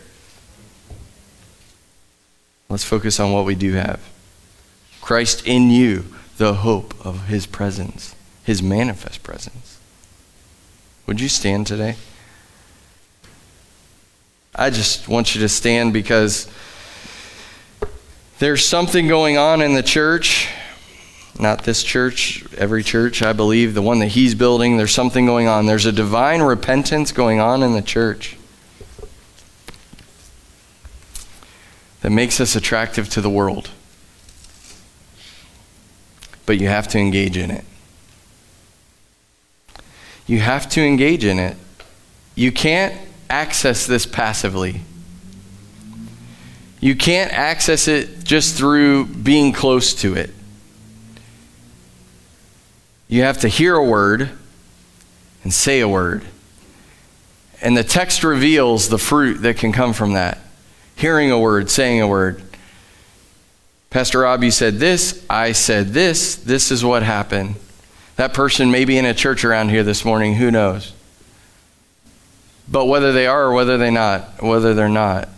Let's 2.69 2.84
focus 2.84 3.19
on 3.19 3.32
what 3.32 3.45
we 3.45 3.55
do 3.55 3.73
have. 3.73 3.99
Christ 5.01 5.47
in 5.47 5.71
you, 5.71 6.05
the 6.38 6.55
hope 6.55 6.93
of 7.05 7.28
his 7.28 7.47
presence, 7.47 8.13
his 8.43 8.61
manifest 8.61 9.23
presence. 9.23 9.80
Would 11.07 11.21
you 11.21 11.30
stand 11.30 11.65
today? 11.65 11.95
I 14.53 14.69
just 14.69 15.07
want 15.07 15.34
you 15.34 15.41
to 15.41 15.49
stand 15.49 15.93
because 15.93 16.47
there's 18.40 18.66
something 18.66 19.08
going 19.08 19.38
on 19.38 19.62
in 19.62 19.74
the 19.74 19.84
church. 19.84 20.50
Not 21.40 21.64
this 21.64 21.84
church, 21.84 22.44
every 22.56 22.84
church, 22.84 23.22
I 23.22 23.34
believe, 23.34 23.74
the 23.74 23.82
one 23.82 24.00
that 24.00 24.08
he's 24.08 24.34
building. 24.34 24.78
There's 24.78 24.94
something 24.94 25.26
going 25.26 25.48
on. 25.48 25.66
There's 25.66 25.86
a 25.86 25.92
divine 25.92 26.42
repentance 26.42 27.12
going 27.12 27.40
on 27.40 27.62
in 27.62 27.74
the 27.74 27.82
church 27.82 28.38
that 32.02 32.10
makes 32.10 32.40
us 32.40 32.56
attractive 32.56 33.10
to 33.10 33.22
the 33.22 33.30
world. 33.30 33.70
But 36.46 36.60
you 36.60 36.68
have 36.68 36.88
to 36.90 36.98
engage 36.98 37.38
in 37.38 37.52
it. 37.52 37.66
You 40.26 40.40
have 40.40 40.70
to 40.70 40.82
engage 40.82 41.24
in 41.24 41.40
it. 41.40 41.56
You 42.36 42.52
can't 42.52 42.96
access 43.30 43.86
this 43.86 44.06
passively. 44.06 44.82
You 46.80 46.95
can't 46.95 47.32
access 47.32 47.88
it 47.88 48.23
just 48.23 48.55
through 48.55 49.05
being 49.05 49.51
close 49.51 49.93
to 49.95 50.15
it. 50.15 50.30
You 53.07 53.23
have 53.23 53.39
to 53.39 53.47
hear 53.47 53.75
a 53.75 53.84
word 53.84 54.30
and 55.43 55.53
say 55.53 55.80
a 55.80 55.88
word. 55.88 56.25
And 57.61 57.75
the 57.75 57.84
text 57.84 58.23
reveals 58.23 58.89
the 58.89 58.97
fruit 58.97 59.41
that 59.41 59.57
can 59.57 59.71
come 59.71 59.93
from 59.93 60.13
that. 60.13 60.38
Hearing 60.95 61.32
a 61.32 61.39
word, 61.39 61.69
saying 61.69 62.01
a 62.01 62.07
word. 62.07 62.43
Pastor 63.89 64.19
Rob, 64.19 64.43
you 64.43 64.51
said 64.51 64.75
this, 64.75 65.25
I 65.30 65.53
said 65.53 65.88
this, 65.89 66.36
this 66.36 66.69
is 66.71 66.84
what 66.84 67.01
happened. 67.01 67.55
That 68.17 68.34
person 68.34 68.69
may 68.69 68.84
be 68.86 68.97
in 68.97 69.05
a 69.05 69.13
church 69.13 69.45
around 69.45 69.69
here 69.69 69.84
this 69.84 70.03
morning, 70.03 70.36
who 70.36 70.51
knows? 70.51 70.93
But 72.67 72.86
whether 72.86 73.13
they 73.13 73.25
are 73.25 73.45
or 73.45 73.53
whether 73.53 73.78
they 73.78 73.89
not, 73.89 74.43
whether 74.43 74.73
they're 74.73 74.89
not, 74.89 75.30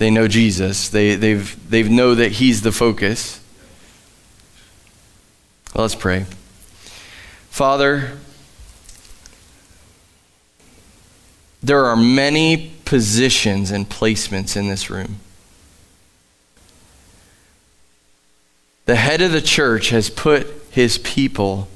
they 0.00 0.10
know 0.10 0.26
Jesus. 0.26 0.88
They 0.88 1.14
they've 1.14 1.70
they 1.70 1.82
know 1.82 2.14
that 2.14 2.32
He's 2.32 2.62
the 2.62 2.72
focus. 2.72 3.38
let's 5.74 5.94
pray. 5.94 6.24
Father, 7.50 8.16
there 11.62 11.84
are 11.84 11.96
many 11.96 12.72
positions 12.86 13.70
and 13.70 13.90
placements 13.90 14.56
in 14.56 14.68
this 14.68 14.88
room. 14.88 15.16
The 18.86 18.96
head 18.96 19.20
of 19.20 19.32
the 19.32 19.42
church 19.42 19.90
has 19.90 20.08
put 20.08 20.46
his 20.70 20.96
people 20.96 21.68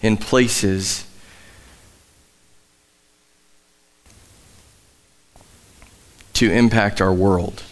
in 0.00 0.16
places 0.16 1.06
to 6.34 6.50
impact 6.50 7.00
our 7.00 7.12
world. 7.12 7.62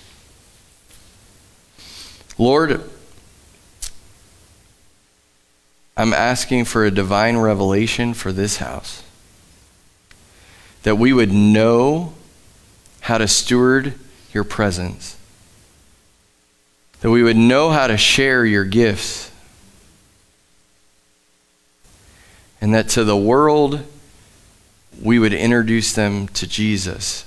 Lord, 2.38 2.82
I'm 5.96 6.14
asking 6.14 6.64
for 6.64 6.84
a 6.84 6.90
divine 6.90 7.36
revelation 7.36 8.14
for 8.14 8.32
this 8.32 8.56
house. 8.56 9.02
That 10.84 10.96
we 10.96 11.12
would 11.12 11.32
know 11.32 12.14
how 13.00 13.18
to 13.18 13.28
steward 13.28 13.94
your 14.32 14.44
presence. 14.44 15.16
That 17.00 17.10
we 17.10 17.22
would 17.22 17.36
know 17.36 17.70
how 17.70 17.88
to 17.88 17.96
share 17.96 18.44
your 18.44 18.64
gifts. 18.64 19.30
And 22.60 22.72
that 22.74 22.88
to 22.90 23.04
the 23.04 23.16
world, 23.16 23.84
we 25.00 25.18
would 25.18 25.34
introduce 25.34 25.92
them 25.92 26.28
to 26.28 26.46
Jesus. 26.46 27.24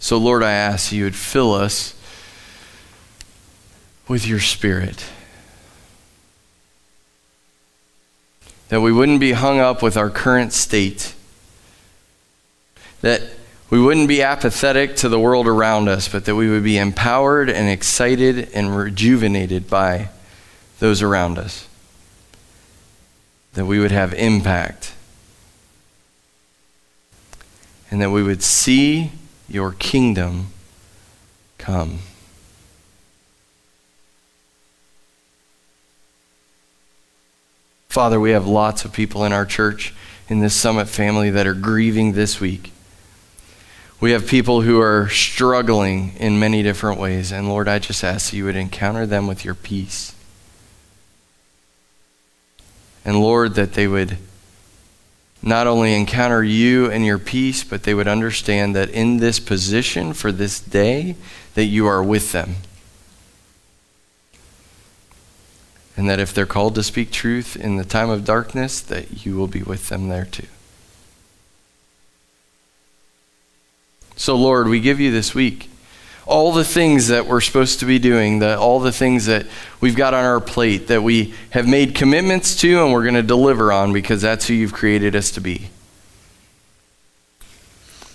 So, 0.00 0.16
Lord, 0.16 0.42
I 0.42 0.52
ask 0.52 0.92
you 0.92 1.04
would 1.04 1.14
fill 1.14 1.52
us 1.52 1.94
with 4.08 4.26
your 4.26 4.40
Spirit. 4.40 5.04
That 8.70 8.80
we 8.80 8.92
wouldn't 8.92 9.20
be 9.20 9.32
hung 9.32 9.60
up 9.60 9.82
with 9.82 9.98
our 9.98 10.08
current 10.08 10.54
state. 10.54 11.14
That 13.02 13.22
we 13.68 13.78
wouldn't 13.78 14.08
be 14.08 14.22
apathetic 14.22 14.96
to 14.96 15.08
the 15.10 15.20
world 15.20 15.46
around 15.46 15.88
us, 15.88 16.08
but 16.08 16.24
that 16.24 16.34
we 16.34 16.48
would 16.48 16.64
be 16.64 16.78
empowered 16.78 17.50
and 17.50 17.68
excited 17.68 18.48
and 18.54 18.74
rejuvenated 18.74 19.68
by 19.68 20.08
those 20.78 21.02
around 21.02 21.36
us. 21.36 21.68
That 23.52 23.66
we 23.66 23.78
would 23.78 23.92
have 23.92 24.14
impact. 24.14 24.94
And 27.90 28.00
that 28.00 28.10
we 28.10 28.22
would 28.22 28.42
see 28.42 29.12
your 29.50 29.72
kingdom 29.72 30.48
come. 31.58 31.98
Father, 37.88 38.20
we 38.20 38.30
have 38.30 38.46
lots 38.46 38.84
of 38.84 38.92
people 38.92 39.24
in 39.24 39.32
our 39.32 39.44
church, 39.44 39.92
in 40.28 40.38
this 40.38 40.54
summit 40.54 40.88
family, 40.88 41.28
that 41.30 41.46
are 41.46 41.54
grieving 41.54 42.12
this 42.12 42.40
week. 42.40 42.72
We 44.00 44.12
have 44.12 44.26
people 44.28 44.62
who 44.62 44.80
are 44.80 45.08
struggling 45.08 46.14
in 46.16 46.38
many 46.38 46.62
different 46.62 47.00
ways. 47.00 47.32
And 47.32 47.48
Lord, 47.48 47.68
I 47.68 47.80
just 47.80 48.04
ask 48.04 48.30
that 48.30 48.36
you 48.36 48.44
would 48.44 48.56
encounter 48.56 49.06
them 49.06 49.26
with 49.26 49.44
your 49.44 49.54
peace. 49.54 50.14
And 53.04 53.20
Lord, 53.20 53.54
that 53.54 53.72
they 53.74 53.88
would 53.88 54.16
not 55.42 55.66
only 55.66 55.94
encounter 55.94 56.44
you 56.44 56.90
and 56.90 57.04
your 57.04 57.18
peace, 57.18 57.64
but 57.64 57.84
they 57.84 57.94
would 57.94 58.08
understand 58.08 58.76
that 58.76 58.90
in 58.90 59.18
this 59.18 59.40
position 59.40 60.12
for 60.12 60.30
this 60.30 60.60
day, 60.60 61.16
that 61.54 61.64
you 61.64 61.86
are 61.86 62.02
with 62.02 62.32
them. 62.32 62.56
And 65.96 66.08
that 66.08 66.20
if 66.20 66.32
they're 66.32 66.46
called 66.46 66.74
to 66.76 66.82
speak 66.82 67.10
truth 67.10 67.56
in 67.56 67.76
the 67.76 67.84
time 67.84 68.10
of 68.10 68.24
darkness, 68.24 68.80
that 68.80 69.24
you 69.24 69.36
will 69.36 69.48
be 69.48 69.62
with 69.62 69.88
them 69.88 70.08
there 70.08 70.24
too. 70.24 70.46
So, 74.16 74.36
Lord, 74.36 74.68
we 74.68 74.80
give 74.80 75.00
you 75.00 75.10
this 75.10 75.34
week 75.34 75.70
all 76.30 76.52
the 76.52 76.64
things 76.64 77.08
that 77.08 77.26
we're 77.26 77.40
supposed 77.40 77.80
to 77.80 77.86
be 77.86 77.98
doing, 77.98 78.38
the, 78.38 78.56
all 78.56 78.78
the 78.78 78.92
things 78.92 79.26
that 79.26 79.46
we've 79.80 79.96
got 79.96 80.14
on 80.14 80.24
our 80.24 80.40
plate 80.40 80.86
that 80.86 81.02
we 81.02 81.34
have 81.50 81.66
made 81.66 81.94
commitments 81.94 82.54
to 82.56 82.82
and 82.82 82.92
we're 82.92 83.02
going 83.02 83.14
to 83.14 83.22
deliver 83.22 83.72
on 83.72 83.92
because 83.92 84.22
that's 84.22 84.46
who 84.46 84.54
you've 84.54 84.72
created 84.72 85.16
us 85.16 85.32
to 85.32 85.40
be. 85.40 85.70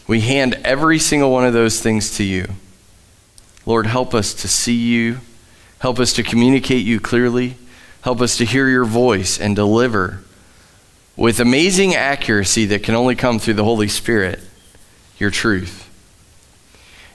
We 0.07 0.21
hand 0.21 0.53
every 0.63 0.97
single 0.97 1.29
one 1.29 1.45
of 1.45 1.53
those 1.53 1.81
things 1.81 2.15
to 2.17 2.23
you. 2.23 2.47
Lord, 3.65 3.85
help 3.85 4.13
us 4.13 4.33
to 4.35 4.47
see 4.47 4.77
you. 4.77 5.19
Help 5.79 5.99
us 5.99 6.13
to 6.13 6.23
communicate 6.23 6.85
you 6.85 7.01
clearly. 7.01 7.57
Help 8.01 8.21
us 8.21 8.37
to 8.37 8.45
hear 8.45 8.69
your 8.69 8.85
voice 8.85 9.37
and 9.39 9.55
deliver 9.55 10.21
with 11.17 11.39
amazing 11.39 11.95
accuracy 11.95 12.65
that 12.67 12.81
can 12.83 12.95
only 12.95 13.15
come 13.15 13.39
through 13.39 13.55
the 13.55 13.63
Holy 13.63 13.87
Spirit 13.87 14.39
your 15.17 15.31
truth. 15.31 15.84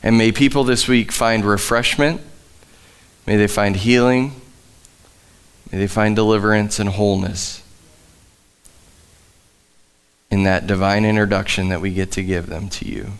And 0.02 0.16
may 0.16 0.32
people 0.32 0.64
this 0.64 0.88
week 0.88 1.12
find 1.12 1.44
refreshment. 1.44 2.20
May 3.26 3.36
they 3.36 3.46
find 3.46 3.76
healing. 3.76 4.40
May 5.70 5.78
they 5.78 5.86
find 5.86 6.16
deliverance 6.16 6.78
and 6.78 6.88
wholeness 6.88 7.62
in 10.30 10.44
that 10.44 10.66
divine 10.66 11.04
introduction 11.04 11.68
that 11.68 11.80
we 11.80 11.92
get 11.92 12.12
to 12.12 12.22
give 12.22 12.46
them 12.46 12.68
to 12.68 12.88
you. 12.88 13.12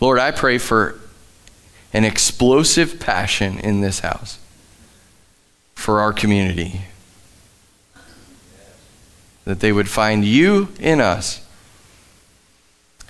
Lord, 0.00 0.18
I 0.18 0.30
pray 0.30 0.58
for 0.58 0.98
an 1.92 2.04
explosive 2.04 2.98
passion 2.98 3.58
in 3.58 3.82
this 3.82 4.00
house 4.00 4.38
for 5.74 6.00
our 6.00 6.12
community. 6.12 6.82
That 9.44 9.60
they 9.60 9.72
would 9.72 9.88
find 9.88 10.24
you 10.24 10.68
in 10.80 11.00
us 11.00 11.41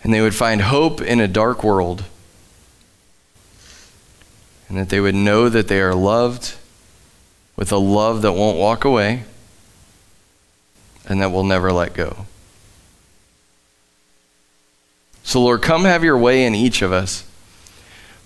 and 0.03 0.13
they 0.13 0.21
would 0.21 0.35
find 0.35 0.63
hope 0.63 1.01
in 1.01 1.21
a 1.21 1.29
dark 1.29 1.63
world, 1.63 2.05
and 4.69 4.79
that 4.79 4.89
they 4.89 5.01
would 5.01 5.15
know 5.15 5.49
that 5.49 5.69
they 5.69 5.81
are 5.81 5.95
loved 5.95 6.55
with 7.57 7.71
a 7.71 7.77
love 7.77 8.23
that 8.23 8.33
won't 8.33 8.59
walk 8.59 8.85
away 8.85 9.25
and 11.07 11.21
that 11.21 11.31
will 11.31 11.45
never 11.45 11.73
let 11.73 11.95
go. 11.95 12.27
So, 15.25 15.43
Lord, 15.43 15.63
come 15.63 15.85
have 15.85 16.03
your 16.03 16.19
way 16.19 16.45
in 16.45 16.55
each 16.55 16.83
of 16.83 16.93
us. 16.93 17.25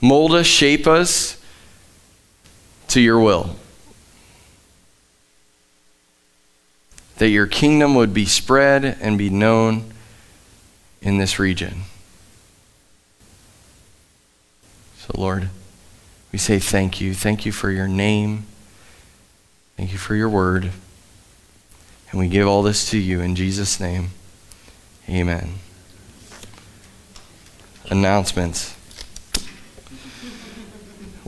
Mold 0.01 0.33
us, 0.33 0.47
shape 0.47 0.87
us 0.87 1.41
to 2.89 3.01
your 3.01 3.21
will. 3.21 3.57
That 7.19 7.29
your 7.29 7.47
kingdom 7.47 7.95
would 7.95 8.15
be 8.15 8.25
spread 8.25 8.97
and 9.01 9.19
be 9.19 9.31
known 9.31 9.93
in 11.01 11.19
this 11.19 11.39
region. 11.39 11.83
So, 14.99 15.15
Lord, 15.17 15.51
we 16.33 16.39
say 16.39 16.59
thank 16.59 17.01
you. 17.01 17.15
Thank 17.15 17.47
you 17.47 17.53
for 17.53 17.71
your 17.71 17.89
name. 17.89 18.47
Thank 19.77 19.93
you 19.93 19.99
for 19.99 20.15
your 20.15 20.29
word. 20.29 20.71
And 22.11 22.21
we 22.21 22.29
give 22.29 22.47
all 22.47 22.63
this 22.63 22.91
to 22.91 22.99
you 22.99 23.21
in 23.21 23.37
Jesus' 23.37 23.79
name. 23.79 24.11
Amen. 25.09 25.55
Announcements. 27.91 28.75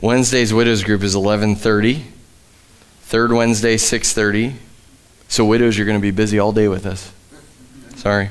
Wednesday's 0.01 0.53
widows 0.53 0.83
group 0.83 1.03
is 1.03 1.15
11:30. 1.15 2.03
Third 3.03 3.31
Wednesday 3.31 3.75
6:30. 3.75 4.55
So 5.27 5.45
widows 5.45 5.77
you're 5.77 5.85
going 5.85 5.97
to 5.97 6.01
be 6.01 6.11
busy 6.11 6.39
all 6.39 6.51
day 6.51 6.67
with 6.67 6.85
us. 6.85 7.11
Sorry. 7.95 8.29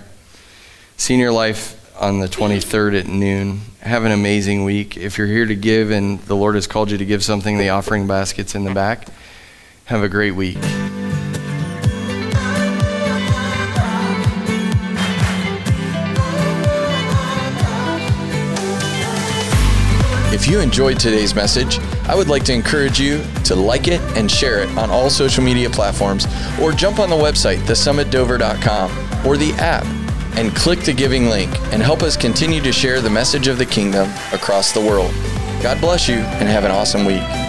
Senior 0.99 1.30
life 1.30 1.96
on 2.03 2.18
the 2.18 2.26
23rd 2.26 2.99
at 2.99 3.07
noon. 3.07 3.61
Have 3.80 4.05
an 4.05 4.11
amazing 4.11 4.64
week. 4.64 4.96
If 4.96 5.16
you're 5.16 5.28
here 5.28 5.46
to 5.46 5.55
give 5.55 5.92
and 5.92 6.18
the 6.22 6.34
Lord 6.34 6.57
has 6.57 6.66
called 6.66 6.90
you 6.90 6.99
to 6.99 7.07
give 7.07 7.22
something, 7.22 7.57
the 7.57 7.68
offering 7.68 8.09
basket's 8.09 8.57
in 8.57 8.64
the 8.64 8.74
back. 8.74 9.07
Have 9.84 10.03
a 10.03 10.09
great 10.09 10.32
week. 10.32 10.59
If 20.34 20.49
you 20.49 20.59
enjoyed 20.59 20.99
today's 20.99 21.32
message, 21.32 21.78
I 22.09 22.16
would 22.16 22.28
like 22.28 22.42
to 22.44 22.53
encourage 22.53 22.99
you 22.99 23.24
to 23.44 23.55
like 23.55 23.86
it 23.86 24.01
and 24.18 24.28
share 24.28 24.62
it 24.62 24.68
on 24.76 24.90
all 24.90 25.11
social 25.11 25.44
media 25.44 25.70
platforms 25.70 26.26
or 26.61 26.72
jump 26.72 26.99
on 26.99 27.09
the 27.09 27.16
website, 27.16 27.59
thesummitdover.com, 27.59 29.26
or 29.26 29.36
the 29.36 29.53
app 29.61 29.86
and 30.39 30.55
click 30.55 30.78
the 30.80 30.93
giving 30.93 31.28
link 31.28 31.51
and 31.72 31.82
help 31.82 32.01
us 32.01 32.16
continue 32.16 32.61
to 32.62 32.70
share 32.70 33.01
the 33.01 33.11
message 33.11 33.49
of 33.49 33.59
the 33.59 33.66
kingdom 33.66 34.09
across 34.32 34.70
the 34.70 34.80
world. 34.80 35.12
God 35.61 35.80
bless 35.80 36.09
you 36.09 36.14
and 36.14 36.49
have 36.49 36.62
an 36.62 36.70
awesome 36.70 37.05
week. 37.05 37.47